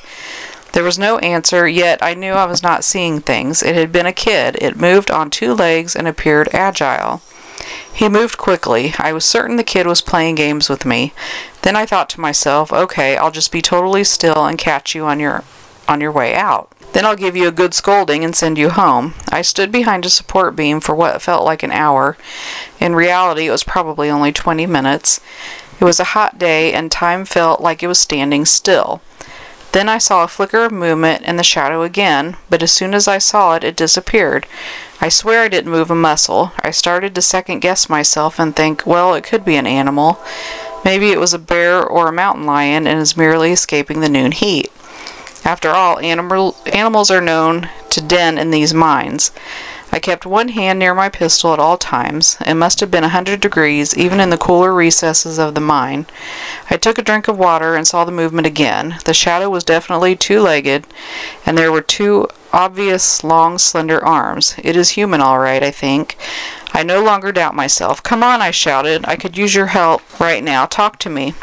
There 0.72 0.84
was 0.84 1.00
no 1.00 1.18
answer, 1.18 1.68
yet 1.68 2.02
I 2.02 2.14
knew 2.14 2.34
I 2.34 2.46
was 2.46 2.64
not 2.64 2.84
seeing 2.84 3.20
things. 3.20 3.62
It 3.62 3.76
had 3.76 3.92
been 3.92 4.06
a 4.06 4.14
kid. 4.14 4.58
It 4.62 4.78
moved 4.78 5.12
on 5.12 5.30
two 5.30 5.54
legs 5.54 5.96
and 5.96 6.08
appeared 6.08 6.48
agile. 6.54 7.22
He 7.94 8.08
moved 8.08 8.38
quickly. 8.38 8.94
I 8.98 9.12
was 9.12 9.26
certain 9.26 9.58
the 9.58 9.64
kid 9.64 9.88
was 9.88 10.00
playing 10.00 10.36
games 10.36 10.70
with 10.70 10.86
me. 10.86 11.14
Then 11.64 11.76
I 11.76 11.86
thought 11.86 12.10
to 12.12 12.22
myself, 12.22 12.72
okay, 12.72 13.18
I'll 13.18 13.32
just 13.32 13.52
be 13.52 13.62
totally 13.62 14.06
still 14.06 14.46
and 14.46 14.58
catch 14.58 14.96
you 14.96 15.06
on 15.06 15.20
your 15.20 15.44
on 15.90 16.00
your 16.00 16.12
way 16.12 16.36
out. 16.36 16.72
Then 16.94 17.04
I'll 17.04 17.16
give 17.16 17.36
you 17.36 17.48
a 17.48 17.52
good 17.52 17.74
scolding 17.74 18.24
and 18.24 18.36
send 18.36 18.58
you 18.58 18.70
home. 18.70 19.16
I 19.30 19.42
stood 19.42 19.72
behind 19.72 20.06
a 20.06 20.10
support 20.10 20.56
beam 20.56 20.80
for 20.80 20.96
what 20.96 21.22
felt 21.22 21.44
like 21.44 21.64
an 21.64 21.72
hour. 21.72 22.16
In 22.80 22.96
reality, 22.96 23.48
it 23.48 23.52
was 23.52 23.64
probably 23.64 24.10
only 24.10 24.32
20 24.32 24.66
minutes. 24.68 25.20
It 25.80 25.84
was 25.84 26.00
a 26.00 26.16
hot 26.16 26.38
day, 26.38 26.74
and 26.74 26.92
time 26.92 27.26
felt 27.26 27.62
like 27.62 27.82
it 27.82 27.88
was 27.88 28.00
standing 28.00 28.46
still. 28.46 29.02
Then 29.72 29.88
I 29.88 30.00
saw 30.00 30.24
a 30.24 30.28
flicker 30.28 30.66
of 30.66 30.72
movement 30.72 31.24
in 31.24 31.38
the 31.38 31.44
shadow 31.44 31.84
again, 31.84 32.38
but 32.50 32.64
as 32.64 32.72
soon 32.72 32.94
as 32.94 33.08
I 33.08 33.20
saw 33.20 33.56
it, 33.56 33.64
it 33.64 33.76
disappeared. 33.76 34.48
I 35.00 35.10
swear 35.10 35.44
I 35.44 35.48
didn't 35.48 35.72
move 35.72 35.92
a 35.92 35.96
muscle. 35.96 36.52
I 36.60 36.72
started 36.72 37.14
to 37.16 37.22
second 37.22 37.60
guess 37.60 37.88
myself 37.88 38.40
and 38.40 38.56
think, 38.56 38.86
well, 38.86 39.14
it 39.14 39.24
could 39.24 39.46
be 39.46 39.56
an 39.56 39.68
animal. 39.68 40.20
Maybe 40.84 41.12
it 41.12 41.20
was 41.20 41.34
a 41.34 41.40
bear 41.40 41.84
or 41.84 42.08
a 42.08 42.14
mountain 42.14 42.46
lion 42.46 42.88
and 42.88 43.00
is 43.00 43.16
merely 43.16 43.52
escaping 43.52 44.02
the 44.02 44.10
noon 44.10 44.32
heat. 44.32 44.72
After 45.46 45.70
all, 45.70 46.00
animal, 46.00 46.58
animals 46.74 47.12
are 47.12 47.22
known 47.22 47.70
to 47.92 48.02
den 48.02 48.38
in 48.38 48.52
these 48.52 48.74
mines. 48.74 49.32
I 50.00 50.02
kept 50.02 50.26
one 50.26 50.48
hand 50.48 50.80
near 50.80 50.96
my 50.96 51.10
pistol 51.10 51.52
at 51.52 51.60
all 51.60 51.76
times. 51.76 52.38
It 52.46 52.54
must 52.54 52.80
have 52.80 52.90
been 52.90 53.04
a 53.04 53.10
hundred 53.10 53.42
degrees, 53.42 53.98
even 53.98 54.22
in 54.22 54.30
the 54.30 54.38
cooler 54.38 54.74
recesses 54.74 55.38
of 55.38 55.56
the 55.56 55.60
mine. 55.60 56.06
I 56.70 56.78
took 56.78 56.98
a 56.98 57.02
drink 57.02 57.28
of 57.28 57.38
water 57.38 57.76
and 57.76 57.86
saw 57.86 58.06
the 58.06 58.12
movement 58.14 58.48
again. 58.48 58.96
The 59.04 59.14
shadow 59.14 59.50
was 59.50 59.66
definitely 59.66 60.16
two 60.16 60.40
legged, 60.40 60.88
and 61.46 61.58
there 61.58 61.70
were 61.70 61.82
two 61.82 62.30
obvious 62.54 63.26
long, 63.26 63.58
slender 63.58 64.02
arms. 64.02 64.56
It 64.64 64.78
is 64.78 64.92
human, 64.92 65.20
all 65.20 65.40
right, 65.40 65.62
I 65.62 65.70
think. 65.70 66.16
I 66.72 66.82
no 66.84 67.04
longer 67.04 67.34
doubt 67.34 67.54
myself. 67.54 68.02
Come 68.02 68.24
on, 68.24 68.42
I 68.42 68.52
shouted. 68.52 69.04
I 69.06 69.18
could 69.18 69.38
use 69.38 69.54
your 69.54 69.68
help 69.68 70.18
right 70.18 70.42
now. 70.42 70.66
Talk 70.66 70.98
to 71.00 71.10
me. 71.10 71.34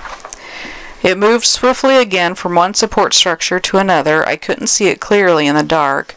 It 1.03 1.19
moved 1.19 1.45
swiftly 1.45 1.99
again 1.99 2.35
from 2.35 2.55
one 2.55 2.75
support 2.75 3.13
structure 3.13 3.61
to 3.61 3.77
another. 3.77 4.27
I 4.27 4.37
couldn't 4.37 4.69
see 4.69 4.87
it 4.87 4.99
clearly 4.99 5.47
in 5.47 5.55
the 5.55 5.63
dark. 5.63 6.15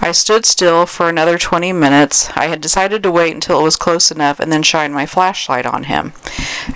I 0.00 0.12
stood 0.12 0.44
still 0.46 0.86
for 0.86 1.08
another 1.08 1.38
twenty 1.38 1.72
minutes. 1.72 2.30
I 2.36 2.46
had 2.46 2.60
decided 2.60 3.02
to 3.02 3.10
wait 3.10 3.34
until 3.34 3.60
it 3.60 3.64
was 3.64 3.76
close 3.76 4.10
enough 4.10 4.38
and 4.38 4.52
then 4.52 4.62
shine 4.62 4.92
my 4.92 5.06
flashlight 5.06 5.66
on 5.66 5.84
him. 5.84 6.12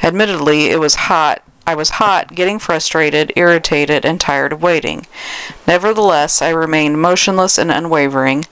Admittedly, 0.03 0.67
it 0.67 0.81
was 0.81 0.95
hot. 0.95 1.43
I 1.67 1.75
was 1.77 1.91
hot, 1.91 2.35
getting 2.35 2.59
frustrated, 2.59 3.33
irritated, 3.37 4.05
and 4.05 4.21
tired 4.21 4.53
of 4.53 4.63
waiting. 4.63 5.07
Nevertheless, 5.69 6.43
I 6.43 6.51
remained 6.51 7.01
motionless 7.01 7.59
and 7.59 7.71
unwavering. 7.71 8.47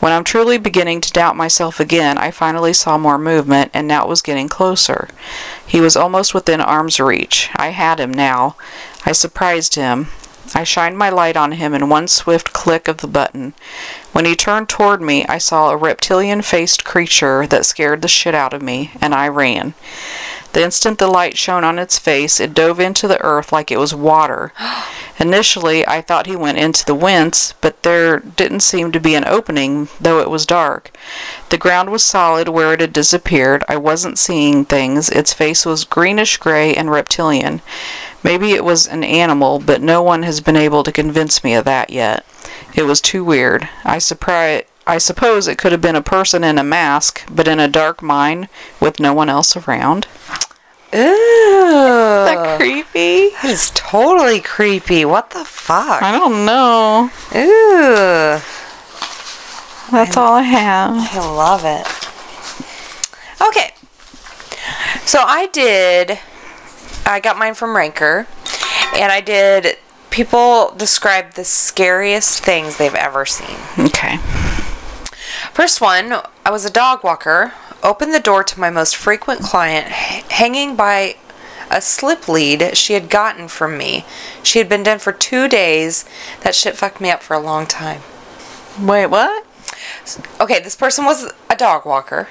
When 0.00 0.12
I'm 0.12 0.24
truly 0.24 0.58
beginning 0.58 1.00
to 1.02 1.12
doubt 1.12 1.36
myself 1.36 1.80
again, 1.80 2.18
I 2.18 2.30
finally 2.30 2.72
saw 2.74 2.98
more 2.98 3.18
movement, 3.18 3.70
and 3.72 3.88
now 3.88 4.02
it 4.02 4.08
was 4.08 4.20
getting 4.20 4.48
closer. 4.48 5.08
He 5.66 5.80
was 5.80 5.96
almost 5.96 6.34
within 6.34 6.60
arm's 6.60 7.00
reach. 7.00 7.48
I 7.54 7.68
had 7.68 8.00
him 8.00 8.12
now. 8.12 8.56
I 9.06 9.12
surprised 9.12 9.76
him. 9.76 10.08
I 10.54 10.64
shined 10.64 10.98
my 10.98 11.10
light 11.10 11.36
on 11.36 11.52
him 11.52 11.74
in 11.74 11.88
one 11.88 12.08
swift 12.08 12.52
click 12.52 12.88
of 12.88 12.98
the 12.98 13.06
button. 13.06 13.54
When 14.12 14.24
he 14.24 14.34
turned 14.34 14.68
toward 14.68 15.00
me, 15.00 15.24
I 15.26 15.38
saw 15.38 15.70
a 15.70 15.76
reptilian 15.76 16.42
faced 16.42 16.84
creature 16.84 17.46
that 17.46 17.66
scared 17.66 18.02
the 18.02 18.08
shit 18.08 18.34
out 18.34 18.52
of 18.52 18.62
me, 18.62 18.90
and 19.00 19.14
I 19.14 19.28
ran. 19.28 19.74
The 20.52 20.64
instant 20.64 20.98
the 20.98 21.06
light 21.06 21.38
shone 21.38 21.62
on 21.62 21.78
its 21.78 21.98
face, 21.98 22.40
it 22.40 22.54
dove 22.54 22.80
into 22.80 23.06
the 23.06 23.22
earth 23.22 23.52
like 23.52 23.70
it 23.70 23.78
was 23.78 23.94
water. 23.94 24.52
Initially, 25.20 25.86
I 25.86 26.00
thought 26.00 26.26
he 26.26 26.34
went 26.34 26.58
into 26.58 26.84
the 26.84 26.94
winze, 26.94 27.54
but 27.60 27.82
there 27.82 28.18
didn't 28.18 28.60
seem 28.60 28.90
to 28.90 28.98
be 28.98 29.14
an 29.14 29.28
opening, 29.28 29.88
though 30.00 30.18
it 30.18 30.30
was 30.30 30.46
dark. 30.46 30.90
The 31.50 31.58
ground 31.58 31.92
was 31.92 32.02
solid 32.02 32.48
where 32.48 32.72
it 32.72 32.80
had 32.80 32.92
disappeared. 32.92 33.62
I 33.68 33.76
wasn't 33.76 34.18
seeing 34.18 34.64
things. 34.64 35.08
Its 35.10 35.32
face 35.32 35.64
was 35.64 35.84
greenish 35.84 36.38
gray 36.38 36.74
and 36.74 36.90
reptilian. 36.90 37.60
Maybe 38.22 38.52
it 38.52 38.64
was 38.64 38.86
an 38.86 39.02
animal, 39.02 39.58
but 39.58 39.80
no 39.80 40.02
one 40.02 40.22
has 40.24 40.40
been 40.40 40.56
able 40.56 40.82
to 40.82 40.92
convince 40.92 41.42
me 41.42 41.54
of 41.54 41.64
that 41.64 41.90
yet. 41.90 42.24
It 42.74 42.82
was 42.82 43.00
too 43.00 43.24
weird. 43.24 43.68
I 43.84 43.98
surprised. 43.98 44.66
I 44.86 44.98
suppose 44.98 45.46
it 45.46 45.58
could 45.58 45.72
have 45.72 45.80
been 45.80 45.96
a 45.96 46.02
person 46.02 46.42
in 46.42 46.58
a 46.58 46.64
mask, 46.64 47.24
but 47.30 47.46
in 47.46 47.60
a 47.60 47.68
dark 47.68 48.02
mine 48.02 48.48
with 48.80 48.98
no 48.98 49.14
one 49.14 49.28
else 49.28 49.56
around. 49.56 50.06
Ooh. 50.92 50.98
that 52.24 52.58
creepy? 52.58 53.30
That 53.42 53.44
is 53.44 53.70
totally 53.74 54.40
creepy. 54.40 55.04
What 55.04 55.30
the 55.30 55.44
fuck? 55.44 56.02
I 56.02 56.10
don't 56.10 56.44
know. 56.44 57.10
Ooh. 57.36 58.40
That's 59.92 60.16
all 60.16 60.34
I 60.34 60.42
have. 60.42 60.94
I 60.96 61.18
love 61.18 61.64
it. 61.64 61.86
Okay. 63.46 63.74
So 65.06 65.20
I 65.22 65.46
did, 65.46 66.18
I 67.06 67.20
got 67.20 67.38
mine 67.38 67.54
from 67.54 67.76
Ranker, 67.76 68.26
and 68.94 69.10
I 69.12 69.20
did, 69.20 69.78
people 70.10 70.74
describe 70.76 71.32
the 71.34 71.44
scariest 71.44 72.44
things 72.44 72.76
they've 72.76 72.94
ever 72.94 73.26
seen. 73.26 73.56
Okay. 73.78 74.18
First 75.52 75.80
one, 75.80 76.14
I 76.44 76.50
was 76.50 76.64
a 76.64 76.70
dog 76.70 77.02
walker, 77.02 77.52
opened 77.82 78.14
the 78.14 78.20
door 78.20 78.44
to 78.44 78.60
my 78.60 78.70
most 78.70 78.96
frequent 78.96 79.40
client 79.40 79.88
h- 79.88 80.24
hanging 80.30 80.76
by 80.76 81.16
a 81.70 81.80
slip 81.80 82.28
lead 82.28 82.76
she 82.76 82.94
had 82.94 83.08
gotten 83.08 83.48
from 83.48 83.78
me. 83.78 84.04
She 84.42 84.58
had 84.58 84.68
been 84.68 84.82
dead 84.82 85.00
for 85.00 85.12
two 85.12 85.48
days. 85.48 86.04
That 86.42 86.54
shit 86.54 86.76
fucked 86.76 87.00
me 87.00 87.10
up 87.10 87.22
for 87.22 87.34
a 87.34 87.40
long 87.40 87.66
time. 87.66 88.02
Wait, 88.80 89.06
what? 89.06 89.46
Okay, 90.40 90.60
this 90.60 90.76
person 90.76 91.04
was 91.04 91.32
a 91.48 91.56
dog 91.56 91.86
walker. 91.86 92.28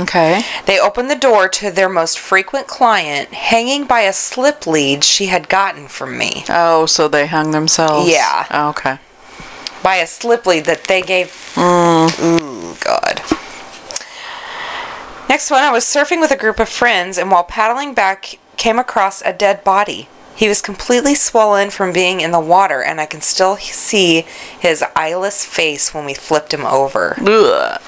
Okay. 0.00 0.42
They 0.66 0.80
opened 0.80 1.10
the 1.10 1.16
door 1.16 1.48
to 1.48 1.70
their 1.70 1.88
most 1.88 2.18
frequent 2.18 2.66
client 2.66 3.32
hanging 3.34 3.84
by 3.84 4.00
a 4.00 4.12
slip 4.12 4.66
lead 4.66 5.04
she 5.04 5.26
had 5.26 5.48
gotten 5.48 5.88
from 5.88 6.16
me. 6.16 6.44
Oh, 6.48 6.86
so 6.86 7.08
they 7.08 7.26
hung 7.26 7.50
themselves? 7.50 8.08
Yeah. 8.10 8.46
Oh, 8.50 8.70
okay. 8.70 8.98
By 9.82 9.96
a 9.96 10.06
slip 10.06 10.46
lead 10.46 10.64
that 10.64 10.84
they 10.84 11.02
gave. 11.02 11.28
Mm. 11.54 12.40
Ooh, 12.40 12.76
God. 12.80 13.20
Next 15.28 15.50
one, 15.50 15.62
I 15.62 15.72
was 15.72 15.84
surfing 15.84 16.20
with 16.20 16.30
a 16.30 16.36
group 16.36 16.60
of 16.60 16.68
friends, 16.68 17.16
and 17.18 17.30
while 17.30 17.44
paddling 17.44 17.94
back, 17.94 18.38
came 18.56 18.78
across 18.78 19.22
a 19.22 19.32
dead 19.32 19.64
body. 19.64 20.08
He 20.34 20.48
was 20.48 20.60
completely 20.60 21.14
swollen 21.14 21.70
from 21.70 21.92
being 21.92 22.20
in 22.20 22.32
the 22.32 22.40
water, 22.40 22.82
and 22.82 23.00
I 23.00 23.06
can 23.06 23.20
still 23.20 23.56
see 23.56 24.24
his 24.58 24.84
eyeless 24.96 25.44
face 25.44 25.92
when 25.92 26.04
we 26.04 26.14
flipped 26.14 26.54
him 26.54 26.64
over. 26.64 27.16
Ugh. 27.26 27.80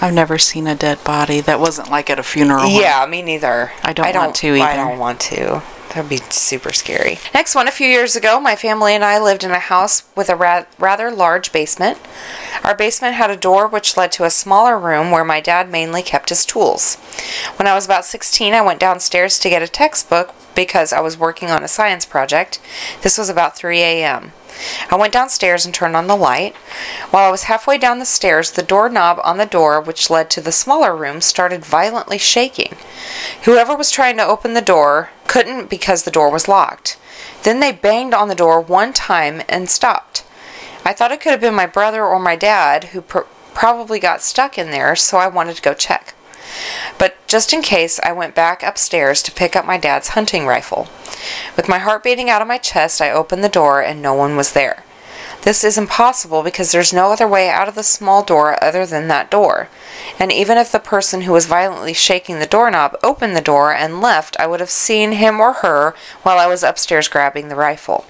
I've 0.00 0.14
never 0.14 0.38
seen 0.38 0.66
a 0.66 0.74
dead 0.74 1.02
body. 1.04 1.40
That 1.40 1.60
wasn't 1.60 1.90
like 1.90 2.08
at 2.10 2.18
a 2.18 2.22
funeral. 2.22 2.62
home. 2.62 2.80
Yeah, 2.80 3.04
me 3.06 3.22
neither. 3.22 3.72
I 3.82 3.92
don't 3.92 4.14
want 4.14 4.34
to 4.36 4.54
I 4.56 4.72
either. 4.72 4.82
don't 4.90 4.98
want 4.98 5.20
to. 5.20 5.62
That'd 5.90 6.08
be 6.08 6.18
super 6.30 6.72
scary. 6.72 7.18
Next 7.34 7.56
one, 7.56 7.66
a 7.66 7.72
few 7.72 7.88
years 7.88 8.14
ago, 8.14 8.38
my 8.38 8.54
family 8.54 8.94
and 8.94 9.04
I 9.04 9.18
lived 9.18 9.42
in 9.42 9.50
a 9.50 9.58
house 9.58 10.04
with 10.16 10.30
a 10.30 10.36
ra- 10.36 10.64
rather 10.78 11.10
large 11.10 11.50
basement. 11.50 11.98
Our 12.62 12.76
basement 12.76 13.16
had 13.16 13.28
a 13.28 13.36
door 13.36 13.66
which 13.66 13.96
led 13.96 14.12
to 14.12 14.24
a 14.24 14.30
smaller 14.30 14.78
room 14.78 15.10
where 15.10 15.24
my 15.24 15.40
dad 15.40 15.68
mainly 15.68 16.02
kept 16.02 16.28
his 16.28 16.46
tools. 16.46 16.94
When 17.56 17.66
I 17.66 17.74
was 17.74 17.86
about 17.86 18.04
16, 18.04 18.54
I 18.54 18.60
went 18.62 18.78
downstairs 18.78 19.36
to 19.40 19.50
get 19.50 19.62
a 19.62 19.68
textbook 19.68 20.32
because 20.54 20.92
I 20.92 21.00
was 21.00 21.18
working 21.18 21.50
on 21.50 21.64
a 21.64 21.68
science 21.68 22.06
project. 22.06 22.60
This 23.02 23.18
was 23.18 23.28
about 23.28 23.56
3 23.56 23.80
a.m. 23.80 24.32
I 24.90 24.96
went 24.96 25.12
downstairs 25.12 25.64
and 25.64 25.74
turned 25.74 25.96
on 25.96 26.06
the 26.06 26.16
light. 26.16 26.56
While 27.10 27.26
I 27.26 27.30
was 27.30 27.44
halfway 27.44 27.78
down 27.78 27.98
the 27.98 28.04
stairs, 28.04 28.52
the 28.52 28.62
doorknob 28.62 29.20
on 29.22 29.38
the 29.38 29.46
door, 29.46 29.80
which 29.80 30.10
led 30.10 30.30
to 30.30 30.40
the 30.40 30.52
smaller 30.52 30.96
room, 30.96 31.20
started 31.20 31.64
violently 31.64 32.18
shaking. 32.18 32.76
Whoever 33.44 33.76
was 33.76 33.90
trying 33.90 34.16
to 34.16 34.26
open 34.26 34.54
the 34.54 34.60
door 34.60 35.10
couldn't 35.26 35.70
because 35.70 36.02
the 36.02 36.10
door 36.10 36.30
was 36.30 36.48
locked. 36.48 36.98
Then 37.42 37.60
they 37.60 37.72
banged 37.72 38.14
on 38.14 38.28
the 38.28 38.34
door 38.34 38.60
one 38.60 38.92
time 38.92 39.42
and 39.48 39.70
stopped. 39.70 40.24
I 40.84 40.92
thought 40.92 41.12
it 41.12 41.20
could 41.20 41.32
have 41.32 41.40
been 41.40 41.54
my 41.54 41.66
brother 41.66 42.04
or 42.04 42.18
my 42.18 42.36
dad 42.36 42.84
who 42.84 43.02
pr- 43.02 43.20
probably 43.54 43.98
got 43.98 44.22
stuck 44.22 44.58
in 44.58 44.70
there, 44.70 44.96
so 44.96 45.18
I 45.18 45.28
wanted 45.28 45.56
to 45.56 45.62
go 45.62 45.74
check. 45.74 46.14
But 46.98 47.16
just 47.26 47.52
in 47.52 47.62
case, 47.62 48.00
I 48.02 48.12
went 48.12 48.34
back 48.34 48.62
upstairs 48.62 49.22
to 49.22 49.32
pick 49.32 49.54
up 49.56 49.66
my 49.66 49.78
dad's 49.78 50.08
hunting 50.08 50.46
rifle. 50.46 50.88
With 51.56 51.68
my 51.68 51.78
heart 51.78 52.02
beating 52.02 52.30
out 52.30 52.42
of 52.42 52.48
my 52.48 52.58
chest, 52.58 53.00
I 53.00 53.10
opened 53.10 53.44
the 53.44 53.48
door 53.48 53.82
and 53.82 54.00
no 54.00 54.14
one 54.14 54.36
was 54.36 54.52
there. 54.52 54.84
This 55.42 55.64
is 55.64 55.78
impossible 55.78 56.42
because 56.42 56.70
there's 56.70 56.92
no 56.92 57.12
other 57.12 57.26
way 57.26 57.48
out 57.48 57.66
of 57.66 57.74
the 57.74 57.82
small 57.82 58.22
door 58.22 58.62
other 58.62 58.84
than 58.84 59.08
that 59.08 59.30
door. 59.30 59.68
And 60.18 60.30
even 60.30 60.58
if 60.58 60.70
the 60.70 60.78
person 60.78 61.22
who 61.22 61.32
was 61.32 61.46
violently 61.46 61.94
shaking 61.94 62.38
the 62.38 62.46
doorknob 62.46 62.96
opened 63.02 63.34
the 63.34 63.40
door 63.40 63.72
and 63.72 64.02
left, 64.02 64.38
I 64.38 64.46
would 64.46 64.60
have 64.60 64.70
seen 64.70 65.12
him 65.12 65.40
or 65.40 65.54
her 65.54 65.94
while 66.22 66.38
I 66.38 66.46
was 66.46 66.62
upstairs 66.62 67.08
grabbing 67.08 67.48
the 67.48 67.56
rifle. 67.56 68.04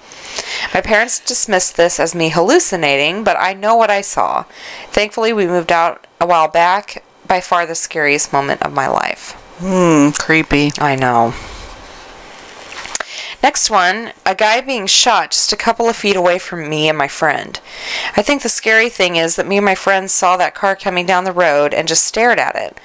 My 0.73 0.81
parents 0.81 1.19
dismissed 1.19 1.77
this 1.77 2.01
as 2.01 2.13
me 2.13 2.29
hallucinating, 2.29 3.23
but 3.23 3.37
I 3.39 3.53
know 3.53 3.75
what 3.75 3.89
I 3.89 4.01
saw. 4.01 4.43
Thankfully, 4.89 5.31
we 5.31 5.45
moved 5.45 5.71
out 5.71 6.05
a 6.19 6.27
while 6.27 6.49
back, 6.49 7.03
by 7.31 7.39
far 7.39 7.65
the 7.65 7.75
scariest 7.75 8.33
moment 8.33 8.61
of 8.61 8.73
my 8.73 8.89
life. 8.89 9.31
Hmm, 9.59 10.09
creepy. 10.09 10.73
I 10.79 10.97
know. 10.97 11.33
Next 13.41 13.69
one, 13.69 14.11
a 14.25 14.35
guy 14.35 14.59
being 14.59 14.85
shot 14.85 15.31
just 15.31 15.53
a 15.53 15.55
couple 15.55 15.87
of 15.87 15.95
feet 15.95 16.17
away 16.17 16.39
from 16.39 16.69
me 16.69 16.89
and 16.89 16.97
my 16.97 17.07
friend. 17.07 17.57
I 18.17 18.21
think 18.21 18.41
the 18.41 18.49
scary 18.49 18.89
thing 18.89 19.15
is 19.15 19.37
that 19.37 19.47
me 19.47 19.55
and 19.55 19.65
my 19.65 19.75
friends 19.75 20.11
saw 20.11 20.35
that 20.35 20.55
car 20.55 20.75
coming 20.75 21.05
down 21.05 21.23
the 21.23 21.31
road 21.31 21.73
and 21.73 21.87
just 21.87 22.03
stared 22.03 22.37
at 22.37 22.57
it. 22.57 22.77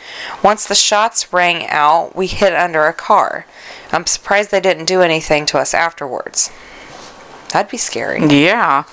Once 0.45 0.65
the 0.65 0.77
shots 0.77 1.33
rang 1.33 1.67
out, 1.67 2.15
we 2.15 2.29
hid 2.29 2.53
under 2.53 2.85
a 2.87 2.93
car. 2.93 3.47
I'm 3.91 4.07
surprised 4.07 4.53
they 4.53 4.61
didn't 4.61 4.85
do 4.85 5.03
anything 5.03 5.45
to 5.47 5.59
us 5.59 5.75
afterwards. 5.75 6.53
That'd 7.51 7.69
be 7.69 7.79
scary. 7.79 8.25
Yeah. 8.25 8.85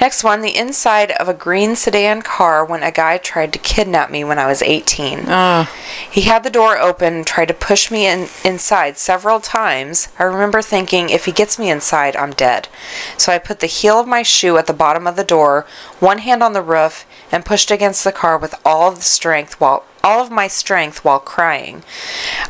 Next 0.00 0.24
one, 0.24 0.40
the 0.40 0.56
inside 0.56 1.10
of 1.12 1.28
a 1.28 1.34
green 1.34 1.76
sedan 1.76 2.22
car 2.22 2.64
when 2.64 2.82
a 2.82 2.90
guy 2.90 3.18
tried 3.18 3.52
to 3.52 3.58
kidnap 3.58 4.10
me 4.10 4.24
when 4.24 4.38
I 4.38 4.46
was 4.46 4.62
18. 4.62 5.20
Uh, 5.28 5.66
He 6.10 6.22
had 6.22 6.42
the 6.44 6.50
door 6.50 6.78
open 6.78 7.14
and 7.14 7.26
tried 7.26 7.48
to 7.48 7.54
push 7.54 7.90
me 7.90 8.06
in, 8.06 8.28
inside 8.44 8.98
several 8.98 9.40
times. 9.40 10.08
I 10.18 10.24
remember 10.24 10.62
thinking, 10.62 11.10
if 11.10 11.24
he 11.24 11.32
gets 11.32 11.58
me 11.58 11.70
inside, 11.70 12.16
I'm 12.16 12.32
dead. 12.32 12.68
So 13.16 13.32
I 13.32 13.38
put 13.38 13.60
the 13.60 13.66
heel 13.66 14.00
of 14.00 14.06
my 14.06 14.22
shoe 14.22 14.56
at 14.58 14.66
the 14.66 14.72
bottom 14.72 15.06
of 15.06 15.16
the 15.16 15.24
door, 15.24 15.66
one 16.00 16.18
hand 16.18 16.42
on 16.42 16.52
the 16.52 16.62
roof, 16.62 17.06
and 17.30 17.44
pushed 17.44 17.70
against 17.70 18.04
the 18.04 18.12
car 18.12 18.36
with 18.38 18.54
all 18.64 18.88
of 18.88 18.96
the 18.96 19.02
strength 19.02 19.60
while 19.60 19.84
all 20.04 20.20
of 20.20 20.30
my 20.32 20.48
strength 20.48 21.04
while 21.04 21.20
crying. 21.20 21.84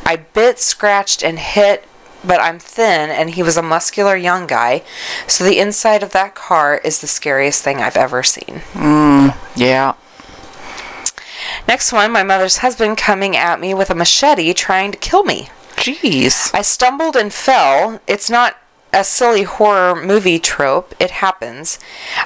I 0.05 0.15
bit, 0.15 0.59
scratched, 0.59 1.23
and 1.23 1.37
hit 1.37 1.85
but 2.23 2.39
I'm 2.41 2.59
thin 2.59 3.09
and 3.09 3.31
he 3.31 3.43
was 3.43 3.57
a 3.57 3.61
muscular 3.61 4.15
young 4.15 4.47
guy, 4.47 4.83
so 5.27 5.43
the 5.43 5.59
inside 5.59 6.03
of 6.03 6.11
that 6.11 6.35
car 6.35 6.77
is 6.83 7.01
the 7.01 7.07
scariest 7.07 7.63
thing 7.63 7.81
I've 7.81 7.97
ever 7.97 8.23
seen. 8.23 8.61
Mm, 8.73 9.35
yeah. 9.55 9.95
Next 11.67 11.91
one, 11.91 12.11
my 12.11 12.23
mother's 12.23 12.57
husband 12.57 12.97
coming 12.97 13.35
at 13.35 13.59
me 13.59 13.73
with 13.73 13.89
a 13.89 13.95
machete 13.95 14.53
trying 14.53 14.91
to 14.91 14.97
kill 14.97 15.23
me. 15.23 15.49
Jeez. 15.75 16.53
I 16.53 16.61
stumbled 16.61 17.15
and 17.15 17.33
fell. 17.33 17.99
It's 18.07 18.29
not 18.29 18.57
a 18.93 19.03
silly 19.03 19.43
horror 19.43 19.95
movie 19.95 20.39
trope. 20.39 20.93
It 20.99 21.11
happens. 21.11 21.79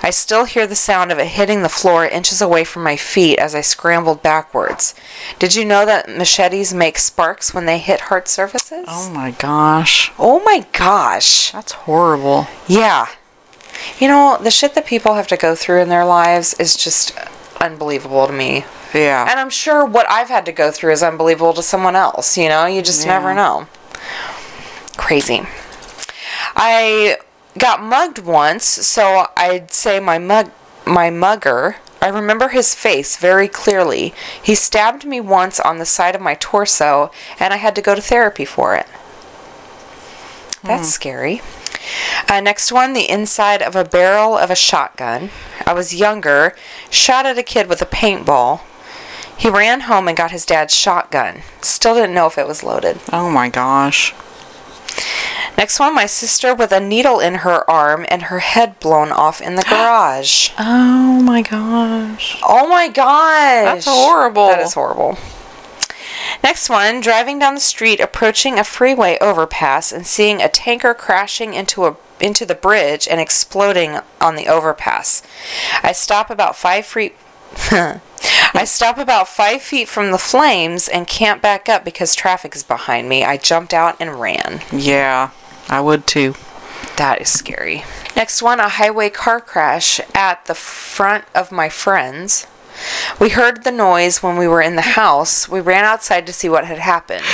I 0.03 0.09
still 0.09 0.45
hear 0.45 0.67
the 0.67 0.75
sound 0.75 1.11
of 1.11 1.17
it 1.19 1.27
hitting 1.27 1.61
the 1.63 1.69
floor 1.69 2.05
inches 2.05 2.41
away 2.41 2.63
from 2.63 2.83
my 2.83 2.95
feet 2.97 3.39
as 3.39 3.55
I 3.55 3.61
scrambled 3.61 4.21
backwards. 4.21 4.93
Did 5.39 5.55
you 5.55 5.63
know 5.65 5.85
that 5.85 6.09
machetes 6.09 6.73
make 6.73 6.97
sparks 6.97 7.53
when 7.53 7.65
they 7.65 7.77
hit 7.79 8.01
hard 8.01 8.27
surfaces? 8.27 8.85
Oh 8.87 9.09
my 9.11 9.31
gosh. 9.31 10.11
Oh 10.19 10.41
my 10.43 10.65
gosh. 10.73 11.51
That's 11.51 11.71
horrible. 11.71 12.47
Yeah. 12.67 13.07
You 13.99 14.07
know, 14.07 14.37
the 14.41 14.51
shit 14.51 14.75
that 14.75 14.85
people 14.85 15.13
have 15.13 15.27
to 15.27 15.37
go 15.37 15.55
through 15.55 15.81
in 15.81 15.89
their 15.89 16.05
lives 16.05 16.53
is 16.55 16.75
just 16.75 17.13
unbelievable 17.61 18.27
to 18.27 18.33
me. 18.33 18.65
Yeah. 18.93 19.27
And 19.29 19.39
I'm 19.39 19.49
sure 19.49 19.85
what 19.85 20.09
I've 20.09 20.29
had 20.29 20.45
to 20.45 20.51
go 20.51 20.71
through 20.71 20.91
is 20.93 21.03
unbelievable 21.03 21.53
to 21.53 21.61
someone 21.63 21.95
else, 21.95 22.37
you 22.37 22.49
know? 22.49 22.65
You 22.65 22.81
just 22.81 23.05
Yeah. 23.05 23.13
never 23.13 23.33
know. 23.33 23.67
Crazy. 24.97 25.45
I 26.55 27.17
got 27.57 27.81
mugged 27.81 28.19
once, 28.19 28.65
so 28.65 29.27
I'd 29.35 29.71
say 29.71 29.99
my 29.99 30.17
mug 30.17 30.51
my 30.85 31.09
mugger. 31.09 31.77
I 32.01 32.07
remember 32.09 32.49
his 32.49 32.75
face 32.75 33.17
very 33.17 33.47
clearly. 33.47 34.13
He 34.41 34.55
stabbed 34.55 35.03
me 35.03 35.19
once 35.19 35.59
on 35.59 35.79
the 35.79 35.85
side 35.85 36.15
of 36.15 36.21
my 36.21 36.35
torso, 36.35 37.11
and 37.39 37.53
I 37.53 37.57
had 37.57 37.75
to 37.75 37.81
go 37.81 37.95
to 37.95 38.01
therapy 38.01 38.45
for 38.45 38.75
it. 38.75 38.85
That's 40.63 40.89
scary. 40.89 41.41
Uh, 42.29 42.39
next 42.41 42.71
one, 42.71 42.93
the 42.93 43.09
inside 43.09 43.61
of 43.61 43.75
a 43.75 43.83
barrel 43.85 44.37
of 44.37 44.51
a 44.51 44.55
shotgun. 44.55 45.29
I 45.65 45.73
was 45.73 45.95
younger, 45.95 46.55
shot 46.89 47.25
at 47.25 47.37
a 47.37 47.43
kid 47.43 47.67
with 47.67 47.81
a 47.81 47.85
paintball. 47.85 48.61
He 49.37 49.49
ran 49.49 49.81
home 49.81 50.07
and 50.07 50.17
got 50.17 50.31
his 50.31 50.45
dad's 50.45 50.73
shotgun. 50.73 51.41
Still 51.61 51.95
didn't 51.95 52.13
know 52.13 52.27
if 52.27 52.37
it 52.37 52.47
was 52.47 52.63
loaded. 52.63 52.99
oh 53.11 53.29
my 53.29 53.49
gosh. 53.49 54.13
Next 55.57 55.79
one, 55.79 55.95
my 55.95 56.05
sister 56.05 56.53
with 56.53 56.71
a 56.71 56.79
needle 56.79 57.19
in 57.19 57.35
her 57.35 57.67
arm 57.69 58.05
and 58.09 58.23
her 58.23 58.39
head 58.39 58.79
blown 58.79 59.11
off 59.11 59.41
in 59.41 59.55
the 59.55 59.63
garage. 59.69 60.51
Oh 60.59 61.21
my 61.23 61.41
gosh. 61.41 62.39
Oh 62.47 62.67
my 62.67 62.87
gosh. 62.89 63.85
That's 63.85 63.87
horrible. 63.87 64.47
That 64.47 64.59
is 64.59 64.73
horrible. 64.73 65.17
Next 66.43 66.69
one, 66.69 67.01
driving 67.01 67.39
down 67.39 67.55
the 67.55 67.59
street, 67.59 67.99
approaching 67.99 68.59
a 68.59 68.63
freeway 68.63 69.17
overpass 69.19 69.91
and 69.91 70.05
seeing 70.05 70.41
a 70.41 70.49
tanker 70.49 70.93
crashing 70.93 71.53
into 71.53 71.85
a 71.85 71.97
into 72.19 72.45
the 72.45 72.55
bridge 72.55 73.07
and 73.07 73.21
exploding 73.21 73.99
on 74.19 74.35
the 74.35 74.47
overpass. 74.47 75.21
I 75.83 75.91
stop 75.91 76.29
about 76.29 76.55
five 76.55 76.85
feet. 76.85 77.15
I 77.71 78.63
stop 78.65 78.97
about 78.97 79.27
five 79.27 79.61
feet 79.61 79.87
from 79.87 80.11
the 80.11 80.17
flames 80.17 80.87
and 80.87 81.07
can't 81.07 81.41
back 81.41 81.69
up 81.69 81.85
because 81.85 82.15
traffic 82.15 82.55
is 82.55 82.63
behind 82.63 83.07
me. 83.07 83.23
I 83.23 83.37
jumped 83.37 83.73
out 83.73 83.95
and 83.99 84.19
ran. 84.19 84.61
Yeah. 84.71 85.31
I 85.69 85.81
would 85.81 86.07
too. 86.07 86.35
That 86.97 87.21
is 87.21 87.29
scary. 87.29 87.83
Next 88.15 88.41
one, 88.41 88.59
a 88.59 88.69
highway 88.69 89.09
car 89.09 89.39
crash 89.39 89.99
at 90.15 90.45
the 90.45 90.55
front 90.55 91.25
of 91.35 91.51
my 91.51 91.69
friends. 91.69 92.47
We 93.19 93.29
heard 93.29 93.63
the 93.63 93.71
noise 93.71 94.23
when 94.23 94.37
we 94.37 94.47
were 94.47 94.61
in 94.61 94.75
the 94.75 94.81
house. 94.81 95.49
We 95.49 95.59
ran 95.59 95.83
outside 95.83 96.25
to 96.27 96.33
see 96.33 96.49
what 96.49 96.65
had 96.65 96.79
happened. 96.79 97.25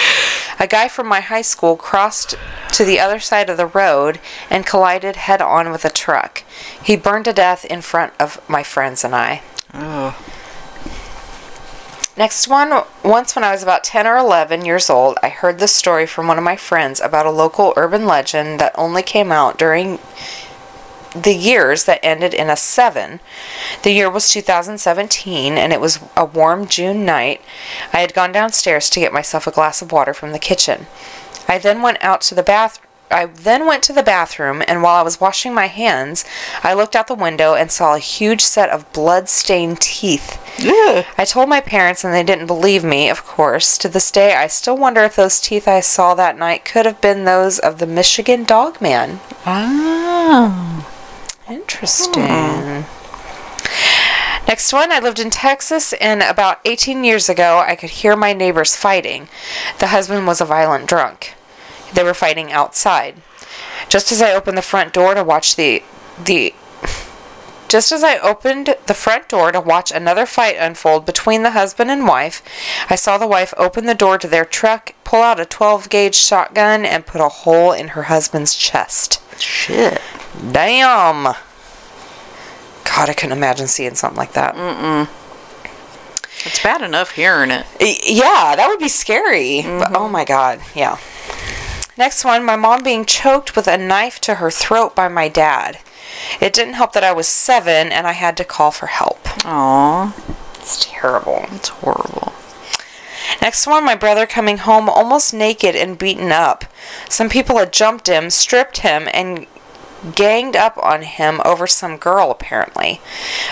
A 0.60 0.68
guy 0.68 0.88
from 0.88 1.08
my 1.08 1.20
high 1.20 1.42
school 1.42 1.76
crossed 1.76 2.36
to 2.74 2.86
the 2.86 3.00
other 3.00 3.20
side 3.20 3.50
of 3.50 3.58
the 3.58 3.66
road 3.66 4.20
and 4.50 4.66
collided 4.66 5.16
head 5.16 5.42
on 5.42 5.72
with 5.72 5.86
a 5.86 5.90
truck. 5.90 6.44
He 6.82 6.96
burned 6.96 7.26
to 7.26 7.34
death 7.34 7.66
in 7.66 7.82
front 7.82 8.14
of 8.20 8.42
my 8.50 8.64
friends 8.64 9.04
and 9.04 9.16
I. 9.16 9.42
Oh. 9.74 10.16
Next 12.16 12.48
one, 12.48 12.84
once 13.04 13.36
when 13.36 13.44
I 13.44 13.52
was 13.52 13.64
about 13.64 13.84
10 13.84 14.06
or 14.06 14.18
11 14.18 14.66
years 14.66 14.88
old, 14.88 15.18
I 15.24 15.30
heard 15.30 15.58
this 15.58 15.74
story 15.74 16.06
from 16.06 16.28
one 16.28 16.38
of 16.38 16.44
my 16.44 16.56
friends 16.56 17.02
about 17.02 17.26
a 17.26 17.32
local 17.32 17.74
urban 17.76 18.06
legend 18.06 18.60
that 18.60 18.78
only 18.78 19.02
came 19.02 19.32
out 19.32 19.58
during 19.58 19.98
the 21.16 21.34
years 21.34 21.86
that 21.86 22.00
ended 22.04 22.34
in 22.34 22.50
a 22.50 22.56
7. 22.56 23.20
The 23.82 23.92
year 23.92 24.10
was 24.10 24.30
2017 24.30 25.58
and 25.58 25.74
it 25.74 25.82
was 25.82 26.00
a 26.16 26.26
warm 26.26 26.68
June 26.68 27.04
night. 27.04 27.42
I 27.92 28.00
had 28.00 28.14
gone 28.14 28.32
downstairs 28.32 28.90
to 28.92 29.00
get 29.00 29.14
myself 29.14 29.48
a 29.48 29.52
glass 29.52 29.82
of 29.82 29.92
water 29.92 30.14
from 30.14 30.34
the 30.34 30.40
kitchen. 30.40 30.86
I 31.48 31.58
then 31.58 31.82
went 31.82 32.04
out 32.04 32.22
to 32.22 32.36
the 32.36 32.44
bath 32.44 32.80
I 33.14 33.28
then 33.28 33.66
went 33.68 33.84
to 33.84 33.94
the 33.94 34.04
bathroom 34.04 34.64
and 34.68 34.82
while 34.82 34.96
I 34.96 35.04
was 35.04 35.22
washing 35.22 35.54
my 35.54 35.68
hands, 35.68 36.26
I 36.64 36.74
looked 36.74 36.96
out 36.96 37.08
the 37.08 37.14
window 37.14 37.54
and 37.54 37.72
saw 37.72 37.96
a 37.96 38.00
huge 38.00 38.42
set 38.42 38.70
of 38.70 38.92
blood-stained 38.92 39.80
teeth. 39.80 40.40
Ugh. 40.60 41.06
I 41.18 41.26
told 41.26 41.48
my 41.48 41.62
parents 41.62 42.04
and 42.04 42.14
they 42.14 42.24
didn't 42.24 42.48
believe 42.48 42.84
me, 42.84 43.10
of 43.10 43.24
course. 43.26 43.78
To 43.78 43.90
this 43.90 44.12
day, 44.12 44.34
I 44.34 44.48
still 44.48 44.78
wonder 44.78 45.02
if 45.02 45.16
those 45.16 45.40
teeth 45.40 45.68
I 45.68 45.80
saw 45.80 46.16
that 46.16 46.38
night 46.38 46.66
could 46.66 46.86
have 46.86 47.02
been 47.02 47.24
those 47.24 47.60
of 47.60 47.80
the 47.80 47.88
Michigan 47.88 48.44
dog 48.44 48.82
man. 48.82 49.20
Oh. 49.46 50.90
Interesting. 51.48 52.86
Next 54.48 54.74
one, 54.74 54.92
I 54.92 55.00
lived 55.00 55.20
in 55.20 55.30
Texas, 55.30 55.94
and 55.94 56.22
about 56.22 56.60
18 56.66 57.04
years 57.04 57.30
ago, 57.30 57.64
I 57.66 57.76
could 57.76 57.90
hear 57.90 58.16
my 58.16 58.34
neighbors 58.34 58.76
fighting. 58.76 59.30
The 59.80 59.88
husband 59.88 60.28
was 60.28 60.42
a 60.42 60.46
violent 60.46 60.88
drunk. 60.88 61.34
They 61.94 62.04
were 62.04 62.14
fighting 62.14 62.52
outside. 62.52 63.22
Just 63.90 64.12
as 64.12 64.22
I 64.22 64.34
opened 64.34 64.58
the 64.58 64.62
front 64.62 64.94
door 64.94 65.14
to 65.14 65.24
watch 65.24 65.56
the 65.56 65.84
the 66.24 66.54
just 67.74 67.92
as 67.92 68.04
I 68.04 68.20
opened 68.20 68.76
the 68.86 68.94
front 68.94 69.30
door 69.30 69.52
to 69.52 69.60
watch 69.60 69.92
another 69.92 70.28
fight 70.28 70.58
unfold 70.60 71.08
between 71.08 71.42
the 71.42 71.52
husband 71.52 71.90
and 71.90 72.08
wife, 72.08 72.44
I 72.88 72.94
saw 72.94 73.18
the 73.18 73.26
wife 73.26 73.52
open 73.58 73.88
the 73.88 73.96
door 73.96 74.20
to 74.20 74.28
their 74.28 74.46
truck, 74.46 74.92
pull 75.04 75.24
out 75.24 75.40
a 75.40 75.46
12 75.46 75.90
gauge 75.90 76.14
shotgun, 76.14 76.86
and 76.86 77.08
put 77.08 77.20
a 77.20 77.30
hole 77.30 77.72
in 77.72 77.90
her 77.90 78.04
husband's 78.04 78.54
chest. 78.54 79.20
Shit. 79.42 80.00
Damn! 80.52 81.34
God, 82.84 83.10
I 83.10 83.14
couldn't 83.14 83.36
imagine 83.36 83.66
seeing 83.66 83.96
something 83.96 84.18
like 84.18 84.34
that. 84.34 84.54
Mm 84.54 85.08
mm. 85.08 85.10
It's 86.46 86.62
bad 86.62 86.84
enough 86.84 87.12
hearing 87.12 87.50
it. 87.50 87.66
Yeah, 87.80 88.56
that 88.56 88.68
would 88.68 88.80
be 88.80 88.88
scary. 88.88 89.64
But 89.64 89.96
oh 89.96 90.10
my 90.10 90.26
god, 90.26 90.62
yeah. 90.76 90.98
Next 91.98 92.26
one, 92.26 92.44
my 92.44 92.56
mom 92.56 92.84
being 92.84 93.06
choked 93.06 93.56
with 93.56 93.68
a 93.68 93.78
knife 93.78 94.20
to 94.22 94.36
her 94.36 94.50
throat 94.50 94.96
by 94.96 95.08
my 95.08 95.28
dad. 95.28 95.80
It 96.42 96.54
didn't 96.54 96.74
help 96.74 96.94
that 96.94 97.04
I 97.04 97.12
was 97.12 97.28
seven 97.28 97.92
and 97.92 98.08
I 98.08 98.14
had 98.14 98.36
to 98.38 98.44
call 98.44 98.72
for 98.72 98.88
help. 98.88 99.20
Aw. 99.46 100.16
It's 100.56 100.86
terrible. 100.90 101.46
It's 101.52 101.70
horrible. 101.70 102.34
Next 103.42 103.68
one, 103.68 103.84
my 103.84 103.96
brother 103.96 104.26
coming 104.26 104.58
home 104.60 104.90
almost 104.90 105.34
naked 105.34 105.76
and 105.76 105.98
beaten 105.98 106.32
up. 106.32 106.66
Some 107.10 107.30
people 107.30 107.58
had 107.58 107.74
jumped 107.74 108.08
him, 108.08 108.30
stripped 108.30 108.78
him, 108.80 109.08
and 109.14 109.46
ganged 110.16 110.56
up 110.56 110.78
on 110.82 111.04
him 111.04 111.42
over 111.46 111.68
some 111.68 111.98
girl, 111.98 112.32
apparently. 112.32 113.02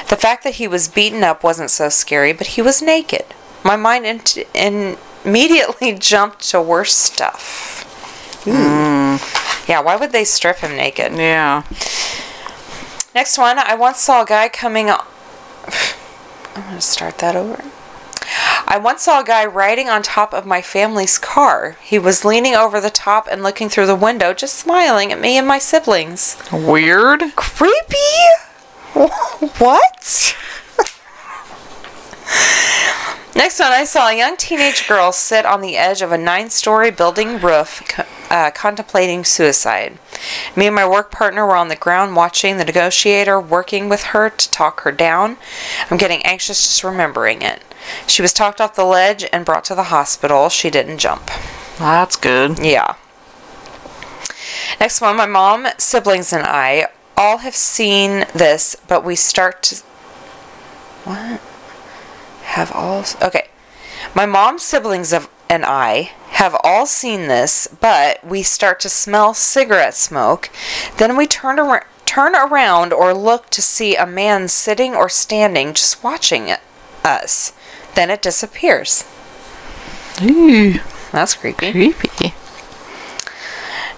The 0.09 0.15
fact 0.15 0.43
that 0.43 0.55
he 0.55 0.67
was 0.67 0.87
beaten 0.87 1.23
up 1.23 1.43
wasn't 1.43 1.71
so 1.71 1.89
scary, 1.89 2.33
but 2.33 2.47
he 2.47 2.61
was 2.61 2.81
naked. 2.81 3.25
My 3.63 3.75
mind 3.75 4.05
int- 4.05 4.37
in- 4.53 4.97
immediately 5.23 5.93
jumped 5.99 6.49
to 6.49 6.61
worse 6.61 6.93
stuff. 6.93 7.87
Ooh. 8.47 9.19
Yeah, 9.67 9.81
why 9.81 9.95
would 9.95 10.11
they 10.11 10.23
strip 10.25 10.57
him 10.57 10.75
naked? 10.75 11.13
Yeah. 11.13 11.63
Next 13.13 13.37
one, 13.37 13.59
I 13.59 13.75
once 13.75 13.99
saw 13.99 14.23
a 14.23 14.25
guy 14.25 14.49
coming. 14.49 14.89
o- 14.89 15.05
I'm 16.55 16.63
going 16.63 16.75
to 16.75 16.81
start 16.81 17.19
that 17.19 17.35
over. 17.35 17.63
I 18.67 18.77
once 18.81 19.03
saw 19.03 19.21
a 19.21 19.25
guy 19.25 19.45
riding 19.45 19.89
on 19.89 20.01
top 20.01 20.33
of 20.33 20.45
my 20.45 20.61
family's 20.61 21.19
car. 21.19 21.75
He 21.81 21.99
was 21.99 22.23
leaning 22.23 22.55
over 22.55 22.79
the 22.79 22.89
top 22.89 23.27
and 23.29 23.43
looking 23.43 23.67
through 23.69 23.87
the 23.87 23.95
window, 23.95 24.33
just 24.33 24.55
smiling 24.55 25.11
at 25.11 25.19
me 25.19 25.37
and 25.37 25.47
my 25.47 25.59
siblings. 25.59 26.37
Weird. 26.51 27.35
Creepy? 27.35 27.97
What? 29.57 30.35
Next 33.33 33.59
one, 33.59 33.71
I 33.71 33.85
saw 33.85 34.09
a 34.09 34.17
young 34.17 34.35
teenage 34.35 34.87
girl 34.87 35.13
sit 35.13 35.45
on 35.45 35.61
the 35.61 35.77
edge 35.77 36.01
of 36.01 36.11
a 36.11 36.17
nine 36.17 36.49
story 36.49 36.91
building 36.91 37.39
roof 37.39 37.81
uh, 38.29 38.51
contemplating 38.51 39.23
suicide. 39.23 39.97
Me 40.55 40.67
and 40.67 40.75
my 40.75 40.87
work 40.87 41.11
partner 41.11 41.45
were 41.45 41.55
on 41.55 41.69
the 41.69 41.75
ground 41.77 42.15
watching 42.15 42.57
the 42.57 42.65
negotiator 42.65 43.39
working 43.39 43.87
with 43.87 44.03
her 44.03 44.29
to 44.29 44.51
talk 44.51 44.81
her 44.81 44.91
down. 44.91 45.37
I'm 45.89 45.97
getting 45.97 46.21
anxious 46.23 46.63
just 46.67 46.83
remembering 46.83 47.41
it. 47.41 47.63
She 48.05 48.21
was 48.21 48.33
talked 48.33 48.59
off 48.59 48.75
the 48.75 48.83
ledge 48.83 49.25
and 49.31 49.45
brought 49.45 49.63
to 49.65 49.75
the 49.75 49.83
hospital. 49.83 50.49
She 50.49 50.69
didn't 50.69 50.97
jump. 50.97 51.31
That's 51.77 52.17
good. 52.17 52.59
Yeah. 52.59 52.95
Next 54.79 54.99
one, 54.99 55.15
my 55.15 55.25
mom, 55.25 55.67
siblings, 55.77 56.33
and 56.33 56.43
I 56.43 56.87
all 57.15 57.39
have 57.39 57.55
seen 57.55 58.25
this, 58.33 58.75
but 58.87 59.05
we 59.05 59.15
start 59.15 59.63
to. 59.63 59.75
What? 61.05 61.41
Have 62.51 62.71
all. 62.73 63.05
Okay. 63.21 63.47
My 64.13 64.25
mom, 64.25 64.59
siblings, 64.59 65.13
of, 65.13 65.29
and 65.49 65.63
I 65.63 66.11
have 66.31 66.55
all 66.63 66.85
seen 66.85 67.27
this, 67.27 67.67
but 67.67 68.23
we 68.25 68.43
start 68.43 68.79
to 68.81 68.89
smell 68.89 69.33
cigarette 69.33 69.95
smoke. 69.95 70.49
Then 70.97 71.15
we 71.15 71.27
turn 71.27 71.59
around. 71.59 71.85
Turn 72.05 72.35
around 72.35 72.91
or 72.91 73.13
look 73.13 73.49
to 73.51 73.61
see 73.61 73.95
a 73.95 74.05
man 74.05 74.49
sitting 74.49 74.93
or 74.93 75.07
standing 75.07 75.73
just 75.73 76.03
watching 76.03 76.49
it, 76.49 76.59
us. 77.05 77.53
Then 77.95 78.09
it 78.09 78.21
disappears. 78.21 79.05
Ooh. 80.21 80.73
That's 81.13 81.35
creepy. 81.35 81.71
Creepy. 81.71 82.33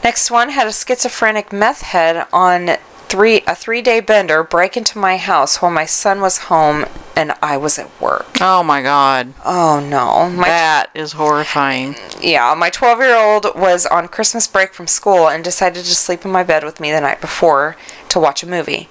Next 0.04 0.30
one 0.30 0.50
had 0.50 0.68
a 0.68 0.72
schizophrenic 0.72 1.52
meth 1.52 1.82
head 1.82 2.28
on 2.32 2.78
three 3.14 3.42
a 3.46 3.54
three 3.54 3.80
day 3.80 4.00
bender 4.00 4.44
break 4.44 4.76
into 4.76 4.98
my 4.98 5.18
house 5.18 5.62
while 5.62 5.70
my 5.72 5.86
son 5.86 6.20
was 6.20 6.40
home 6.50 6.84
and 7.16 7.32
I 7.44 7.58
was 7.58 7.78
at 7.78 8.02
work. 8.02 8.42
Oh 8.42 8.64
my 8.64 8.82
god. 8.82 9.36
Oh 9.46 9.80
no. 9.80 10.32
My 10.36 10.48
That 10.48 10.88
is 10.96 11.12
horrifying. 11.12 11.96
yeah, 12.20 12.56
my 12.58 12.72
12 12.72 12.98
year 13.02 13.16
old 13.16 13.46
was 13.56 13.86
on 13.86 14.08
Christmas 14.08 14.48
break 14.48 14.74
from 14.74 14.88
school 14.88 15.30
and 15.30 15.44
decided 15.44 15.86
to 15.86 15.94
sleep 15.94 16.26
in 16.26 16.32
my 16.32 16.42
bed 16.42 16.64
with 16.64 16.80
me 16.80 16.92
the 16.92 17.02
night 17.02 17.22
before 17.22 17.78
to 18.14 18.20
watch 18.20 18.42
a 18.42 18.50
movie. 18.50 18.88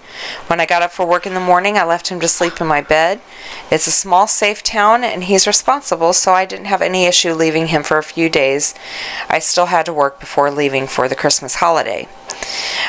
When 0.47 0.61
I 0.61 0.67
got 0.67 0.83
up 0.83 0.93
for 0.93 1.07
work 1.07 1.27
in 1.27 1.35
the 1.35 1.41
morning, 1.41 1.77
I 1.77 1.85
left 1.85 2.09
him 2.09 2.21
to 2.21 2.29
sleep 2.29 2.61
in 2.61 2.67
my 2.67 2.81
bed. 2.81 3.21
It's 3.71 3.87
a 3.87 3.93
small, 3.93 4.27
safe 4.27 4.63
town, 4.63 5.03
and 5.03 5.25
he's 5.25 5.47
responsible, 5.47 6.13
so 6.13 6.33
I 6.33 6.45
didn't 6.45 6.67
have 6.67 6.83
any 6.83 7.07
issue 7.07 7.33
leaving 7.33 7.69
him 7.69 7.83
for 7.83 7.99
a 7.99 8.03
few 8.03 8.29
days. 8.29 8.75
I 9.29 9.39
still 9.39 9.67
had 9.67 9.87
to 9.87 9.95
work 9.95 10.21
before 10.21 10.51
leaving 10.51 10.87
for 10.87 11.09
the 11.09 11.17
Christmas 11.17 11.57
holiday. 11.57 12.09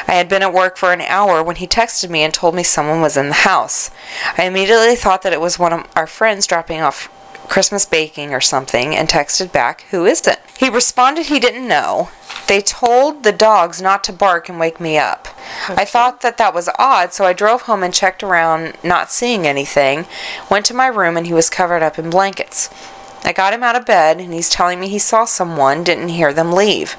I 0.08 0.14
had 0.14 0.28
been 0.28 0.42
at 0.42 0.54
work 0.54 0.78
for 0.78 0.92
an 0.92 1.02
hour 1.02 1.44
when 1.44 1.58
he 1.58 1.68
texted 1.68 2.10
me 2.10 2.22
and 2.22 2.34
told 2.34 2.56
me 2.56 2.64
someone 2.64 3.02
was 3.02 3.18
in 3.18 3.30
the 3.30 3.34
house. 3.34 3.92
I 4.38 4.44
immediately 4.44 4.96
thought 4.96 5.22
that 5.22 5.34
it 5.34 5.42
was 5.42 5.60
one 5.60 5.74
of 5.74 5.88
our 5.96 6.08
friends 6.08 6.48
dropping 6.48 6.82
off 6.82 7.10
Christmas 7.54 7.86
baking 7.86 8.34
or 8.34 8.42
something 8.42 8.96
and 8.96 9.08
texted 9.08 9.52
back, 9.52 9.82
Who 9.92 10.06
is 10.08 10.26
it? 10.26 10.40
He 10.58 10.72
responded 10.72 11.28
he 11.28 11.40
didn't 11.40 11.68
know. 11.68 12.10
They 12.48 12.62
told 12.62 13.22
the 13.22 13.32
dogs 13.32 13.80
not 13.80 14.04
to 14.06 14.12
bark 14.12 14.50
and 14.50 14.60
wake 14.60 14.80
me 14.80 14.98
up. 14.98 15.28
I 15.70 15.86
thought 15.86 16.22
that 16.22 16.40
that 16.40 16.56
was 16.56 16.68
odd, 16.80 17.14
so 17.14 17.26
I 17.26 17.34
drove 17.34 17.62
home 17.62 17.84
and 17.84 17.94
checked 17.94 18.24
around, 18.24 18.74
not 18.84 19.12
seeing 19.12 19.46
anything. 19.46 20.08
Went 20.50 20.66
to 20.66 20.74
my 20.74 20.88
room 20.88 21.16
and 21.16 21.28
he 21.28 21.34
was 21.34 21.52
covered 21.52 21.84
up 21.84 22.00
in 22.00 22.10
blankets. 22.10 22.72
I 23.24 23.34
got 23.34 23.54
him 23.54 23.62
out 23.62 23.76
of 23.76 23.86
bed 23.86 24.20
and 24.20 24.34
he's 24.34 24.50
telling 24.50 24.80
me 24.80 24.90
he 24.90 24.98
saw 24.98 25.24
someone, 25.24 25.84
didn't 25.84 26.10
hear 26.10 26.34
them 26.34 26.54
leave. 26.54 26.96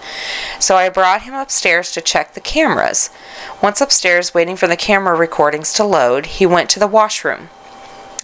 So 0.61 0.77
I 0.77 0.89
brought 0.89 1.23
him 1.23 1.35
upstairs 1.35 1.91
to 1.91 2.01
check 2.01 2.35
the 2.35 2.41
cameras. 2.41 3.11
Once 3.61 3.81
upstairs, 3.81 4.35
waiting 4.35 4.55
for 4.55 4.69
the 4.69 4.77
camera 4.77 5.17
recordings 5.17 5.73
to 5.73 5.83
load, 5.83 6.27
he 6.27 6.47
went 6.47 6.71
to 6.71 6.79
the 6.79 6.87
washroom. 6.87 7.49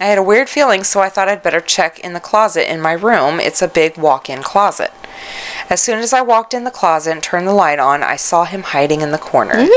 I 0.01 0.05
had 0.05 0.17
a 0.17 0.23
weird 0.23 0.49
feeling, 0.49 0.83
so 0.83 0.99
I 0.99 1.09
thought 1.09 1.29
I'd 1.29 1.43
better 1.43 1.61
check 1.61 1.99
in 1.99 2.13
the 2.13 2.19
closet 2.19 2.67
in 2.67 2.81
my 2.81 2.93
room. 2.93 3.39
It's 3.39 3.61
a 3.61 3.67
big 3.67 3.97
walk 3.99 4.31
in 4.31 4.41
closet. 4.41 4.91
As 5.69 5.79
soon 5.79 5.99
as 5.99 6.11
I 6.11 6.23
walked 6.23 6.55
in 6.55 6.63
the 6.63 6.71
closet 6.71 7.11
and 7.11 7.21
turned 7.21 7.47
the 7.47 7.53
light 7.53 7.77
on, 7.77 8.01
I 8.01 8.15
saw 8.15 8.45
him 8.45 8.63
hiding 8.63 9.01
in 9.01 9.11
the 9.11 9.19
corner. 9.19 9.53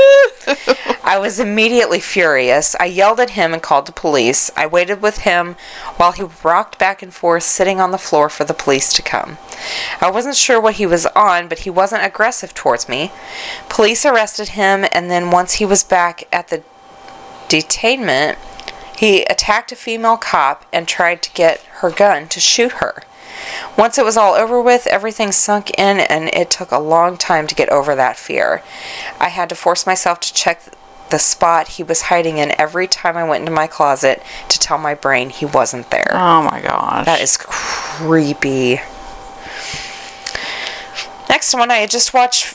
I 1.03 1.19
was 1.19 1.39
immediately 1.39 1.99
furious. 1.99 2.75
I 2.79 2.85
yelled 2.85 3.19
at 3.19 3.31
him 3.31 3.53
and 3.53 3.61
called 3.61 3.85
the 3.85 3.91
police. 3.91 4.49
I 4.57 4.65
waited 4.65 4.99
with 4.99 5.19
him 5.19 5.57
while 5.97 6.11
he 6.11 6.23
rocked 6.43 6.79
back 6.79 7.03
and 7.03 7.13
forth, 7.13 7.43
sitting 7.43 7.79
on 7.79 7.91
the 7.91 7.99
floor 7.99 8.27
for 8.27 8.45
the 8.45 8.55
police 8.55 8.91
to 8.93 9.03
come. 9.03 9.37
I 10.01 10.09
wasn't 10.09 10.37
sure 10.37 10.59
what 10.59 10.75
he 10.75 10.87
was 10.87 11.05
on, 11.07 11.47
but 11.47 11.59
he 11.59 11.69
wasn't 11.69 12.03
aggressive 12.03 12.55
towards 12.55 12.89
me. 12.89 13.11
Police 13.69 14.03
arrested 14.07 14.49
him, 14.49 14.87
and 14.91 15.11
then 15.11 15.29
once 15.29 15.53
he 15.53 15.67
was 15.67 15.83
back 15.83 16.23
at 16.33 16.47
the 16.47 16.63
detainment, 17.47 18.37
he 18.97 19.23
attacked 19.23 19.71
a 19.71 19.75
female 19.75 20.17
cop 20.17 20.65
and 20.71 20.87
tried 20.87 21.21
to 21.23 21.31
get 21.33 21.61
her 21.79 21.89
gun 21.89 22.27
to 22.29 22.39
shoot 22.39 22.73
her. 22.73 23.03
Once 23.77 23.97
it 23.97 24.05
was 24.05 24.17
all 24.17 24.33
over 24.33 24.61
with, 24.61 24.87
everything 24.87 25.31
sunk 25.31 25.69
in 25.77 25.99
and 25.99 26.29
it 26.33 26.49
took 26.49 26.71
a 26.71 26.79
long 26.79 27.17
time 27.17 27.47
to 27.47 27.55
get 27.55 27.69
over 27.69 27.95
that 27.95 28.17
fear. 28.17 28.63
I 29.19 29.29
had 29.29 29.49
to 29.49 29.55
force 29.55 29.85
myself 29.85 30.19
to 30.21 30.33
check 30.33 30.61
the 31.09 31.19
spot 31.19 31.67
he 31.69 31.83
was 31.83 32.03
hiding 32.03 32.37
in 32.37 32.59
every 32.59 32.87
time 32.87 33.15
I 33.15 33.27
went 33.27 33.41
into 33.41 33.51
my 33.51 33.67
closet 33.67 34.23
to 34.49 34.59
tell 34.59 34.77
my 34.77 34.95
brain 34.95 35.29
he 35.29 35.45
wasn't 35.45 35.91
there. 35.91 36.09
Oh 36.11 36.43
my 36.43 36.61
gosh. 36.61 37.05
That 37.05 37.21
is 37.21 37.37
creepy. 37.37 38.79
Next 41.29 41.53
one, 41.53 41.69
I 41.69 41.77
had 41.77 41.91
just 41.91 42.13
watched, 42.13 42.45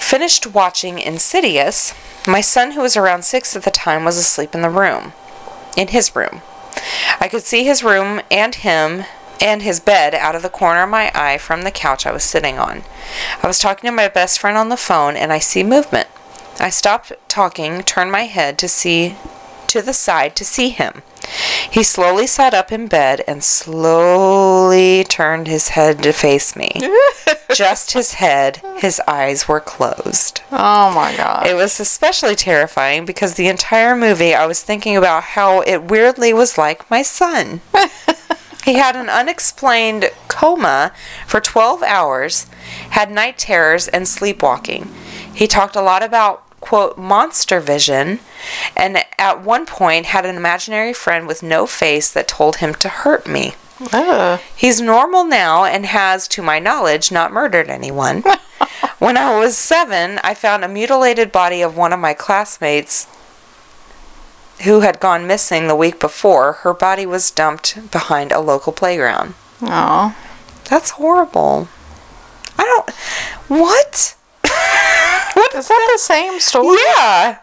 finished 0.00 0.48
watching 0.48 0.98
Insidious. 0.98 1.94
My 2.26 2.40
son, 2.40 2.72
who 2.72 2.82
was 2.82 2.96
around 2.96 3.24
six 3.24 3.56
at 3.56 3.62
the 3.62 3.70
time, 3.70 4.04
was 4.04 4.18
asleep 4.18 4.54
in 4.54 4.62
the 4.62 4.70
room. 4.70 5.12
In 5.78 5.88
his 5.88 6.16
room. 6.16 6.42
I 7.20 7.28
could 7.28 7.44
see 7.44 7.64
his 7.64 7.84
room 7.84 8.20
and 8.32 8.52
him 8.52 9.04
and 9.40 9.62
his 9.62 9.78
bed 9.78 10.12
out 10.12 10.34
of 10.34 10.42
the 10.42 10.48
corner 10.48 10.82
of 10.82 10.90
my 10.90 11.12
eye 11.14 11.38
from 11.38 11.62
the 11.62 11.70
couch 11.70 12.04
I 12.04 12.12
was 12.12 12.24
sitting 12.24 12.58
on. 12.58 12.82
I 13.42 13.46
was 13.46 13.60
talking 13.60 13.88
to 13.88 13.94
my 13.94 14.08
best 14.08 14.40
friend 14.40 14.58
on 14.58 14.70
the 14.70 14.76
phone 14.76 15.16
and 15.16 15.32
I 15.32 15.38
see 15.38 15.62
movement. 15.62 16.08
I 16.58 16.70
stopped 16.70 17.12
talking, 17.28 17.84
turned 17.84 18.10
my 18.10 18.24
head 18.24 18.58
to 18.58 18.68
see 18.68 19.14
to 19.68 19.80
the 19.80 19.92
side 19.92 20.34
to 20.34 20.44
see 20.44 20.70
him. 20.70 21.02
He 21.70 21.82
slowly 21.82 22.26
sat 22.26 22.54
up 22.54 22.72
in 22.72 22.86
bed 22.86 23.22
and 23.26 23.44
slowly 23.44 25.04
turned 25.04 25.46
his 25.46 25.68
head 25.70 26.02
to 26.02 26.12
face 26.12 26.56
me. 26.56 26.70
Just 27.54 27.92
his 27.92 28.14
head, 28.14 28.62
his 28.78 29.00
eyes 29.06 29.48
were 29.48 29.60
closed. 29.60 30.42
Oh 30.50 30.92
my 30.94 31.14
god. 31.16 31.46
It 31.46 31.54
was 31.54 31.80
especially 31.80 32.34
terrifying 32.34 33.04
because 33.04 33.34
the 33.34 33.48
entire 33.48 33.96
movie 33.96 34.34
I 34.34 34.46
was 34.46 34.62
thinking 34.62 34.96
about 34.96 35.22
how 35.22 35.60
it 35.60 35.84
weirdly 35.84 36.32
was 36.32 36.58
like 36.58 36.90
my 36.90 37.02
son. 37.02 37.60
he 38.64 38.74
had 38.74 38.96
an 38.96 39.08
unexplained 39.08 40.10
coma 40.28 40.92
for 41.26 41.40
12 41.40 41.82
hours, 41.82 42.46
had 42.90 43.10
night 43.10 43.38
terrors, 43.38 43.88
and 43.88 44.06
sleepwalking. 44.06 44.92
He 45.34 45.46
talked 45.46 45.76
a 45.76 45.82
lot 45.82 46.02
about, 46.02 46.44
quote, 46.60 46.98
monster 46.98 47.60
vision, 47.60 48.20
and 48.76 48.98
at 49.18 49.42
one 49.42 49.66
point 49.66 50.06
had 50.06 50.26
an 50.26 50.36
imaginary 50.36 50.92
friend 50.92 51.26
with 51.26 51.42
no 51.42 51.66
face 51.66 52.10
that 52.12 52.28
told 52.28 52.56
him 52.56 52.74
to 52.74 52.88
hurt 52.88 53.26
me. 53.26 53.54
Ugh. 53.92 54.40
He's 54.56 54.80
normal 54.80 55.24
now 55.24 55.64
and 55.64 55.86
has, 55.86 56.26
to 56.28 56.42
my 56.42 56.58
knowledge, 56.58 57.12
not 57.12 57.32
murdered 57.32 57.68
anyone. 57.68 58.22
when 58.98 59.16
I 59.16 59.38
was 59.38 59.56
seven, 59.56 60.18
I 60.24 60.34
found 60.34 60.64
a 60.64 60.68
mutilated 60.68 61.30
body 61.30 61.62
of 61.62 61.76
one 61.76 61.92
of 61.92 62.00
my 62.00 62.14
classmates 62.14 63.06
who 64.64 64.80
had 64.80 64.98
gone 64.98 65.26
missing 65.26 65.68
the 65.68 65.76
week 65.76 66.00
before. 66.00 66.54
Her 66.54 66.74
body 66.74 67.06
was 67.06 67.30
dumped 67.30 67.90
behind 67.92 68.32
a 68.32 68.40
local 68.40 68.72
playground. 68.72 69.34
Oh. 69.62 70.16
That's 70.68 70.90
horrible. 70.90 71.68
I 72.58 72.64
don't. 72.64 72.90
What? 73.60 74.16
Is 75.54 75.68
that 75.68 75.90
the 75.92 75.98
same 75.98 76.40
story? 76.40 76.78
Yeah. 76.96 77.38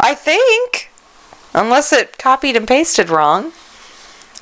I 0.00 0.14
think. 0.14 0.90
Unless 1.54 1.92
it 1.92 2.18
copied 2.18 2.56
and 2.56 2.68
pasted 2.68 3.08
wrong. 3.08 3.52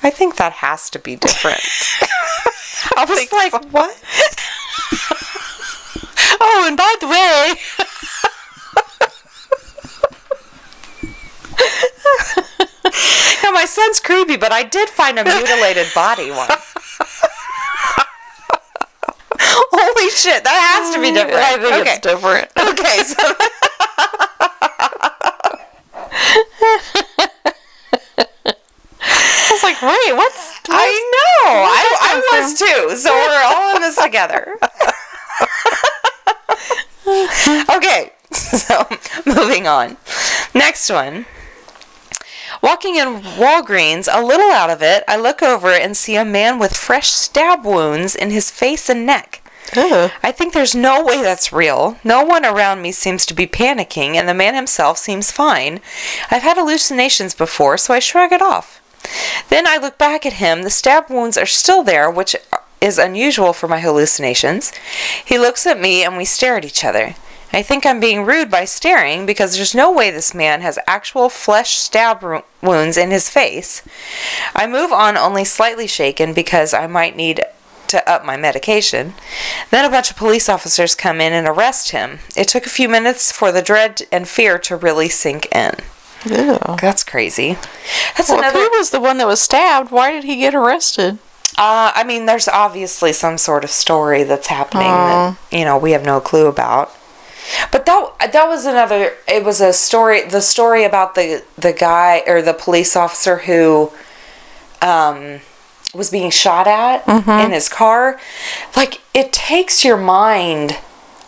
I 0.03 0.11
think 0.11 0.37
that 0.37 0.53
has 0.55 0.91
to 0.91 0.99
be 0.99 1.17
different. 1.17 1.61
I 2.97 3.05
was 3.05 3.33
like, 3.33 3.73
what? 3.73 4.03
Oh, 6.41 6.65
and 6.67 6.77
by 6.77 6.95
the 7.01 7.07
way, 7.09 7.55
Now, 13.43 13.51
my 13.53 13.65
son's 13.67 14.01
creepy, 14.01 14.37
but 14.37 14.53
I 14.53 14.63
did 14.63 14.89
find 14.89 15.19
a 15.19 15.25
mutilated 15.25 15.87
body 15.95 16.31
once. 16.31 17.31
Holy 19.71 20.11
shit, 20.11 20.43
that 20.43 20.59
has 20.75 20.95
to 20.95 21.01
be 21.01 21.11
mm, 21.11 21.15
different. 21.15 21.39
I 21.39 21.57
think 21.59 21.75
okay. 21.83 21.95
it's 21.95 22.01
different. 22.01 22.51
Okay, 22.75 23.03
so 23.05 23.23
I 29.07 29.51
was 29.51 29.63
like, 29.63 29.81
wait, 29.81 30.17
what's? 30.17 30.61
I 30.69 30.91
know. 31.15 31.51
I, 31.71 31.85
I 32.01 32.41
was 32.41 32.59
too. 32.59 32.97
So 32.97 33.13
we're 33.13 33.45
all 33.45 33.77
in 33.77 33.83
this 33.83 33.97
together. 33.97 34.57
okay, 37.77 38.13
so 38.33 38.89
moving 39.25 39.69
on. 39.69 39.97
Next 40.55 40.91
one. 40.91 41.27
Walking 42.63 42.97
in 42.97 43.21
Walgreens, 43.21 44.09
a 44.11 44.25
little 44.25 44.51
out 44.51 44.71
of 44.71 44.83
it, 44.83 45.05
I 45.07 45.17
look 45.17 45.43
over 45.43 45.71
and 45.71 45.97
see 45.97 46.17
a 46.17 46.25
man 46.25 46.59
with 46.59 46.75
fresh 46.77 47.11
stab 47.11 47.65
wounds 47.65 48.15
in 48.15 48.31
his 48.31 48.51
face 48.51 48.89
and 48.89 49.05
neck. 49.05 49.44
I 50.23 50.33
think 50.33 50.53
there's 50.53 50.75
no 50.75 51.05
way 51.05 51.23
that's 51.23 51.53
real. 51.53 51.97
No 52.05 52.23
one 52.23 52.45
around 52.45 52.83
me 52.83 52.93
seems 52.93 53.27
to 53.27 53.35
be 53.35 53.47
panicking, 53.47 54.15
and 54.15 54.29
the 54.29 54.35
man 54.35 54.55
himself 54.55 54.99
seems 54.99 55.31
fine. 55.31 55.81
I've 56.31 56.43
had 56.43 56.57
hallucinations 56.57 57.35
before, 57.35 57.79
so 57.79 57.95
I 57.95 57.99
shrug 57.99 58.33
it 58.33 58.43
off. 58.43 58.81
Then 59.49 59.67
I 59.67 59.77
look 59.77 59.99
back 59.99 60.25
at 60.25 60.35
him. 60.35 60.63
The 60.63 60.71
stab 60.71 61.11
wounds 61.11 61.37
are 61.37 61.47
still 61.47 61.83
there, 61.83 62.11
which 62.11 62.37
is 62.81 62.99
unusual 62.99 63.53
for 63.53 63.67
my 63.67 63.81
hallucinations. 63.81 64.73
He 65.25 65.39
looks 65.39 65.67
at 65.67 65.81
me, 65.81 66.05
and 66.05 66.17
we 66.17 66.25
stare 66.25 66.57
at 66.57 66.65
each 66.65 66.85
other. 66.85 67.15
I 67.53 67.63
think 67.63 67.87
I'm 67.87 68.01
being 68.01 68.25
rude 68.25 68.51
by 68.51 68.65
staring 68.65 69.27
because 69.27 69.55
there's 69.55 69.77
no 69.77 69.93
way 69.93 70.11
this 70.11 70.35
man 70.35 70.61
has 70.63 70.77
actual 70.89 71.29
flesh 71.29 71.77
stab 71.77 72.43
wounds 72.61 72.97
in 72.97 73.13
his 73.13 73.31
face. 73.31 73.83
I 74.57 74.67
move 74.67 74.93
on 74.93 75.17
only 75.17 75.45
slightly 75.45 75.87
shaken 75.87 76.35
because 76.35 76.75
I 76.75 76.89
might 76.89 77.15
need 77.15 77.45
to 77.95 78.11
up 78.11 78.25
my 78.25 78.37
medication. 78.37 79.15
Then 79.71 79.85
a 79.85 79.91
bunch 79.91 80.11
of 80.11 80.17
police 80.17 80.49
officers 80.49 80.95
come 80.95 81.21
in 81.21 81.33
and 81.33 81.47
arrest 81.47 81.91
him. 81.91 82.19
It 82.37 82.49
took 82.49 82.67
a 82.67 82.71
few 82.71 82.89
minutes 82.89 83.33
for 83.33 83.53
the 83.53 83.63
dread 83.63 84.03
and 84.13 84.29
fear 84.29 84.59
to 84.59 84.77
really 84.77 85.09
sink 85.09 85.47
in. 85.55 85.77
Ew. 86.27 86.59
That's 86.81 87.05
crazy. 87.05 87.55
That's 88.17 88.31
Well, 88.31 88.43
if 88.43 88.53
he 88.55 88.79
was 88.79 88.91
the 88.91 89.01
one 89.01 89.19
that 89.19 89.27
was 89.27 89.41
stabbed, 89.41 89.91
why 89.91 90.11
did 90.11 90.25
he 90.25 90.37
get 90.37 90.55
arrested? 90.55 91.19
Uh, 91.57 91.93
I 91.95 92.03
mean, 92.05 92.27
there's 92.27 92.49
obviously 92.49 93.13
some 93.13 93.39
sort 93.39 93.63
of 93.63 93.71
story 93.71 94.25
that's 94.25 94.49
happening 94.49 94.89
that 94.89 95.37
you 95.53 95.65
know 95.65 95.79
we 95.79 95.93
have 95.93 96.05
no 96.05 96.21
clue 96.21 96.49
about. 96.49 96.93
But 97.71 97.87
that 97.87 98.33
that 98.33 98.47
was 98.49 98.65
another. 98.65 99.13
It 99.29 99.45
was 99.45 99.61
a 99.61 99.73
story. 99.73 100.27
The 100.27 100.41
story 100.41 100.85
about 100.85 101.15
the 101.15 101.45
the 101.57 101.73
guy 101.73 102.23
or 102.27 102.43
the 102.43 102.55
police 102.55 102.97
officer 102.97 103.39
who 103.39 103.93
um, 104.83 105.41
was 105.95 106.11
being 106.11 106.31
shot 106.31 106.67
at 106.67 107.07
in 107.09 107.51
his 107.53 107.69
car. 107.69 108.19
Like 108.77 109.01
it 109.15 109.33
takes 109.33 109.85
your 109.85 109.97
mind 109.97 110.77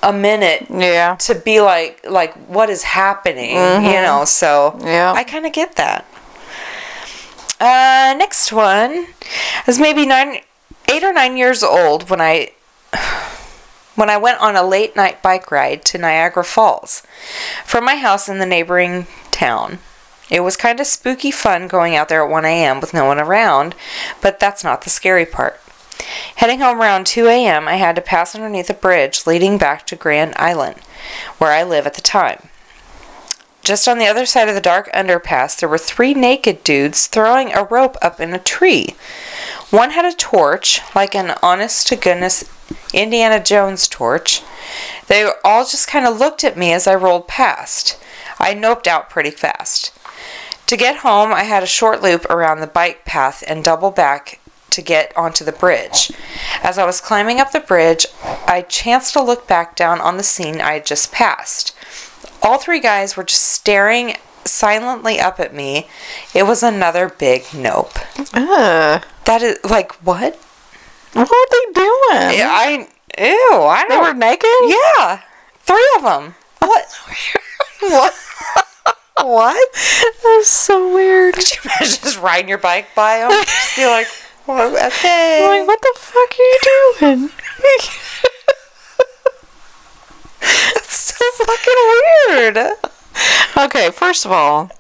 a 0.03 0.13
minute 0.13 0.67
Yeah. 0.71 1.17
to 1.21 1.35
be 1.35 1.61
like 1.61 2.05
like 2.09 2.35
what 2.49 2.69
is 2.71 2.83
happening. 2.83 3.55
You 3.57 4.01
know. 4.03 4.25
So 4.27 4.79
Yeah. 4.85 5.13
I 5.15 5.25
kind 5.25 5.47
of 5.47 5.53
get 5.53 5.77
that. 5.77 6.05
Uh, 7.59 8.15
next 8.19 8.53
one 8.53 8.91
I 8.93 9.63
was 9.67 9.79
maybe 9.79 10.05
nine, 10.05 10.41
eight 10.93 11.03
or 11.03 11.13
nine 11.13 11.39
years 11.39 11.63
old 11.63 12.11
when 12.11 12.21
I 12.21 12.51
when 13.95 14.11
I 14.11 14.19
went 14.19 14.41
on 14.43 14.57
a 14.57 14.63
late 14.63 14.95
night 14.95 15.23
bike 15.23 15.51
ride 15.51 15.83
to 15.87 15.97
Niagara 15.99 16.45
Falls 16.45 17.03
from 17.65 17.85
my 17.87 17.97
house 17.97 18.29
in 18.29 18.39
the 18.39 18.45
neighboring 18.47 19.07
town. 19.31 19.79
It 20.31 20.41
was 20.41 20.57
kind 20.57 20.81
of 20.81 20.87
spooky 20.87 21.31
fun 21.31 21.69
going 21.69 21.95
out 21.95 22.09
there 22.09 22.25
at 22.25 22.31
1 22.31 22.45
a.m. 22.45 22.81
with 22.81 22.95
no 22.95 23.05
one 23.05 23.19
around, 23.19 23.75
but 24.21 24.41
that's 24.41 24.65
not 24.65 24.83
the 24.83 24.91
scary 24.91 25.27
part. 25.27 25.61
Heading 26.37 26.61
home 26.61 26.81
around 26.81 27.07
2 27.07 27.27
a.m., 27.29 27.69
I 27.69 27.77
had 27.77 27.97
to 27.97 28.03
pass 28.03 28.35
underneath 28.35 28.69
a 28.69 28.75
bridge 28.75 29.27
leading 29.27 29.57
back 29.57 29.87
to 29.87 29.97
Grand 29.97 30.35
Island, 30.37 30.79
where 31.39 31.53
I 31.53 31.63
live 31.63 31.87
at 31.87 31.95
the 31.95 32.03
time. 32.03 32.49
Just 33.63 33.89
on 33.89 33.99
the 33.99 34.07
other 34.07 34.27
side 34.27 34.49
of 34.49 34.55
the 34.55 34.61
dark 34.61 34.93
underpass, 34.93 35.59
there 35.59 35.69
were 35.69 35.79
three 35.79 36.15
naked 36.15 36.63
dudes 36.63 37.07
throwing 37.07 37.53
a 37.53 37.65
rope 37.65 37.97
up 38.01 38.21
in 38.21 38.33
a 38.33 38.39
tree. 38.39 38.95
One 39.71 39.91
had 39.91 40.05
a 40.05 40.15
torch, 40.15 40.81
like 40.95 41.17
an 41.17 41.37
honest 41.43 41.89
to 41.89 41.97
goodness 41.97 42.45
Indiana 42.95 43.43
Jones 43.43 43.89
torch. 43.89 44.43
They 45.09 45.29
all 45.45 45.65
just 45.65 45.89
kind 45.89 46.07
of 46.07 46.19
looked 46.19 46.45
at 46.45 46.57
me 46.57 46.73
as 46.73 46.87
I 46.87 46.95
rolled 46.95 47.27
past. 47.27 47.99
I 48.39 48.55
noped 48.55 48.87
out 48.87 49.11
pretty 49.11 49.31
fast. 49.31 49.96
To 50.67 50.77
get 50.77 50.99
home, 50.99 51.33
I 51.33 51.45
had 51.45 51.63
a 51.63 51.67
short 51.67 52.03
loop 52.03 52.25
around 52.27 52.61
the 52.61 52.67
bike 52.67 53.05
path 53.05 53.45
and 53.47 53.63
double 53.63 53.91
back 53.91 54.41
to 54.71 54.83
get 54.83 55.17
onto 55.17 55.45
the 55.45 55.53
bridge. 55.53 56.11
As 56.63 56.77
I 56.77 56.85
was 56.85 57.01
climbing 57.01 57.41
up 57.41 57.53
the 57.53 57.61
bridge, 57.61 58.07
I 58.47 58.63
chanced 58.69 59.13
to 59.15 59.23
look 59.23 59.47
back 59.47 59.77
down 59.77 60.01
on 60.01 60.17
the 60.17 60.23
scene 60.25 60.61
I 60.61 60.75
had 60.75 60.87
just 60.87 61.13
passed. 61.13 61.75
All 62.43 62.59
three 62.59 62.81
guys 62.81 63.17
were 63.17 63.25
just 63.25 63.43
staring 63.43 64.17
silently 64.45 65.21
up 65.21 65.39
at 65.41 65.55
me. 65.55 65.89
It 66.35 66.45
was 66.45 66.63
another 66.63 67.09
big 67.09 67.45
nope. 67.55 67.93
Ugh. 68.35 69.05
That 69.25 69.43
is 69.43 69.59
like 69.65 69.93
what? 70.05 70.35
What 71.13 71.31
were 71.31 71.47
they 71.51 71.73
doing? 71.73 72.39
Yeah, 72.39 72.51
I 72.53 72.89
ew. 73.19 73.63
I 73.63 73.85
They 73.89 73.95
don't. 73.95 74.05
were 74.05 74.15
naked? 74.15 74.49
Yeah, 74.67 75.21
three 75.61 75.89
of 75.97 76.03
them. 76.03 76.35
What? 76.59 76.85
what? 77.81 78.15
what? 79.23 79.69
That's 79.75 80.49
so 80.49 80.95
weird. 80.95 81.35
Could 81.35 81.51
you 81.51 81.61
imagine 81.65 81.99
just 82.03 82.21
riding 82.21 82.49
your 82.49 82.59
bike 82.59 82.95
by 82.95 83.19
them? 83.19 83.31
Just 83.31 83.77
be 83.77 83.87
like, 83.87 84.07
well, 84.47 84.75
okay. 84.87 85.45
I'm 85.45 85.59
like, 85.61 85.67
what 85.69 85.81
the 85.81 85.95
fuck 85.97 86.31
are 86.39 86.43
you 86.43 86.59
doing? 87.01 87.31
That's 90.41 90.97
so 90.97 91.25
fucking 91.45 91.75
weird. 92.29 92.59
Okay, 93.57 93.91
first 93.91 94.25
of 94.27 94.33
all, 94.33 94.71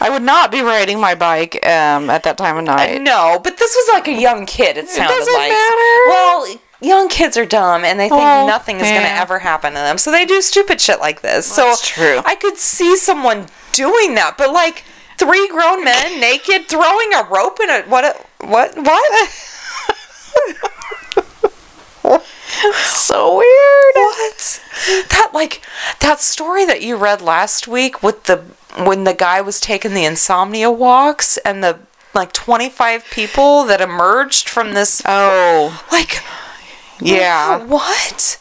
I 0.00 0.08
would 0.08 0.22
not 0.22 0.50
be 0.50 0.62
riding 0.62 0.98
my 1.00 1.14
bike 1.14 1.56
um, 1.66 2.08
at 2.08 2.22
that 2.22 2.38
time 2.38 2.56
of 2.56 2.64
night. 2.64 3.02
No, 3.02 3.38
but 3.42 3.58
this 3.58 3.74
was 3.74 3.94
like 3.94 4.08
a 4.08 4.18
young 4.18 4.46
kid. 4.46 4.76
It 4.78 4.88
sounded 4.88 5.12
doesn't 5.14 5.34
like. 5.34 5.50
matter. 5.50 6.08
Well, 6.08 6.46
young 6.80 7.08
kids 7.08 7.36
are 7.36 7.46
dumb 7.46 7.84
and 7.84 7.98
they 7.98 8.08
think 8.08 8.20
Oh, 8.22 8.46
nothing 8.46 8.76
is 8.76 8.88
going 8.88 9.02
to 9.02 9.08
ever 9.12 9.38
happen 9.38 9.72
to 9.72 9.78
them. 9.78 9.98
So 9.98 10.10
they 10.10 10.24
do 10.24 10.40
stupid 10.40 10.80
shit 10.80 11.00
like 11.00 11.20
this. 11.22 11.54
That's 11.54 11.80
so 11.82 11.94
true. 11.94 12.22
I 12.24 12.34
could 12.34 12.56
see 12.56 12.96
someone 12.96 13.46
doing 13.72 14.14
that, 14.14 14.36
but 14.38 14.52
like 14.52 14.84
three 15.18 15.48
grown 15.48 15.84
men 15.84 16.20
naked 16.20 16.68
throwing 16.68 17.12
a 17.14 17.24
rope 17.30 17.58
in 17.60 17.70
a 17.70 17.82
what 17.82 18.04
a, 18.04 18.46
what 18.46 18.76
what? 18.76 19.30
So 22.84 23.36
weird. 23.38 23.94
What? 23.94 24.62
That 25.10 25.30
like 25.32 25.62
that 26.00 26.20
story 26.20 26.64
that 26.66 26.82
you 26.82 26.96
read 26.96 27.20
last 27.22 27.68
week 27.68 28.02
with 28.02 28.24
the 28.24 28.38
when 28.84 29.04
the 29.04 29.14
guy 29.14 29.40
was 29.40 29.60
taking 29.60 29.94
the 29.94 30.04
insomnia 30.04 30.70
walks 30.70 31.36
and 31.38 31.62
the 31.62 31.78
like 32.14 32.32
25 32.32 33.04
people 33.10 33.64
that 33.64 33.80
emerged 33.80 34.48
from 34.48 34.72
this 34.72 35.00
Oh, 35.06 35.84
like 35.92 36.22
yeah. 37.00 37.64
what? 37.64 38.38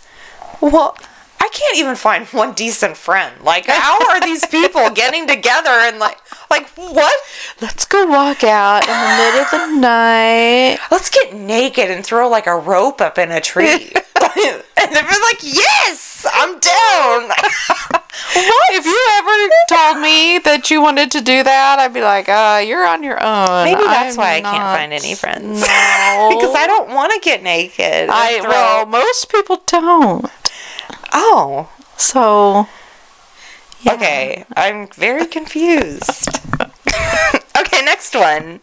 Well, 0.62 0.98
I 1.40 1.50
can't 1.52 1.78
even 1.78 1.96
find 1.96 2.26
one 2.28 2.54
decent 2.54 2.98
friend. 2.98 3.42
Like 3.44 3.66
how 3.68 3.98
are 4.10 4.22
these 4.22 4.46
people 4.46 4.90
getting 4.94 5.28
together 5.28 5.70
and 5.70 6.00
like 6.00 6.18
like 6.50 6.68
what? 6.70 7.20
Let's 7.62 7.86
go 7.86 8.06
walk 8.08 8.44
out 8.44 8.84
in 8.84 8.90
the 8.90 9.24
middle 9.24 9.42
of 9.42 9.52
the 9.52 9.80
night. 9.80 10.80
Let's 10.92 11.10
get 11.10 11.34
naked 11.34 11.90
and 11.92 12.06
throw 12.06 12.30
like 12.30 12.48
a 12.48 12.56
rope 12.56 13.02
up 13.02 13.18
in 13.18 13.32
a 13.32 13.42
tree. 13.42 13.92
and 14.16 14.96
they're 14.96 15.04
like, 15.04 15.42
"Yes, 15.42 16.09
I'm 16.34 16.60
down." 16.60 17.30
what? 18.34 18.70
If 18.72 18.86
you 18.86 19.00
ever 19.18 19.50
told 19.70 20.02
me 20.04 20.40
that 20.40 20.70
you 20.72 20.82
wanted 20.82 21.12
to 21.12 21.22
do 21.22 21.44
that, 21.44 21.80
I'd 21.80 21.94
be 21.94 22.02
like, 22.02 22.28
uh, 22.30 22.62
you're 22.66 22.86
on 22.86 23.04
your 23.04 23.22
own. 23.24 23.66
Maybe 23.66 23.82
that's 23.84 24.18
I'm 24.18 24.22
why 24.22 24.36
I 24.36 24.42
can't 24.42 24.78
find 24.78 24.94
any 24.94 25.16
friends. 25.16 25.62
No. 25.62 26.30
because 26.36 26.56
I 26.56 26.66
don't 26.68 26.90
want 26.94 27.12
to 27.14 27.20
get 27.20 27.44
naked. 27.44 28.10
I 28.10 28.32
and 28.34 28.42
throw- 28.44 28.52
well, 28.52 28.86
most 28.86 29.30
people 29.32 29.62
don't. 29.66 30.30
oh, 31.14 31.70
So 31.98 32.68
yeah. 33.82 33.94
okay. 33.94 34.46
I'm 34.56 34.88
very 34.90 35.26
confused. 35.26 36.30
okay, 37.60 37.82
next 37.84 38.16
one. 38.16 38.62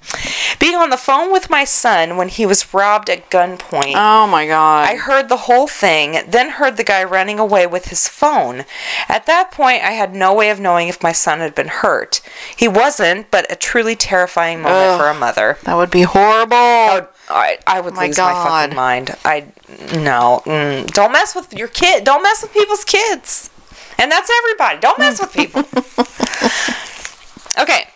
Being 0.58 0.74
on 0.74 0.90
the 0.90 0.96
phone 0.96 1.32
with 1.32 1.50
my 1.50 1.64
son 1.64 2.16
when 2.16 2.28
he 2.28 2.46
was 2.46 2.72
robbed 2.74 3.10
at 3.10 3.30
gunpoint. 3.30 3.92
Oh 3.94 4.26
my 4.26 4.46
god. 4.46 4.88
I 4.88 4.96
heard 4.96 5.28
the 5.28 5.36
whole 5.36 5.68
thing, 5.68 6.18
then 6.28 6.50
heard 6.50 6.76
the 6.76 6.84
guy 6.84 7.04
running 7.04 7.38
away 7.38 7.66
with 7.66 7.86
his 7.86 8.08
phone. 8.08 8.64
At 9.08 9.26
that 9.26 9.50
point, 9.50 9.82
I 9.82 9.92
had 9.92 10.14
no 10.14 10.34
way 10.34 10.50
of 10.50 10.60
knowing 10.60 10.88
if 10.88 11.02
my 11.02 11.12
son 11.12 11.40
had 11.40 11.54
been 11.54 11.68
hurt. 11.68 12.20
He 12.56 12.68
wasn't, 12.68 13.30
but 13.30 13.50
a 13.50 13.56
truly 13.56 13.96
terrifying 13.96 14.62
moment 14.62 14.92
Ugh. 14.92 15.00
for 15.00 15.08
a 15.08 15.14
mother. 15.14 15.58
that 15.64 15.74
would 15.74 15.90
be 15.90 16.02
horrible. 16.02 16.56
I 16.56 16.94
would, 16.94 17.08
I, 17.28 17.58
I 17.66 17.80
would 17.80 17.94
My 17.94 18.06
lose 18.06 18.18
my 18.18 18.32
fucking 18.32 18.76
mind. 18.76 19.16
I 19.24 19.46
no, 19.94 20.42
mm, 20.44 20.86
don't 20.88 21.12
mess 21.12 21.34
with 21.34 21.52
your 21.52 21.68
kid. 21.68 22.04
Don't 22.04 22.22
mess 22.22 22.42
with 22.42 22.52
people's 22.52 22.84
kids, 22.84 23.50
and 23.98 24.10
that's 24.12 24.30
everybody. 24.38 24.78
Don't 24.78 24.98
mess 24.98 25.20
with 25.20 25.32
people. 25.32 25.60
okay, 27.62 27.88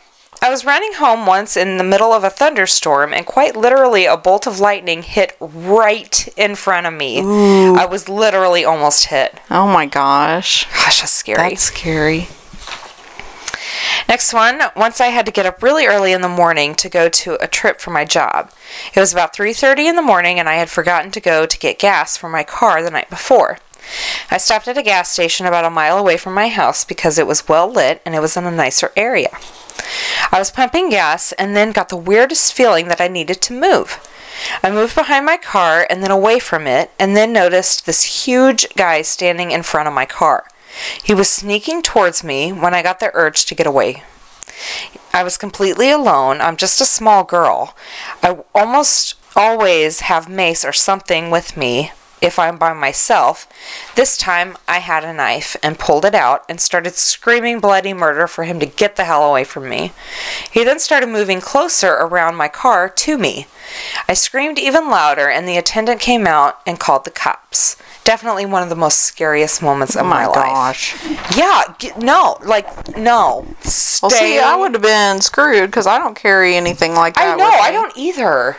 I 0.43 0.49
was 0.49 0.65
running 0.65 0.95
home 0.95 1.27
once 1.27 1.57
in 1.57 1.77
the 1.77 1.85
middle 1.85 2.13
of 2.13 2.25
a 2.25 2.31
thunderstorm, 2.31 3.13
and 3.13 3.27
quite 3.27 3.57
literally, 3.57 4.07
a 4.07 4.17
bolt 4.17 4.47
of 4.47 4.59
lightning 4.59 5.03
hit 5.03 5.37
right 5.39 6.29
in 6.37 6.55
front 6.55 6.87
of 6.87 6.95
me. 6.95 7.21
I 7.21 7.85
was 7.85 8.09
literally 8.09 8.65
almost 8.65 9.07
hit. 9.07 9.39
oh 9.51 9.67
my 9.67 9.87
gosh. 9.87 10.67
Gosh, 10.73 11.01
that's 11.01 11.13
scary. 11.13 11.51
That's 11.51 11.63
scary. 11.65 12.29
Next 14.09 14.33
one, 14.33 14.61
once 14.75 15.01
I 15.01 15.09
had 15.09 15.25
to 15.27 15.33
get 15.33 15.47
up 15.47 15.63
really 15.63 15.87
early 15.87 16.13
in 16.13 16.21
the 16.21 16.29
morning 16.29 16.75
to 16.77 16.89
go 16.89 17.09
to 17.09 17.37
a 17.41 17.47
trip 17.47 17.81
for 17.81 17.91
my 17.91 18.05
job. 18.05 18.51
It 18.93 18.99
was 18.99 19.13
about 19.13 19.33
3:30 19.33 19.89
in 19.89 19.95
the 19.95 20.03
morning 20.03 20.41
and 20.41 20.49
I 20.49 20.55
had 20.55 20.69
forgotten 20.69 21.13
to 21.13 21.21
go 21.21 21.47
to 21.47 21.59
get 21.59 21.79
gas 21.79 22.17
for 22.17 22.29
my 22.29 22.43
car 22.43 22.83
the 22.83 22.91
night 22.91 23.09
before. 23.09 23.59
I 24.31 24.39
stopped 24.39 24.69
at 24.69 24.79
a 24.79 24.83
gas 24.83 25.11
station 25.11 25.47
about 25.47 25.65
a 25.65 25.71
mile 25.71 25.99
away 25.99 26.17
from 26.17 26.35
my 26.35 26.49
house 26.49 26.85
because 26.85 27.19
it 27.19 27.27
was 27.27 27.49
well 27.49 27.71
lit 27.71 28.01
and 28.05 28.15
it 28.15 28.21
was 28.21 28.37
in 28.37 28.45
a 28.45 28.51
nicer 28.51 28.93
area. 28.97 29.31
I 30.33 30.39
was 30.39 30.51
pumping 30.51 30.91
gas 30.91 31.33
and 31.33 31.57
then 31.57 31.73
got 31.73 31.89
the 31.89 31.97
weirdest 31.97 32.53
feeling 32.53 32.89
that 32.89 33.01
I 33.01 33.09
needed 33.09 33.41
to 33.43 33.53
move. 33.53 33.99
I 34.63 34.71
moved 34.71 34.95
behind 34.95 35.27
my 35.27 35.37
car 35.37 35.87
and 35.91 36.03
then 36.03 36.11
away 36.11 36.39
from 36.39 36.67
it, 36.67 36.91
and 36.99 37.17
then 37.17 37.33
noticed 37.33 37.85
this 37.85 38.25
huge 38.27 38.67
guy 38.75 39.03
standing 39.03 39.51
in 39.51 39.63
front 39.63 39.89
of 39.89 39.95
my 39.95 40.07
car. 40.07 40.49
He 41.03 41.15
was 41.15 41.29
sneaking 41.29 41.83
towards 41.83 42.25
me 42.25 42.53
when 42.53 42.75
I 42.75 42.83
got 42.83 43.01
the 43.01 43.11
urge 43.13 43.45
to 43.47 43.55
get 43.55 43.67
away. 43.67 44.03
I 45.13 45.23
was 45.23 45.37
completely 45.37 45.91
alone. 45.91 46.41
I'm 46.41 46.57
just 46.57 46.81
a 46.81 46.87
small 46.87 47.25
girl. 47.25 47.77
I 48.23 48.39
almost 48.55 49.15
always 49.37 50.01
have 50.01 50.29
mace 50.29 50.65
or 50.65 50.73
something 50.73 51.31
with 51.31 51.57
me 51.57 51.93
if 52.21 52.39
I'm 52.39 52.59
by 52.59 52.73
myself. 52.73 53.47
This 53.97 54.17
time 54.17 54.57
I 54.69 54.79
had 54.79 55.05
a 55.05 55.13
knife 55.13 55.57
and 55.63 55.79
pulled 55.79 56.05
it 56.05 56.15
out 56.15 56.45
and 56.49 56.61
started 56.61 56.95
screaming 56.95 57.61
bloody 57.61 57.93
murder 57.93 58.27
for 58.27 58.45
him 58.45 58.61
to 58.61 58.67
get 58.67 58.97
the 58.97 59.05
hell 59.05 59.29
away 59.29 59.45
from 59.45 59.69
me. 59.69 59.93
He 60.51 60.65
then 60.65 60.79
started 60.79 61.09
moving 61.09 61.41
closer 61.41 61.93
around 61.93 62.37
my 62.37 62.49
car 62.49 62.89
to 62.89 63.19
me. 63.19 63.47
I 64.09 64.15
screamed 64.15 64.59
even 64.59 64.91
louder 64.91 65.29
and 65.29 65.47
the 65.47 65.57
attendant 65.57 66.01
came 66.01 66.27
out 66.27 66.61
and 66.67 66.79
called 66.81 67.05
the 67.05 67.11
cops. 67.11 67.77
Definitely 68.03 68.47
one 68.47 68.63
of 68.63 68.69
the 68.69 68.77
most 68.77 68.99
scariest 68.99 69.63
moments 69.63 69.95
of 69.95 70.07
my 70.07 70.27
life. 70.27 70.37
Oh 70.37 70.41
my, 70.41 70.47
my 70.47 70.67
life. 70.69 71.03
gosh. 71.05 71.37
Yeah, 71.37 71.63
g- 71.79 71.93
no, 71.99 72.39
like 72.43 72.97
no. 72.97 73.47
Stay. 73.61 74.01
Well, 74.03 74.11
see, 74.11 74.39
I 74.39 74.57
would 74.57 74.73
have 74.73 74.83
been 74.83 75.21
screwed 75.21 75.71
because 75.71 75.87
I 75.87 75.99
don't 75.99 76.17
carry 76.17 76.57
anything 76.57 76.95
like 76.95 77.15
that. 77.15 77.35
I 77.35 77.37
know. 77.37 77.49
I 77.49 77.71
don't 77.71 77.97
either. 77.97 78.57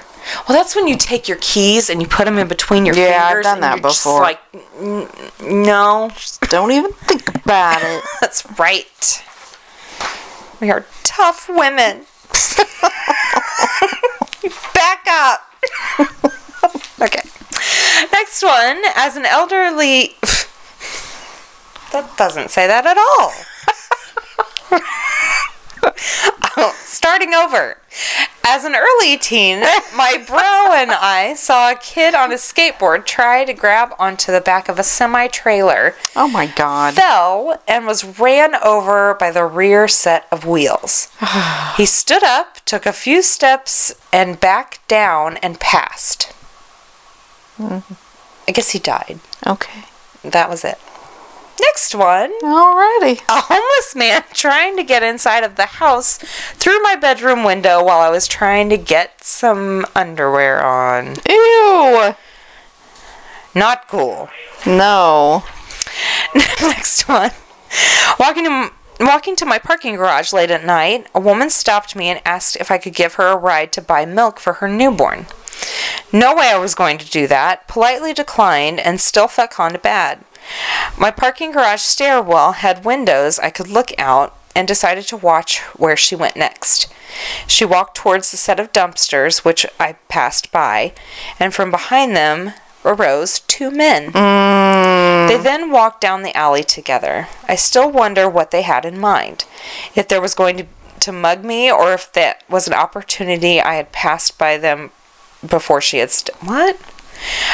Well, 0.48 0.58
that's 0.58 0.76
when 0.76 0.88
you 0.88 0.96
take 0.98 1.28
your 1.28 1.38
keys 1.42 1.90
and 1.90 2.02
you 2.02 2.08
put 2.08 2.26
them 2.26 2.38
in 2.38 2.48
between 2.48 2.86
your 2.86 2.96
Yeah, 2.96 3.32
I've 3.34 3.44
done 3.44 3.60
that 3.62 3.82
before. 3.82 4.22
like, 4.22 4.40
"N- 4.80 5.08
no, 5.42 6.12
Don't 6.50 6.72
even 6.72 6.92
think 6.94 7.28
about 7.44 7.82
it. 7.82 8.04
that's 8.22 8.46
right. 8.60 9.24
We 10.60 10.70
are 10.72 10.86
tough 11.04 11.50
women. 11.50 12.06
Back 14.74 15.06
up. 15.10 15.42
okay. 17.02 17.22
Next 18.12 18.44
one. 18.44 18.82
As 18.96 19.16
an 19.16 19.26
elderly. 19.26 20.16
that 21.92 22.16
doesn't 22.18 22.50
say 22.52 22.68
that 22.68 22.86
at 22.86 22.98
all. 22.98 23.34
Oh, 25.84 26.76
starting 26.84 27.34
over. 27.34 27.78
As 28.46 28.64
an 28.66 28.76
early 28.76 29.18
teen, 29.18 29.60
my 29.96 30.24
bro 30.26 30.74
and 30.74 30.92
I 30.92 31.34
saw 31.36 31.72
a 31.72 31.76
kid 31.76 32.14
on 32.16 32.32
a 32.32 32.36
skateboard 32.36 33.06
try 33.06 33.46
to 33.46 33.54
grab 33.54 33.94
onto 34.00 34.32
the 34.32 34.42
back 34.42 34.68
of 34.70 34.80
a 34.80 34.84
semi 34.84 35.28
trailer, 35.28 35.96
Oh 36.16 36.28
my 36.28 36.48
god. 36.48 36.96
fell, 36.96 37.62
and 37.68 37.86
was 37.86 38.20
ran 38.20 38.56
over 38.56 39.14
by 39.14 39.32
the 39.32 39.46
rear 39.46 39.88
set 39.88 40.28
of 40.32 40.46
wheels. 40.46 41.10
he 41.78 41.86
stood 41.86 42.24
up, 42.24 42.58
took 42.66 42.86
a 42.86 42.94
few 42.94 43.22
steps, 43.22 43.94
and 44.12 44.40
back 44.40 44.80
down 44.88 45.38
and 45.38 45.60
passed. 45.60 46.34
Mm-hmm. 47.60 47.94
I 48.48 48.52
guess 48.52 48.72
he 48.72 48.80
died. 48.80 49.20
Okay. 49.46 49.84
That 50.24 50.50
was 50.50 50.64
it. 50.66 50.78
Next 51.62 51.94
one 51.96 52.32
Alrighty. 52.42 53.22
a 53.30 53.42
homeless 53.42 53.96
man 53.96 54.24
trying 54.34 54.76
to 54.78 54.84
get 54.84 55.04
inside 55.04 55.44
of 55.44 55.56
the 55.56 55.66
house 55.66 56.18
through 56.56 56.82
my 56.82 56.96
bedroom 56.96 57.44
window 57.44 57.84
while 57.84 58.00
I 58.00 58.10
was 58.10 58.28
trying 58.28 58.70
to 58.70 58.78
get 58.78 59.24
some 59.24 59.86
underwear 59.96 60.64
on. 60.64 61.16
Ew. 61.30 62.16
Not 63.54 63.88
cool. 63.88 64.30
No. 64.66 65.44
Next 66.62 67.08
one. 67.08 67.32
Walking 68.20 68.46
to 68.46 68.72
walking 69.02 69.36
to 69.36 69.46
my 69.46 69.58
parking 69.60 69.96
garage 69.96 70.32
late 70.32 70.52
at 70.52 70.64
night, 70.64 71.08
a 71.14 71.20
woman 71.20 71.50
stopped 71.50 71.96
me 71.96 72.08
and 72.08 72.22
asked 72.26 72.56
if 72.58 72.72
I 72.72 72.78
could 72.78 72.94
give 72.94 73.16
her 73.16 73.28
a 73.28 73.38
ride 73.38 73.72
to 73.74 73.82
buy 73.82 74.06
milk 74.06 74.40
for 74.40 74.54
her 74.54 74.68
newborn. 74.68 75.26
No 76.14 76.36
way 76.36 76.50
I 76.50 76.58
was 76.58 76.76
going 76.76 76.98
to 77.00 77.10
do 77.10 77.28
that. 77.28 77.68
Politely 77.68 78.14
declined 78.14 78.80
and 78.80 79.00
still 79.02 79.28
felt 79.28 79.52
kind 79.52 79.76
of 79.76 79.82
bad. 79.82 80.24
My 80.98 81.12
parking 81.12 81.52
garage 81.52 81.82
stairwell 81.82 82.54
had 82.54 82.86
windows 82.86 83.40
I 83.40 83.50
could 83.50 83.68
look 83.68 83.92
out 83.98 84.36
and 84.56 84.68
decided 84.68 85.06
to 85.08 85.18
watch 85.18 85.60
where 85.78 85.96
she 85.96 86.16
went 86.16 86.36
next. 86.36 86.92
She 87.48 87.66
walked 87.66 87.96
towards 87.96 88.32
the 88.32 88.38
set 88.38 88.60
of 88.60 88.72
dumpsters 88.72 89.46
which 89.46 89.66
I 89.80 89.94
passed 90.08 90.52
by, 90.52 90.94
and 91.40 91.54
from 91.54 91.72
behind 91.72 92.16
them 92.16 92.54
arose 92.84 93.40
two 93.42 93.72
men. 93.72 94.12
Mm. 94.12 95.28
They 95.28 95.38
then 95.38 95.72
walked 95.72 96.02
down 96.02 96.24
the 96.24 96.36
alley 96.36 96.64
together. 96.64 97.28
I 97.48 97.56
still 97.56 97.92
wonder 97.92 98.30
what 98.30 98.52
they 98.52 98.64
had 98.64 98.86
in 98.86 99.00
mind. 99.00 99.46
If 99.96 100.08
there 100.08 100.22
was 100.22 100.34
going 100.34 100.58
to, 100.58 100.66
to 101.02 101.12
mug 101.12 101.44
me 101.44 101.72
or 101.72 101.94
if 101.94 102.12
that 102.14 102.44
was 102.50 102.68
an 102.68 102.74
opportunity 102.74 103.62
I 103.62 103.76
had 103.76 103.92
passed 103.92 104.38
by 104.38 104.58
them 104.58 104.92
before 105.48 105.82
she 105.82 105.98
had 105.98 106.12
st- 106.12 106.36
what? 106.44 106.78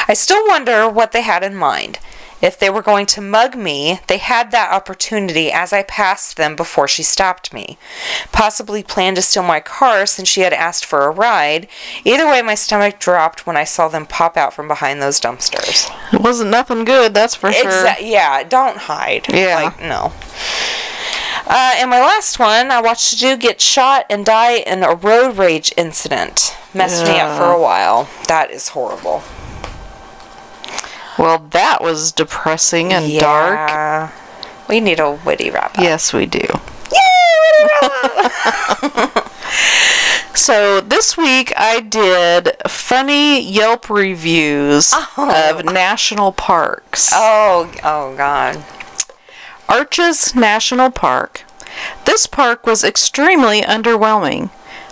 I 0.06 0.14
still 0.14 0.46
wonder 0.46 0.88
what 0.88 1.12
they 1.12 1.22
had 1.22 1.42
in 1.42 1.54
mind. 1.54 1.98
If 2.40 2.58
they 2.58 2.70
were 2.70 2.82
going 2.82 3.06
to 3.06 3.20
mug 3.20 3.56
me, 3.56 4.00
they 4.06 4.18
had 4.18 4.50
that 4.52 4.72
opportunity 4.72 5.50
as 5.50 5.72
I 5.72 5.82
passed 5.82 6.36
them 6.36 6.54
before 6.54 6.86
she 6.86 7.02
stopped 7.02 7.52
me. 7.52 7.78
Possibly 8.32 8.82
planned 8.82 9.16
to 9.16 9.22
steal 9.22 9.42
my 9.42 9.60
car 9.60 10.06
since 10.06 10.28
she 10.28 10.42
had 10.42 10.52
asked 10.52 10.84
for 10.84 11.04
a 11.06 11.10
ride. 11.10 11.66
Either 12.04 12.26
way, 12.26 12.40
my 12.42 12.54
stomach 12.54 13.00
dropped 13.00 13.46
when 13.46 13.56
I 13.56 13.64
saw 13.64 13.88
them 13.88 14.06
pop 14.06 14.36
out 14.36 14.54
from 14.54 14.68
behind 14.68 15.02
those 15.02 15.20
dumpsters. 15.20 15.90
It 16.12 16.20
wasn't 16.20 16.50
nothing 16.50 16.84
good, 16.84 17.12
that's 17.14 17.34
for 17.34 17.52
sure. 17.52 17.70
Exa- 17.70 17.96
yeah, 18.00 18.42
don't 18.44 18.76
hide. 18.76 19.26
Yeah. 19.32 19.56
Like, 19.56 19.80
no. 19.80 20.12
Uh, 21.46 21.74
and 21.76 21.88
my 21.90 21.98
last 22.00 22.38
one, 22.38 22.70
I 22.70 22.80
watched 22.82 23.14
a 23.14 23.16
dude 23.18 23.40
get 23.40 23.60
shot 23.60 24.04
and 24.10 24.24
die 24.24 24.56
in 24.58 24.82
a 24.82 24.94
road 24.94 25.38
rage 25.38 25.72
incident. 25.76 26.54
Messed 26.74 27.04
me 27.04 27.18
up 27.18 27.38
for 27.38 27.46
a 27.50 27.60
while. 27.60 28.08
That 28.28 28.50
is 28.50 28.68
horrible. 28.68 29.22
Well, 31.18 31.38
that 31.50 31.82
was 31.82 32.12
depressing 32.12 32.92
and 32.92 33.18
dark. 33.18 33.68
Yeah. 33.70 34.12
We 34.68 34.80
need 34.80 35.00
a 35.00 35.12
witty 35.12 35.50
wrap 35.50 35.78
up. 35.78 35.82
Yes, 35.82 36.12
we 36.12 36.26
do. 36.26 36.38
Yay, 36.38 37.00
witty 37.42 37.72
wrap 37.82 39.06
up. 39.06 39.24
So 40.38 40.80
this 40.80 41.16
week 41.16 41.52
I 41.56 41.80
did 41.80 42.56
funny 42.66 43.38
Yelp 43.38 43.90
reviews 43.90 44.92
oh. 44.94 45.58
of 45.58 45.64
national 45.66 46.32
parks. 46.32 47.10
oh, 47.12 47.70
oh 47.82 48.16
God. 48.16 48.64
Arches 49.68 50.34
National 50.34 50.90
Park. 50.90 51.44
This 52.06 52.26
park 52.26 52.66
was 52.66 52.82
extremely 52.82 53.60
underwhelming. 53.60 54.50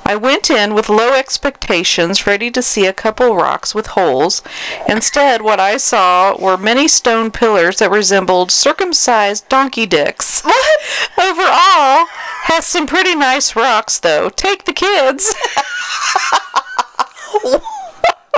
I 0.09 0.15
went 0.15 0.51
in 0.51 0.73
with 0.75 0.89
low 0.89 1.15
expectations, 1.15 2.29
ready 2.29 2.49
to 2.53 2.63
see 2.63 2.87
a 2.87 2.93
couple 2.93 3.35
rocks 3.35 3.75
with 3.75 3.89
holes. 3.89 4.41
Instead, 4.89 5.43
what 5.43 5.59
I 5.59 5.79
saw 5.79 6.37
were 6.41 6.57
many 6.57 6.87
stone 6.87 7.33
pillars 7.33 7.81
that 7.81 7.91
resembled 7.91 8.53
circumcised 8.53 9.49
donkey 9.49 9.85
dicks. 9.85 10.43
What? 10.43 10.81
Overall, 11.19 12.07
has 12.45 12.65
some 12.67 12.87
pretty 12.87 13.17
nice 13.17 13.57
rocks, 13.57 13.99
though. 13.99 14.29
Take 14.31 14.65
the 14.65 14.73
kids. 14.73 15.35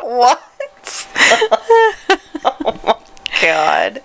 What? 0.02 0.40
Oh 2.44 2.80
my 2.82 2.94
God. 3.42 4.02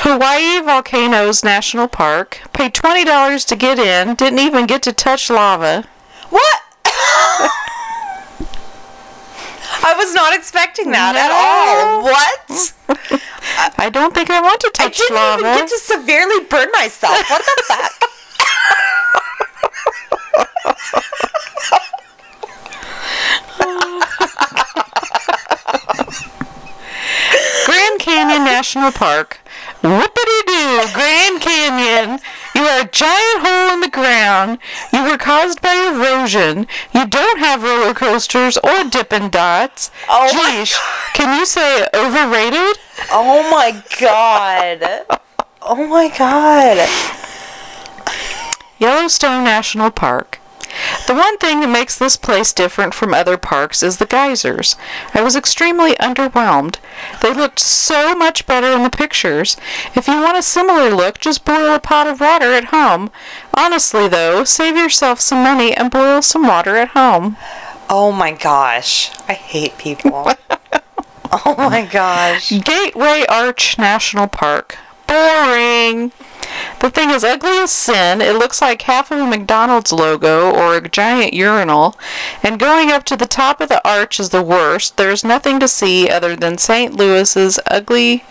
Hawaii 0.00 0.60
Volcanoes 0.64 1.44
National 1.44 1.86
Park. 1.86 2.40
Paid 2.52 2.74
$20 2.74 3.46
to 3.46 3.56
get 3.56 3.78
in, 3.78 4.16
didn't 4.16 4.40
even 4.40 4.66
get 4.66 4.82
to 4.82 4.92
touch 4.92 5.30
lava. 5.30 5.84
What? 6.30 6.62
I 9.82 9.94
was 9.96 10.12
not 10.14 10.34
expecting 10.34 10.90
that 10.90 11.14
at 11.14 11.30
all. 11.30 12.02
What? 12.02 12.72
I 13.78 13.88
don't 13.90 14.14
think 14.14 14.30
I 14.30 14.40
want 14.40 14.60
to 14.60 14.70
touch 14.70 14.98
lava. 15.10 15.14
I 15.14 15.16
didn't 15.36 15.38
lava. 15.40 15.40
even 15.40 15.54
get 15.60 15.68
to 15.68 15.78
severely 15.78 16.40
burn 16.44 16.70
myself. 16.72 17.28
What 17.30 17.44
the 17.44 17.62
fuck? 17.66 18.10
Grand 27.66 27.98
Canyon 28.00 28.44
National 28.44 28.92
Park. 28.92 29.40
Whoopity 29.82 30.40
doo, 30.46 30.80
Grand 30.94 31.40
Canyon. 31.40 32.18
You 32.54 32.62
are 32.62 32.80
a 32.80 32.88
giant 32.90 33.46
hole 33.46 33.74
in 33.74 33.80
the 33.80 33.90
ground. 33.90 34.58
You 34.92 35.04
were 35.04 35.18
caused 35.18 35.60
by 35.60 35.74
erosion. 35.74 36.66
You 36.94 37.06
don't 37.06 37.38
have 37.38 37.62
roller 37.62 37.94
coasters 37.94 38.56
or 38.58 38.84
Dippin' 38.84 39.30
Dots. 39.30 39.90
Oh 40.08 40.32
my 40.34 40.62
Geesh, 40.62 40.78
can 41.14 41.38
you 41.38 41.44
say 41.44 41.86
overrated? 41.94 42.78
Oh 43.12 43.48
my 43.50 43.82
god. 44.00 45.20
Oh 45.62 45.86
my 45.86 46.08
god. 46.16 46.88
Yellowstone 48.78 49.44
National 49.44 49.90
Park. 49.90 50.40
The 51.06 51.14
one 51.14 51.38
thing 51.38 51.60
that 51.60 51.68
makes 51.68 51.96
this 51.96 52.16
place 52.16 52.52
different 52.52 52.94
from 52.94 53.14
other 53.14 53.36
parks 53.36 53.82
is 53.82 53.96
the 53.96 54.06
geysers. 54.06 54.76
I 55.14 55.22
was 55.22 55.36
extremely 55.36 55.94
underwhelmed. 55.94 56.76
They 57.22 57.32
looked 57.32 57.60
so 57.60 58.14
much 58.14 58.46
better 58.46 58.68
in 58.68 58.82
the 58.82 58.90
pictures. 58.90 59.56
If 59.94 60.08
you 60.08 60.20
want 60.20 60.38
a 60.38 60.42
similar 60.42 60.90
look, 60.90 61.18
just 61.18 61.44
boil 61.44 61.74
a 61.74 61.80
pot 61.80 62.06
of 62.06 62.20
water 62.20 62.52
at 62.52 62.66
home. 62.66 63.10
Honestly, 63.54 64.08
though, 64.08 64.44
save 64.44 64.76
yourself 64.76 65.20
some 65.20 65.42
money 65.42 65.74
and 65.74 65.90
boil 65.90 66.22
some 66.22 66.46
water 66.46 66.76
at 66.76 66.88
home. 66.88 67.36
Oh 67.88 68.10
my 68.10 68.32
gosh. 68.32 69.10
I 69.28 69.34
hate 69.34 69.78
people. 69.78 70.32
oh 71.32 71.54
my 71.56 71.86
gosh. 71.86 72.50
Gateway 72.50 73.24
Arch 73.28 73.78
National 73.78 74.26
Park. 74.26 74.78
Boring. 75.06 76.12
The 76.80 76.90
thing 76.90 77.10
is 77.10 77.24
ugly 77.24 77.58
as 77.58 77.70
sin. 77.70 78.20
It 78.20 78.36
looks 78.36 78.60
like 78.60 78.82
half 78.82 79.10
of 79.10 79.18
a 79.18 79.26
McDonald's 79.26 79.92
logo 79.92 80.50
or 80.54 80.76
a 80.76 80.88
giant 80.88 81.32
urinal. 81.34 81.98
And 82.42 82.60
going 82.60 82.90
up 82.90 83.04
to 83.04 83.16
the 83.16 83.26
top 83.26 83.60
of 83.60 83.68
the 83.68 83.86
arch 83.86 84.20
is 84.20 84.28
the 84.28 84.42
worst. 84.42 84.96
There's 84.96 85.24
nothing 85.24 85.58
to 85.60 85.68
see 85.68 86.08
other 86.08 86.36
than 86.36 86.58
St. 86.58 86.94
Louis's 86.94 87.58
ugly 87.66 88.24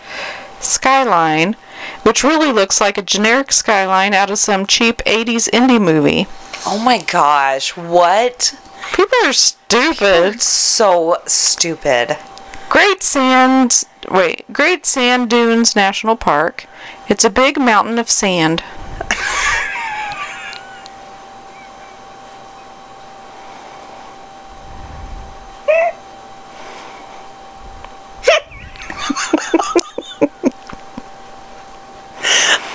skyline, 0.60 1.56
which 2.02 2.24
really 2.24 2.52
looks 2.52 2.80
like 2.80 2.96
a 2.96 3.02
generic 3.02 3.52
skyline 3.52 4.14
out 4.14 4.30
of 4.30 4.38
some 4.38 4.66
cheap 4.66 4.98
80s 5.04 5.50
indie 5.50 5.82
movie. 5.82 6.26
Oh 6.64 6.78
my 6.82 6.98
gosh. 7.02 7.76
What? 7.76 8.58
People 8.94 9.18
are 9.24 9.32
stupid. 9.32 10.40
So 10.40 11.18
stupid. 11.26 12.16
Great 12.68 13.02
Sand, 13.02 13.84
wait, 14.10 14.44
Great 14.52 14.86
Sand 14.86 15.30
Dunes 15.30 15.74
National 15.76 16.16
Park. 16.16 16.66
It's 17.08 17.24
a 17.24 17.30
big 17.30 17.58
mountain 17.58 17.98
of 17.98 18.10
sand. 18.10 18.62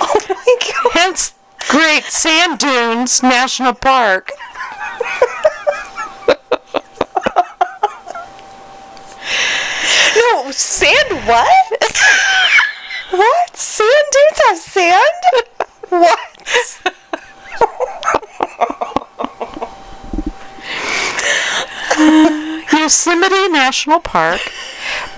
Oh 0.00 0.20
my 0.28 0.56
god. 0.60 0.92
Hence, 0.92 1.34
Great 1.68 2.04
Sand 2.04 2.58
Dunes 2.58 3.22
National 3.22 3.74
Park. 3.74 4.30
No, 10.16 10.50
sand 10.50 11.26
what? 11.26 11.70
what? 13.10 13.56
Sand 13.56 14.06
dudes 14.12 14.40
have 14.46 14.58
sand? 14.58 15.22
What? 15.88 16.88
Yosemite 22.72 23.48
National 23.48 24.00
Park. 24.00 24.40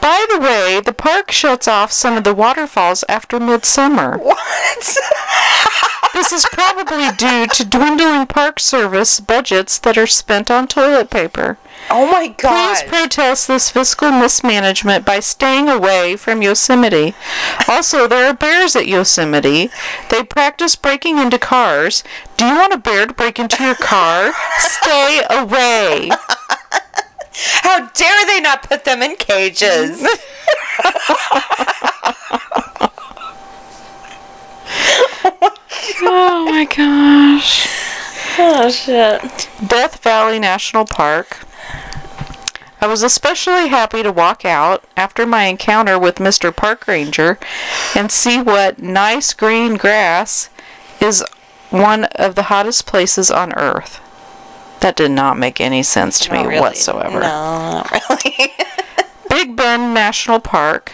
By 0.00 0.26
the 0.30 0.38
way, 0.38 0.80
the 0.84 0.92
park 0.92 1.30
shuts 1.32 1.66
off 1.66 1.92
some 1.92 2.16
of 2.16 2.24
the 2.24 2.34
waterfalls 2.34 3.04
after 3.08 3.40
midsummer. 3.40 4.18
What? 4.18 4.96
This 6.14 6.32
is 6.32 6.46
probably 6.52 7.10
due 7.10 7.46
to 7.48 7.64
dwindling 7.64 8.26
park 8.26 8.60
service 8.60 9.18
budgets 9.20 9.78
that 9.80 9.98
are 9.98 10.06
spent 10.06 10.48
on 10.50 10.68
toilet 10.68 11.10
paper. 11.10 11.58
Oh 11.90 12.06
my 12.10 12.28
God. 12.28 12.76
Please 12.76 12.82
protest 12.88 13.48
this 13.48 13.68
fiscal 13.68 14.10
mismanagement 14.12 15.04
by 15.04 15.18
staying 15.20 15.68
away 15.68 16.16
from 16.16 16.40
Yosemite. 16.40 17.14
Also, 17.68 18.06
there 18.06 18.30
are 18.30 18.34
bears 18.34 18.76
at 18.76 18.86
Yosemite. 18.86 19.70
They 20.08 20.22
practice 20.22 20.76
breaking 20.76 21.18
into 21.18 21.38
cars. 21.38 22.04
Do 22.36 22.46
you 22.46 22.54
want 22.54 22.72
a 22.72 22.78
bear 22.78 23.06
to 23.06 23.12
break 23.12 23.38
into 23.40 23.62
your 23.64 23.74
car? 23.74 24.32
Stay 24.58 25.20
away. 25.28 26.10
How 27.62 27.88
dare 27.88 28.26
they 28.26 28.40
not 28.40 28.62
put 28.62 28.84
them 28.84 29.02
in 29.02 29.16
cages? 29.16 30.06
Oh 36.02 36.46
my 36.50 36.64
gosh. 36.64 37.66
oh 38.38 38.70
shit. 38.70 39.48
Death 39.66 40.02
Valley 40.02 40.38
National 40.38 40.84
Park. 40.84 41.38
I 42.80 42.86
was 42.86 43.02
especially 43.02 43.68
happy 43.68 44.02
to 44.02 44.12
walk 44.12 44.44
out 44.44 44.84
after 44.96 45.24
my 45.24 45.44
encounter 45.44 45.98
with 45.98 46.16
Mr. 46.16 46.54
Park 46.54 46.86
Ranger 46.86 47.38
and 47.94 48.12
see 48.12 48.42
what 48.42 48.78
nice 48.78 49.32
green 49.32 49.74
grass 49.76 50.50
is 51.00 51.24
one 51.70 52.04
of 52.04 52.34
the 52.34 52.44
hottest 52.44 52.84
places 52.86 53.30
on 53.30 53.54
earth. 53.54 54.00
That 54.80 54.96
did 54.96 55.12
not 55.12 55.38
make 55.38 55.62
any 55.62 55.82
sense 55.82 56.18
to 56.20 56.32
me 56.32 56.38
Not 56.42 56.48
really. 56.48 56.60
whatsoever. 56.60 57.20
No, 57.20 57.20
not 57.20 57.90
really. 58.10 58.52
Big 59.30 59.56
Bend 59.56 59.94
National 59.94 60.40
Park. 60.40 60.92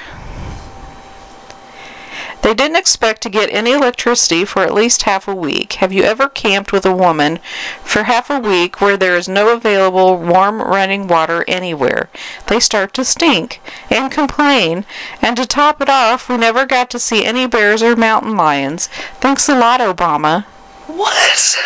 They 2.43 2.55
didn't 2.55 2.77
expect 2.77 3.23
to 3.23 3.29
get 3.29 3.53
any 3.53 3.73
electricity 3.73 4.45
for 4.45 4.63
at 4.63 4.73
least 4.73 5.03
half 5.03 5.29
a 5.29 5.35
week. 5.35 5.75
Have 5.75 5.93
you 5.93 6.03
ever 6.05 6.29
camped 6.29 6.73
with 6.73 6.87
a 6.87 6.95
woman 6.95 7.39
for 7.85 8.05
half 8.05 8.31
a 8.31 8.39
week 8.39 8.81
where 8.81 8.97
there 8.97 9.17
is 9.17 9.29
no 9.29 9.55
available 9.55 10.17
warm 10.17 10.63
running 10.63 11.07
water 11.07 11.45
anywhere? 11.47 12.09
They 12.47 12.59
start 12.59 12.95
to 12.95 13.05
stink 13.05 13.61
and 13.91 14.11
complain, 14.11 14.87
and 15.21 15.37
to 15.37 15.47
top 15.47 15.83
it 15.83 15.89
off, 15.91 16.29
we 16.29 16.39
never 16.39 16.65
got 16.65 16.91
to 16.91 16.99
see 16.99 17.25
any 17.25 17.47
bears 17.47 17.83
or 17.83 17.95
mountain 17.95 18.37
lions. 18.37 18.89
Thanks 19.21 19.49
a 19.49 19.59
lot, 19.59 19.81
Obama. 19.81 20.45
What? 20.87 21.57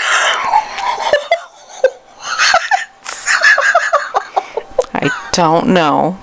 I 4.97 5.11
don't 5.33 5.69
know. 5.69 6.19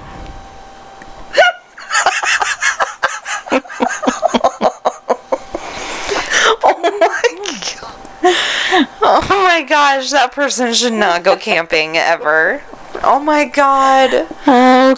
Oh 8.24 9.26
my 9.30 9.66
gosh, 9.68 10.12
that 10.12 10.32
person 10.32 10.74
should 10.74 10.94
not 10.94 11.24
go 11.24 11.36
camping 11.36 11.98
ever. 11.98 12.62
Oh 13.04 13.20
my 13.20 13.46
god. 13.46 14.28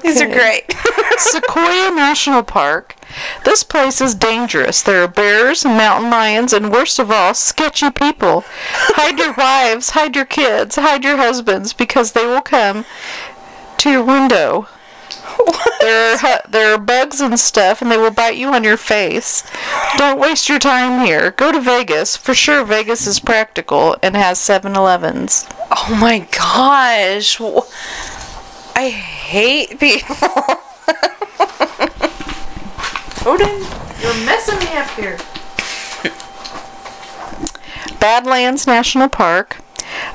These 0.02 0.22
are 0.22 0.28
great. 0.28 0.74
Sequoia 1.18 1.92
National 1.92 2.44
Park. 2.44 2.96
This 3.46 3.64
place 3.64 4.02
is 4.02 4.16
dangerous. 4.16 4.82
There 4.82 5.04
are 5.04 5.08
bears, 5.08 5.64
mountain 5.64 6.10
lions, 6.10 6.52
and 6.52 6.72
worst 6.72 7.00
of 7.00 7.12
all, 7.12 7.34
sketchy 7.34 7.92
people. 7.92 8.44
Hide 8.48 9.20
your 9.20 9.34
wives, 9.34 9.92
hide 9.92 10.16
your 10.16 10.26
kids, 10.26 10.76
hide 10.76 11.04
your 11.04 11.18
husbands, 11.18 11.74
because 11.74 12.12
they 12.12 12.26
will 12.26 12.42
come 12.42 12.86
to 13.78 13.92
your 13.92 14.04
window. 14.04 14.68
There 15.84 16.16
are 16.16 16.42
there 16.48 16.74
are 16.74 16.78
bugs 16.78 17.20
and 17.20 17.38
stuff, 17.38 17.82
and 17.82 17.92
they 17.92 17.98
will 17.98 18.10
bite 18.10 18.38
you 18.38 18.54
on 18.54 18.64
your 18.64 18.78
face. 18.78 19.44
Don't 19.98 20.18
waste 20.18 20.48
your 20.48 20.60
time 20.60 21.06
here. 21.06 21.32
Go 21.32 21.52
to 21.52 21.60
Vegas. 21.60 22.16
For 22.16 22.34
sure, 22.34 22.64
Vegas 22.64 23.06
is 23.06 23.20
practical 23.20 23.98
and 24.02 24.16
has 24.16 24.40
7-Elevens. 24.40 25.46
Oh 25.72 25.98
my 26.00 26.20
gosh. 26.20 27.42
I 28.78 28.90
hate 28.90 29.78
people. 29.78 30.16
Odin, 33.26 33.60
you're 34.02 34.26
messing 34.26 34.60
me 34.60 34.78
up 34.78 34.90
here. 34.92 35.18
Badlands 38.00 38.66
National 38.66 39.10
Park. 39.10 39.58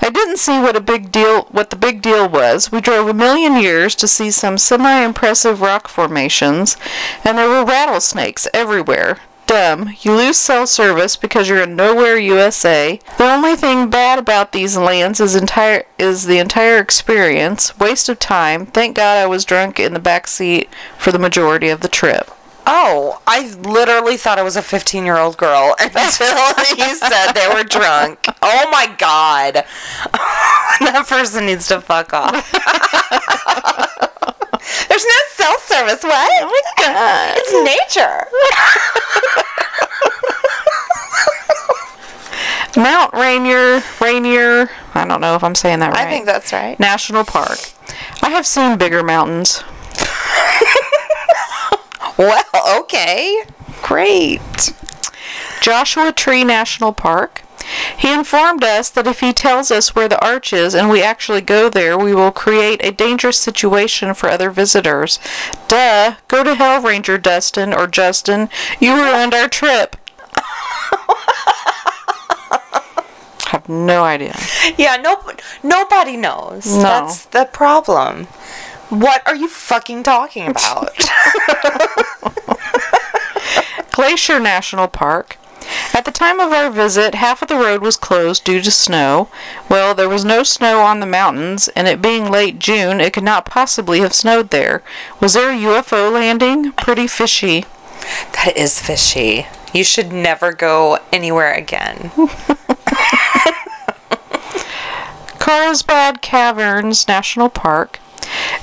I 0.00 0.10
didn't 0.10 0.38
see 0.38 0.58
what 0.58 0.76
a 0.76 0.80
big 0.80 1.12
deal 1.12 1.42
what 1.50 1.70
the 1.70 1.76
big 1.76 2.02
deal 2.02 2.28
was. 2.28 2.72
We 2.72 2.80
drove 2.80 3.08
a 3.08 3.14
million 3.14 3.56
years 3.56 3.94
to 3.96 4.08
see 4.08 4.30
some 4.30 4.58
semi-impressive 4.58 5.60
rock 5.60 5.88
formations, 5.88 6.76
and 7.24 7.38
there 7.38 7.48
were 7.48 7.64
rattlesnakes 7.64 8.48
everywhere. 8.54 9.18
Dumb. 9.48 9.94
You 10.02 10.14
lose 10.14 10.36
cell 10.36 10.66
service 10.66 11.16
because 11.16 11.48
you're 11.48 11.62
in 11.62 11.74
nowhere 11.74 12.18
USA. 12.18 13.00
The 13.16 13.32
only 13.32 13.56
thing 13.56 13.88
bad 13.88 14.18
about 14.18 14.52
these 14.52 14.76
lands 14.76 15.20
is 15.20 15.34
entire 15.34 15.84
is 15.98 16.26
the 16.26 16.38
entire 16.38 16.76
experience. 16.76 17.78
Waste 17.78 18.10
of 18.10 18.18
time. 18.18 18.66
Thank 18.66 18.96
God 18.96 19.16
I 19.16 19.26
was 19.26 19.46
drunk 19.46 19.80
in 19.80 19.94
the 19.94 20.00
back 20.00 20.26
seat 20.26 20.68
for 20.98 21.12
the 21.12 21.18
majority 21.18 21.70
of 21.70 21.80
the 21.80 21.88
trip. 21.88 22.30
Oh, 22.70 23.22
I 23.26 23.48
literally 23.62 24.18
thought 24.18 24.38
I 24.38 24.42
was 24.42 24.54
a 24.54 24.60
15 24.62 25.06
year 25.06 25.16
old 25.16 25.38
girl 25.38 25.74
until 25.80 26.36
you 26.76 26.94
said 26.94 27.32
they 27.32 27.48
were 27.48 27.64
drunk. 27.64 28.26
Oh 28.42 28.68
my 28.70 28.94
god. 28.98 29.54
that 30.12 31.06
person 31.08 31.46
needs 31.46 31.66
to 31.68 31.80
fuck 31.80 32.12
off. 32.12 32.32
There's 34.88 35.06
no 35.06 35.14
cell 35.30 35.58
service. 35.60 36.02
What? 36.02 36.30
Oh 36.42 36.46
my 36.46 36.60
god. 36.84 37.36
It's 37.38 37.52
nature. 37.64 38.26
Mount 42.76 43.14
Rainier, 43.14 43.82
Rainier, 43.98 44.68
I 44.94 45.06
don't 45.06 45.22
know 45.22 45.34
if 45.34 45.42
I'm 45.42 45.54
saying 45.54 45.78
that 45.78 45.94
right. 45.94 46.06
I 46.06 46.10
think 46.10 46.26
that's 46.26 46.52
right. 46.52 46.78
National 46.78 47.24
Park. 47.24 47.58
I 48.22 48.28
have 48.28 48.46
seen 48.46 48.76
bigger 48.76 49.02
mountains. 49.02 49.64
Well, 52.28 52.80
okay. 52.80 53.44
Great. 53.80 54.74
Joshua 55.60 56.10
Tree 56.10 56.42
National 56.42 56.92
Park. 56.92 57.42
He 57.96 58.12
informed 58.12 58.64
us 58.64 58.88
that 58.90 59.06
if 59.06 59.20
he 59.20 59.32
tells 59.32 59.70
us 59.70 59.94
where 59.94 60.08
the 60.08 60.20
arch 60.24 60.52
is 60.52 60.74
and 60.74 60.90
we 60.90 61.00
actually 61.00 61.42
go 61.42 61.68
there, 61.68 61.96
we 61.96 62.12
will 62.14 62.32
create 62.32 62.84
a 62.84 62.90
dangerous 62.90 63.38
situation 63.38 64.14
for 64.14 64.28
other 64.28 64.50
visitors. 64.50 65.20
Duh. 65.68 66.16
Go 66.26 66.42
to 66.42 66.56
hell, 66.56 66.82
Ranger 66.82 67.18
Dustin 67.18 67.72
or 67.72 67.86
Justin. 67.86 68.48
You 68.80 68.94
ruined 68.94 69.34
our 69.34 69.48
trip. 69.48 69.96
have 73.48 73.68
no 73.68 74.04
idea. 74.04 74.36
Yeah, 74.76 74.96
no, 74.96 75.20
nobody 75.62 76.16
knows. 76.16 76.66
No. 76.66 76.82
That's 76.82 77.26
the 77.26 77.44
problem. 77.44 78.28
What 78.90 79.26
are 79.26 79.36
you 79.36 79.48
fucking 79.48 80.02
talking 80.02 80.48
about? 80.48 80.90
Glacier 83.92 84.38
National 84.38 84.88
Park. 84.88 85.36
At 85.92 86.04
the 86.06 86.10
time 86.12 86.38
of 86.40 86.52
our 86.52 86.70
visit, 86.70 87.14
half 87.16 87.42
of 87.42 87.48
the 87.48 87.56
road 87.56 87.82
was 87.82 87.96
closed 87.96 88.44
due 88.44 88.60
to 88.62 88.70
snow. 88.70 89.28
Well, 89.68 89.94
there 89.94 90.08
was 90.08 90.24
no 90.24 90.42
snow 90.42 90.80
on 90.80 91.00
the 91.00 91.06
mountains, 91.06 91.68
and 91.68 91.86
it 91.88 92.00
being 92.00 92.30
late 92.30 92.58
June, 92.58 93.00
it 93.00 93.12
could 93.12 93.24
not 93.24 93.44
possibly 93.44 94.00
have 94.00 94.14
snowed 94.14 94.50
there. 94.50 94.82
Was 95.20 95.34
there 95.34 95.50
a 95.50 95.56
UFO 95.56 96.10
landing? 96.12 96.72
Pretty 96.72 97.06
fishy. 97.06 97.64
that 98.34 98.54
is 98.56 98.80
fishy. 98.80 99.46
You 99.74 99.84
should 99.84 100.12
never 100.12 100.52
go 100.52 100.98
anywhere 101.12 101.52
again. 101.52 102.10
Carlsbad 105.38 106.22
Caverns 106.22 107.06
National 107.08 107.48
Park. 107.50 107.98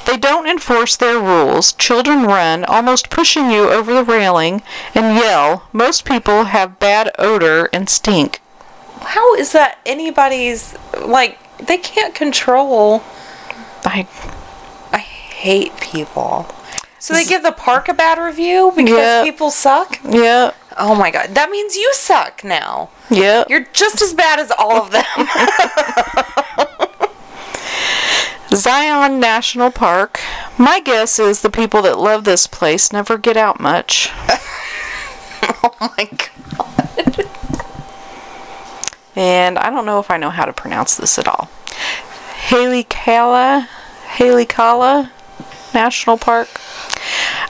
They 0.05 0.17
don't 0.17 0.47
enforce 0.47 0.95
their 0.95 1.19
rules. 1.19 1.73
Children 1.73 2.23
run, 2.23 2.63
almost 2.65 3.09
pushing 3.09 3.49
you 3.51 3.69
over 3.69 3.93
the 3.93 4.03
railing, 4.03 4.61
and 4.93 5.17
yell. 5.17 5.67
Most 5.73 6.05
people 6.05 6.45
have 6.45 6.79
bad 6.79 7.11
odor 7.19 7.69
and 7.73 7.89
stink. 7.89 8.39
How 9.01 9.35
is 9.35 9.51
that 9.51 9.79
anybody's 9.85 10.75
like 10.99 11.37
they 11.57 11.77
can't 11.77 12.13
control 12.15 13.03
I 13.83 14.07
I 14.91 14.97
hate 14.97 15.77
people. 15.79 16.47
So 16.99 17.13
they 17.13 17.23
give 17.25 17.43
the 17.43 17.51
park 17.51 17.87
a 17.87 17.93
bad 17.93 18.17
review 18.17 18.71
because 18.75 18.97
Yeah. 18.97 19.23
people 19.23 19.51
suck? 19.51 19.99
yeah 20.03 20.51
Oh 20.77 20.95
my 20.95 21.11
god. 21.11 21.35
That 21.35 21.49
means 21.51 21.75
you 21.75 21.93
suck 21.93 22.43
now. 22.43 22.89
yeah. 23.09 23.43
You're 23.47 23.67
just 23.73 24.01
as 24.01 24.13
bad 24.13 24.39
as 24.39 24.51
all 24.57 24.81
of 24.81 24.91
them. 24.91 25.05
Zion 28.55 29.19
National 29.19 29.69
Park. 29.69 30.21
My 30.57 30.79
guess 30.79 31.19
is 31.19 31.41
the 31.41 31.49
people 31.49 31.81
that 31.81 31.99
love 31.99 32.23
this 32.23 32.47
place 32.47 32.93
never 32.93 33.17
get 33.17 33.35
out 33.35 33.59
much. 33.59 34.09
oh 35.43 35.75
my 35.79 36.09
god. 36.09 37.27
And 39.15 39.57
I 39.57 39.69
don't 39.69 39.85
know 39.85 39.99
if 39.99 40.09
I 40.09 40.17
know 40.17 40.29
how 40.29 40.45
to 40.45 40.53
pronounce 40.53 40.95
this 40.95 41.19
at 41.19 41.27
all. 41.27 41.49
Halikala, 42.47 43.67
Halikala 44.15 45.11
National 45.73 46.17
Park. 46.17 46.47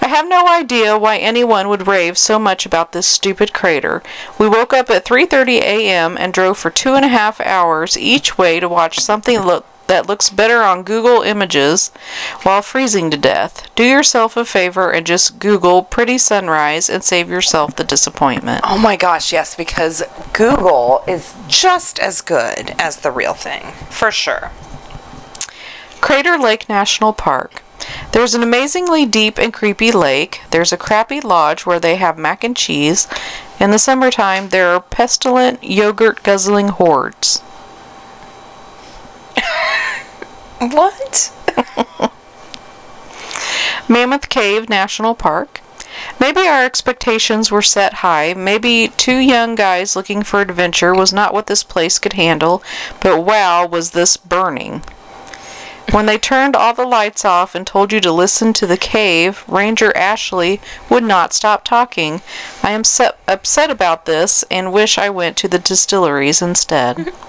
I 0.01 0.08
have 0.08 0.28
no 0.28 0.47
idea 0.47 0.97
why 0.97 1.18
anyone 1.18 1.70
would 1.70 1.88
rave 1.88 2.18
so 2.18 2.39
much 2.39 2.66
about 2.66 2.91
this 2.91 3.06
stupid 3.06 3.53
crater. 3.53 4.01
We 4.39 4.49
woke 4.49 4.74
up 4.74 4.89
at 4.89 5.06
3:30 5.06 5.62
a.m. 5.62 6.18
and 6.18 6.34
drove 6.34 6.58
for 6.58 6.72
two 6.72 6.95
and 6.95 7.06
a 7.06 7.10
half 7.10 7.39
hours 7.41 7.97
each 7.97 8.38
way 8.38 8.60
to 8.60 8.70
watch 8.70 8.99
something 8.99 9.39
look 9.39 9.66
that 9.88 10.07
looks 10.07 10.29
better 10.29 10.61
on 10.61 10.83
Google 10.83 11.21
Images 11.21 11.89
while 12.43 12.61
freezing 12.61 13.11
to 13.11 13.17
death. 13.17 13.67
Do 13.75 13.83
yourself 13.83 14.36
a 14.38 14.45
favor 14.45 14.91
and 14.91 15.05
just 15.05 15.39
Google 15.39 15.83
pretty 15.83 16.17
sunrise 16.17 16.89
and 16.89 17.03
save 17.03 17.29
yourself 17.29 17.75
the 17.75 17.83
disappointment. 17.83 18.61
Oh 18.67 18.77
my 18.77 18.95
gosh, 18.95 19.31
yes, 19.31 19.55
because 19.55 20.03
Google 20.33 21.03
is 21.07 21.33
just 21.47 21.99
as 21.99 22.21
good 22.21 22.73
as 22.79 22.97
the 22.97 23.11
real 23.11 23.33
thing. 23.33 23.71
For 23.89 24.11
sure. 24.11 24.51
Crater 26.01 26.38
Lake 26.38 26.69
National 26.69 27.13
Park. 27.13 27.63
There's 28.11 28.33
an 28.33 28.43
amazingly 28.43 29.05
deep 29.05 29.38
and 29.38 29.53
creepy 29.53 29.91
lake. 29.91 30.41
There's 30.51 30.71
a 30.71 30.77
crappy 30.77 31.21
lodge 31.21 31.65
where 31.65 31.79
they 31.79 31.97
have 31.97 32.17
mac 32.17 32.43
and 32.43 32.55
cheese. 32.55 33.07
In 33.59 33.71
the 33.71 33.79
summertime, 33.79 34.49
there 34.49 34.69
are 34.69 34.81
pestilent 34.81 35.63
yogurt 35.63 36.23
guzzling 36.23 36.69
hordes. 36.69 37.41
What? 40.60 41.32
Mammoth 43.88 44.29
Cave 44.29 44.70
National 44.70 45.13
Park. 45.13 45.62
Maybe 46.20 46.42
our 46.42 46.66
expectations 46.66 47.51
were 47.51 47.62
set 47.62 47.96
high. 47.96 48.34
Maybe 48.34 48.92
two 48.97 49.17
young 49.17 49.55
guys 49.55 49.96
looking 49.96 50.24
for 50.24 50.42
adventure 50.42 50.93
was 50.93 51.13
not 51.13 51.34
what 51.34 51.47
this 51.47 51.63
place 51.63 52.00
could 52.00 52.13
handle. 52.13 52.63
But 53.01 53.24
wow, 53.24 53.66
was 53.66 53.92
this 53.92 54.17
burning. 54.17 54.82
When 55.92 56.08
they 56.08 56.17
turned 56.17 56.55
all 56.55 56.74
the 56.74 56.86
lights 56.86 57.24
off 57.24 57.54
and 57.54 57.66
told 57.66 57.93
you 57.93 58.01
to 58.01 58.12
listen 58.12 58.51
to 58.54 58.66
the 58.66 58.78
cave, 58.78 59.43
Ranger 59.47 59.96
Ashley 59.96 60.59
would 60.89 61.04
not 61.04 61.32
stop 61.32 61.63
talking. 61.63 62.21
I 62.63 62.71
am 62.71 62.84
set, 62.84 63.20
upset 63.28 63.70
about 63.70 64.05
this 64.05 64.43
and 64.50 64.74
wish 64.74 64.97
I 64.97 65.09
went 65.09 65.38
to 65.38 65.47
the 65.47 65.59
distilleries 65.59 66.42
instead. 66.42 67.13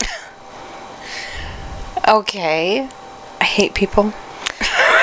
Okay. 2.08 2.88
I 3.46 3.48
hate 3.48 3.74
people. 3.74 4.12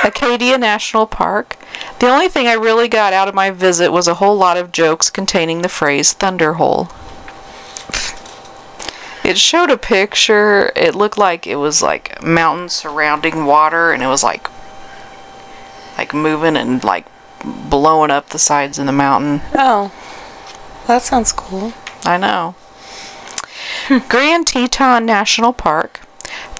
Acadia 0.03 0.57
National 0.57 1.07
Park. 1.07 1.55
The 1.99 2.09
only 2.09 2.27
thing 2.27 2.45
I 2.45 2.55
really 2.55 2.89
got 2.89 3.13
out 3.13 3.29
of 3.29 3.33
my 3.33 3.51
visit 3.51 3.89
was 3.89 4.05
a 4.05 4.15
whole 4.15 4.35
lot 4.35 4.57
of 4.57 4.73
jokes 4.73 5.09
containing 5.09 5.61
the 5.61 5.69
phrase 5.69 6.13
thunderhole. 6.13 6.91
It 9.23 9.37
showed 9.37 9.69
a 9.69 9.77
picture. 9.77 10.73
It 10.75 10.93
looked 10.93 11.17
like 11.17 11.47
it 11.47 11.55
was 11.55 11.81
like 11.81 12.21
mountains 12.21 12.73
surrounding 12.73 13.45
water 13.45 13.93
and 13.93 14.03
it 14.03 14.07
was 14.07 14.23
like 14.23 14.49
like 15.97 16.13
moving 16.13 16.57
and 16.57 16.83
like 16.83 17.05
blowing 17.45 18.11
up 18.11 18.27
the 18.27 18.39
sides 18.39 18.77
of 18.77 18.87
the 18.87 18.91
mountain. 18.91 19.39
Oh. 19.55 19.93
That 20.87 21.01
sounds 21.01 21.31
cool. 21.31 21.71
I 22.03 22.17
know. 22.17 22.55
Grand 24.09 24.47
Teton 24.47 25.05
National 25.05 25.53
Park. 25.53 26.02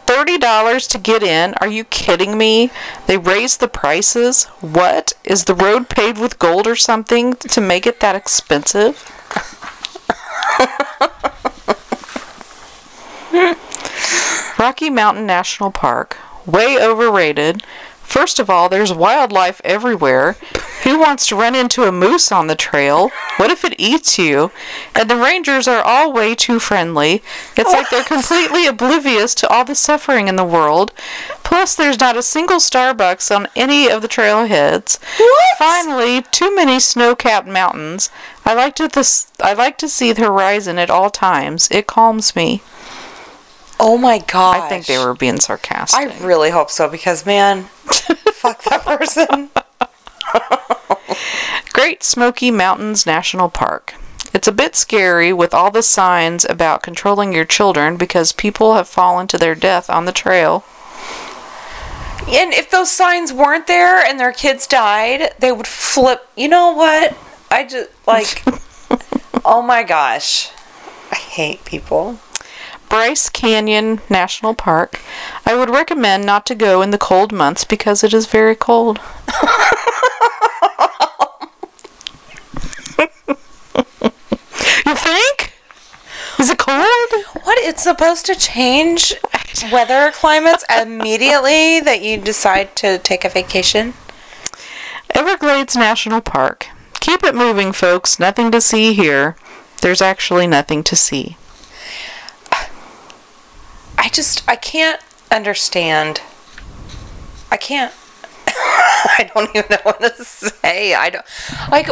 $30 0.06 0.90
to 0.90 0.98
get 0.98 1.24
in? 1.24 1.54
Are 1.56 1.68
you 1.68 1.84
kidding 1.86 2.38
me? 2.38 2.72
They 3.08 3.18
raised 3.18 3.60
the 3.60 3.68
prices? 3.68 4.46
What? 4.62 5.14
Is 5.24 5.46
the 5.46 5.56
road 5.56 5.90
paved 5.90 6.20
with 6.20 6.40
gold 6.40 6.68
or 6.68 6.76
something 6.76 7.34
to 7.36 7.62
make 7.62 7.88
it 7.88 8.00
that 8.00 8.16
expensive? 8.16 9.10
Rocky 14.60 14.90
Mountain 14.90 15.26
National 15.26 15.72
Park. 15.72 16.18
Way 16.46 16.78
overrated. 16.82 17.64
First 18.14 18.38
of 18.38 18.48
all, 18.48 18.70
there's 18.70 18.94
wildlife 18.94 19.60
everywhere. 19.64 20.34
Who 20.84 21.00
wants 21.00 21.26
to 21.26 21.36
run 21.36 21.56
into 21.56 21.86
a 21.86 21.92
moose 21.92 22.32
on 22.32 22.46
the 22.46 22.54
trail? 22.56 23.10
What 23.38 23.50
if 23.50 23.66
it 23.66 23.74
eats 23.80 24.20
you? 24.20 24.52
And 24.94 25.10
the 25.10 25.16
rangers 25.16 25.68
are 25.68 25.82
all 25.82 26.14
way 26.14 26.36
too 26.36 26.60
friendly. 26.60 27.24
It's 27.58 27.72
like 27.72 27.90
they're 27.90 28.04
completely 28.16 28.68
oblivious 28.68 29.34
to 29.34 29.48
all 29.48 29.66
the 29.66 29.74
suffering 29.74 30.28
in 30.28 30.36
the 30.36 30.46
world. 30.46 30.92
Plus, 31.44 31.74
there's 31.74 32.00
not 32.00 32.16
a 32.16 32.22
single 32.22 32.58
Starbucks 32.58 33.36
on 33.36 33.48
any 33.56 33.90
of 33.90 34.04
the 34.04 34.08
trailheads. 34.08 35.00
What? 35.18 35.58
Finally, 35.58 36.22
too 36.30 36.56
many 36.56 36.80
snow-capped 36.80 37.48
mountains. 37.48 38.12
I 38.46 38.54
like 38.54 38.76
to. 38.76 38.92
I 39.42 39.54
like 39.54 39.80
to 39.80 39.90
see 39.90 40.14
the 40.14 40.22
horizon 40.22 40.78
at 40.78 40.92
all 40.92 41.10
times. 41.10 41.68
It 41.72 41.88
calms 41.88 42.36
me. 42.36 42.62
Oh 43.86 43.98
my 43.98 44.20
god. 44.20 44.62
I 44.62 44.70
think 44.70 44.86
they 44.86 44.98
were 44.98 45.14
being 45.14 45.42
sarcastic. 45.42 46.00
I 46.00 46.26
really 46.26 46.52
hope 46.52 46.70
so 46.70 46.88
because 46.88 47.26
man, 47.26 47.64
fuck 48.34 48.64
that 48.64 48.86
person. 48.86 49.50
Great 51.74 52.02
Smoky 52.02 52.50
Mountains 52.50 53.06
National 53.06 53.50
Park. 53.50 53.96
It's 54.34 54.48
a 54.48 54.54
bit 54.54 54.78
scary 54.78 55.34
with 55.34 55.54
all 55.54 55.70
the 55.70 55.84
signs 55.84 56.46
about 56.46 56.82
controlling 56.82 57.34
your 57.34 57.44
children 57.44 57.98
because 57.98 58.32
people 58.32 58.76
have 58.76 58.88
fallen 58.88 59.28
to 59.28 59.38
their 59.38 59.54
death 59.54 59.90
on 59.90 60.06
the 60.06 60.14
trail. 60.14 60.64
And 62.30 62.54
if 62.54 62.72
those 62.72 62.90
signs 62.90 63.34
weren't 63.34 63.68
there 63.68 64.00
and 64.00 64.18
their 64.18 64.32
kids 64.32 64.66
died, 64.66 65.34
they 65.40 65.52
would 65.52 65.68
flip. 65.68 66.26
You 66.38 66.48
know 66.48 66.72
what? 66.72 67.18
I 67.52 67.66
just 67.66 67.90
like 68.08 68.44
Oh 69.44 69.62
my 69.62 69.84
gosh. 69.84 70.52
I 71.12 71.16
hate 71.16 71.66
people. 71.66 72.18
Bryce 72.94 73.28
Canyon 73.28 74.02
National 74.08 74.54
Park. 74.54 75.02
I 75.48 75.56
would 75.56 75.72
recommend 75.72 76.28
not 76.28 76.46
to 76.46 76.54
go 76.54 76.84
in 76.84 76.92
the 76.92 77.00
cold 77.00 77.32
months 77.32 77.64
because 77.64 78.04
it 78.04 78.14
is 78.14 78.28
very 78.28 78.56
cold. 78.56 79.00
you 84.86 84.94
think? 84.94 85.56
Is 86.38 86.52
it 86.52 86.60
cold? 86.60 87.26
What? 87.42 87.58
It's 87.64 87.82
supposed 87.82 88.28
to 88.28 88.36
change 88.36 89.16
weather 89.72 90.12
climates 90.12 90.64
immediately 90.70 91.80
that 91.80 92.04
you 92.04 92.18
decide 92.18 92.76
to 92.76 93.00
take 93.00 93.26
a 93.26 93.30
vacation? 93.30 93.96
Everglades 95.16 95.76
National 95.76 96.22
Park. 96.22 96.68
Keep 97.00 97.24
it 97.24 97.34
moving, 97.34 97.72
folks. 97.72 98.20
Nothing 98.20 98.52
to 98.52 98.62
see 98.62 98.94
here. 98.94 99.36
There's 99.82 100.00
actually 100.00 100.46
nothing 100.46 100.84
to 100.84 100.96
see. 100.96 101.38
I 104.04 104.10
just 104.10 104.44
I 104.50 104.58
can't 104.58 105.00
understand. 105.32 106.22
I 107.50 107.56
can't. 107.56 107.94
I 108.48 109.32
don't 109.34 109.50
even 109.56 109.66
know 109.70 109.78
what 109.84 110.02
to 110.02 110.26
say. 110.26 110.94
I 110.94 111.10
don't 111.10 111.26
like. 111.72 111.88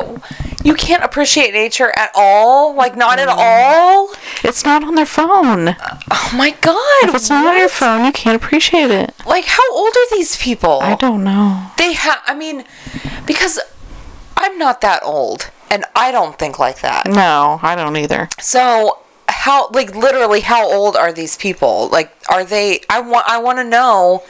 You 0.61 0.73
can't 0.73 1.03
appreciate 1.05 1.53
nature 1.53 1.93
at 1.95 2.11
all. 2.13 2.75
Like 2.75 2.97
not 2.97 3.17
at 3.17 3.29
mm. 3.29 3.35
all. 3.37 4.13
It's 4.43 4.65
not 4.65 4.83
on 4.83 4.95
their 4.95 5.05
phone. 5.05 5.69
Uh, 5.69 5.99
oh 6.11 6.33
my 6.35 6.51
god! 6.59 7.03
If 7.03 7.15
it's 7.15 7.29
not 7.29 7.45
on 7.45 7.57
your 7.57 7.69
phone, 7.69 8.03
you 8.03 8.11
can't 8.11 8.35
appreciate 8.35 8.91
it. 8.91 9.13
Like 9.25 9.45
how 9.45 9.73
old 9.73 9.93
are 9.95 10.09
these 10.17 10.35
people? 10.35 10.79
I 10.81 10.95
don't 10.95 11.23
know. 11.23 11.71
They 11.77 11.93
have. 11.93 12.21
I 12.25 12.35
mean, 12.35 12.65
because 13.25 13.57
I'm 14.35 14.57
not 14.57 14.81
that 14.81 15.01
old, 15.01 15.49
and 15.69 15.85
I 15.95 16.11
don't 16.11 16.37
think 16.37 16.59
like 16.59 16.81
that. 16.81 17.07
No, 17.07 17.61
I 17.63 17.75
don't 17.75 17.95
either. 17.95 18.27
So 18.37 19.00
how 19.45 19.69
like 19.71 19.95
literally 19.95 20.41
how 20.41 20.71
old 20.71 20.95
are 20.95 21.11
these 21.11 21.35
people? 21.37 21.89
Like 21.91 22.11
are 22.29 22.43
they 22.43 22.81
I 22.89 22.99
want 23.01 23.25
I 23.27 23.37
want 23.39 23.57
to 23.59 23.63
know 23.63 24.23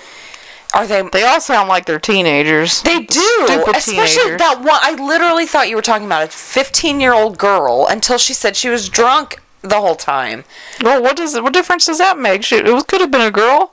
are 0.73 0.87
they 0.87 1.01
They 1.01 1.23
all 1.23 1.41
sound 1.41 1.67
like 1.67 1.85
they're 1.85 1.99
teenagers. 1.99 2.81
they 2.83 2.99
do, 3.01 3.19
Stupid 3.45 3.75
especially 3.75 3.93
teenagers. 4.07 4.37
that 4.39 4.59
one. 4.61 4.79
I 4.81 4.93
literally 4.93 5.45
thought 5.45 5.67
you 5.69 5.75
were 5.75 5.81
talking 5.81 6.05
about 6.05 6.23
a 6.23 6.27
15 6.31 6.99
year 7.01 7.13
old 7.13 7.37
girl 7.37 7.87
until 7.89 8.17
she 8.17 8.33
said 8.33 8.55
she 8.55 8.69
was 8.69 8.87
drunk 8.87 9.41
the 9.61 9.81
whole 9.81 9.95
time. 9.95 10.43
Well, 10.81 11.01
what 11.03 11.17
does 11.17 11.39
what 11.39 11.51
difference 11.53 11.85
does 11.87 11.97
that 11.97 12.17
make? 12.17 12.43
She, 12.43 12.55
it 12.55 12.87
could 12.87 13.01
have 13.01 13.11
been 13.11 13.21
a 13.21 13.31
girl. 13.31 13.71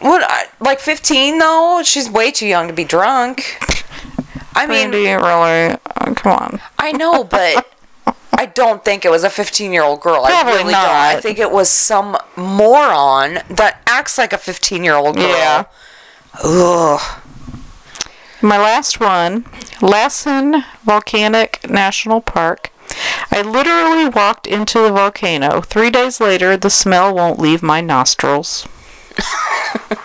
What, 0.00 0.22
I- 0.28 0.46
like 0.60 0.80
15 0.80 1.38
though? 1.38 1.82
She's 1.84 2.10
way 2.10 2.30
too 2.32 2.46
young 2.48 2.66
to 2.66 2.74
be 2.74 2.84
drunk. 2.84 3.44
I 4.56 4.66
mean, 4.66 4.90
really? 4.90 5.20
Uh, 5.22 6.14
come 6.14 6.32
on. 6.32 6.60
I 6.78 6.90
know, 6.92 7.22
but 7.22 7.72
I 8.40 8.46
don't 8.46 8.82
think 8.82 9.04
it 9.04 9.10
was 9.10 9.22
a 9.22 9.28
15 9.28 9.70
year 9.70 9.82
old 9.82 10.00
girl. 10.00 10.24
I 10.24 10.30
Probably 10.30 10.52
really 10.54 10.72
don't. 10.72 10.88
I 10.88 11.20
think 11.20 11.38
it 11.38 11.50
was 11.50 11.68
some 11.68 12.16
moron 12.36 13.40
that 13.50 13.82
acts 13.86 14.16
like 14.16 14.32
a 14.32 14.38
15 14.38 14.82
year 14.82 14.94
old 14.94 15.16
girl. 15.16 15.28
Yeah. 15.28 15.64
Ugh. 16.42 17.20
My 18.40 18.56
last 18.56 18.98
one, 18.98 19.44
Lassen 19.82 20.64
Volcanic 20.84 21.68
National 21.68 22.22
Park. 22.22 22.70
I 23.30 23.42
literally 23.42 24.08
walked 24.08 24.46
into 24.46 24.78
the 24.78 24.90
volcano. 24.90 25.60
Three 25.60 25.90
days 25.90 26.18
later, 26.18 26.56
the 26.56 26.70
smell 26.70 27.14
won't 27.14 27.38
leave 27.38 27.62
my 27.62 27.82
nostrils. 27.82 28.66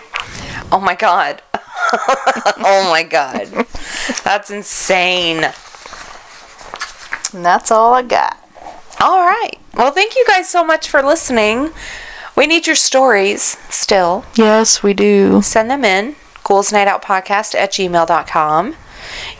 Oh 0.72 0.80
my 0.80 0.96
god. 0.96 1.42
oh 1.54 2.88
my 2.90 3.04
god. 3.08 3.48
That's 4.24 4.50
insane. 4.50 5.46
And 7.36 7.44
that's 7.44 7.70
all 7.70 7.92
I 7.92 8.02
got. 8.02 8.38
All 8.98 9.20
right. 9.26 9.58
Well, 9.74 9.90
thank 9.92 10.16
you 10.16 10.24
guys 10.26 10.48
so 10.48 10.64
much 10.64 10.88
for 10.88 11.02
listening. 11.02 11.70
We 12.34 12.46
need 12.46 12.66
your 12.66 12.76
stories 12.76 13.58
still. 13.68 14.24
Yes, 14.36 14.82
we 14.82 14.94
do. 14.94 15.42
Send 15.42 15.70
them 15.70 15.84
in. 15.84 16.16
Ghouls 16.44 16.72
Night 16.72 16.88
Out 16.88 17.02
Podcast 17.02 17.54
at 17.54 17.72
gmail.com. 17.72 18.74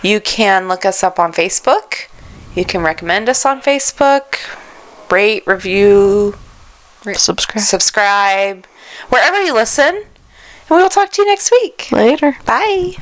You 0.03 0.21
can 0.21 0.69
look 0.69 0.85
us 0.85 1.03
up 1.03 1.19
on 1.19 1.33
Facebook. 1.33 2.09
You 2.55 2.65
can 2.67 2.83
recommend 2.83 3.29
us 3.31 3.47
on 3.47 3.63
Facebook. 3.63 4.37
Rate, 5.11 5.47
review, 5.47 6.37
Subscribe. 7.15 7.63
subscribe, 7.63 8.67
wherever 9.09 9.41
you 9.41 9.55
listen. 9.55 9.95
And 9.95 10.77
we 10.77 10.83
will 10.83 10.89
talk 10.89 11.13
to 11.13 11.23
you 11.23 11.29
next 11.29 11.51
week. 11.53 11.89
Later. 11.93 12.37
Bye. 12.45 12.97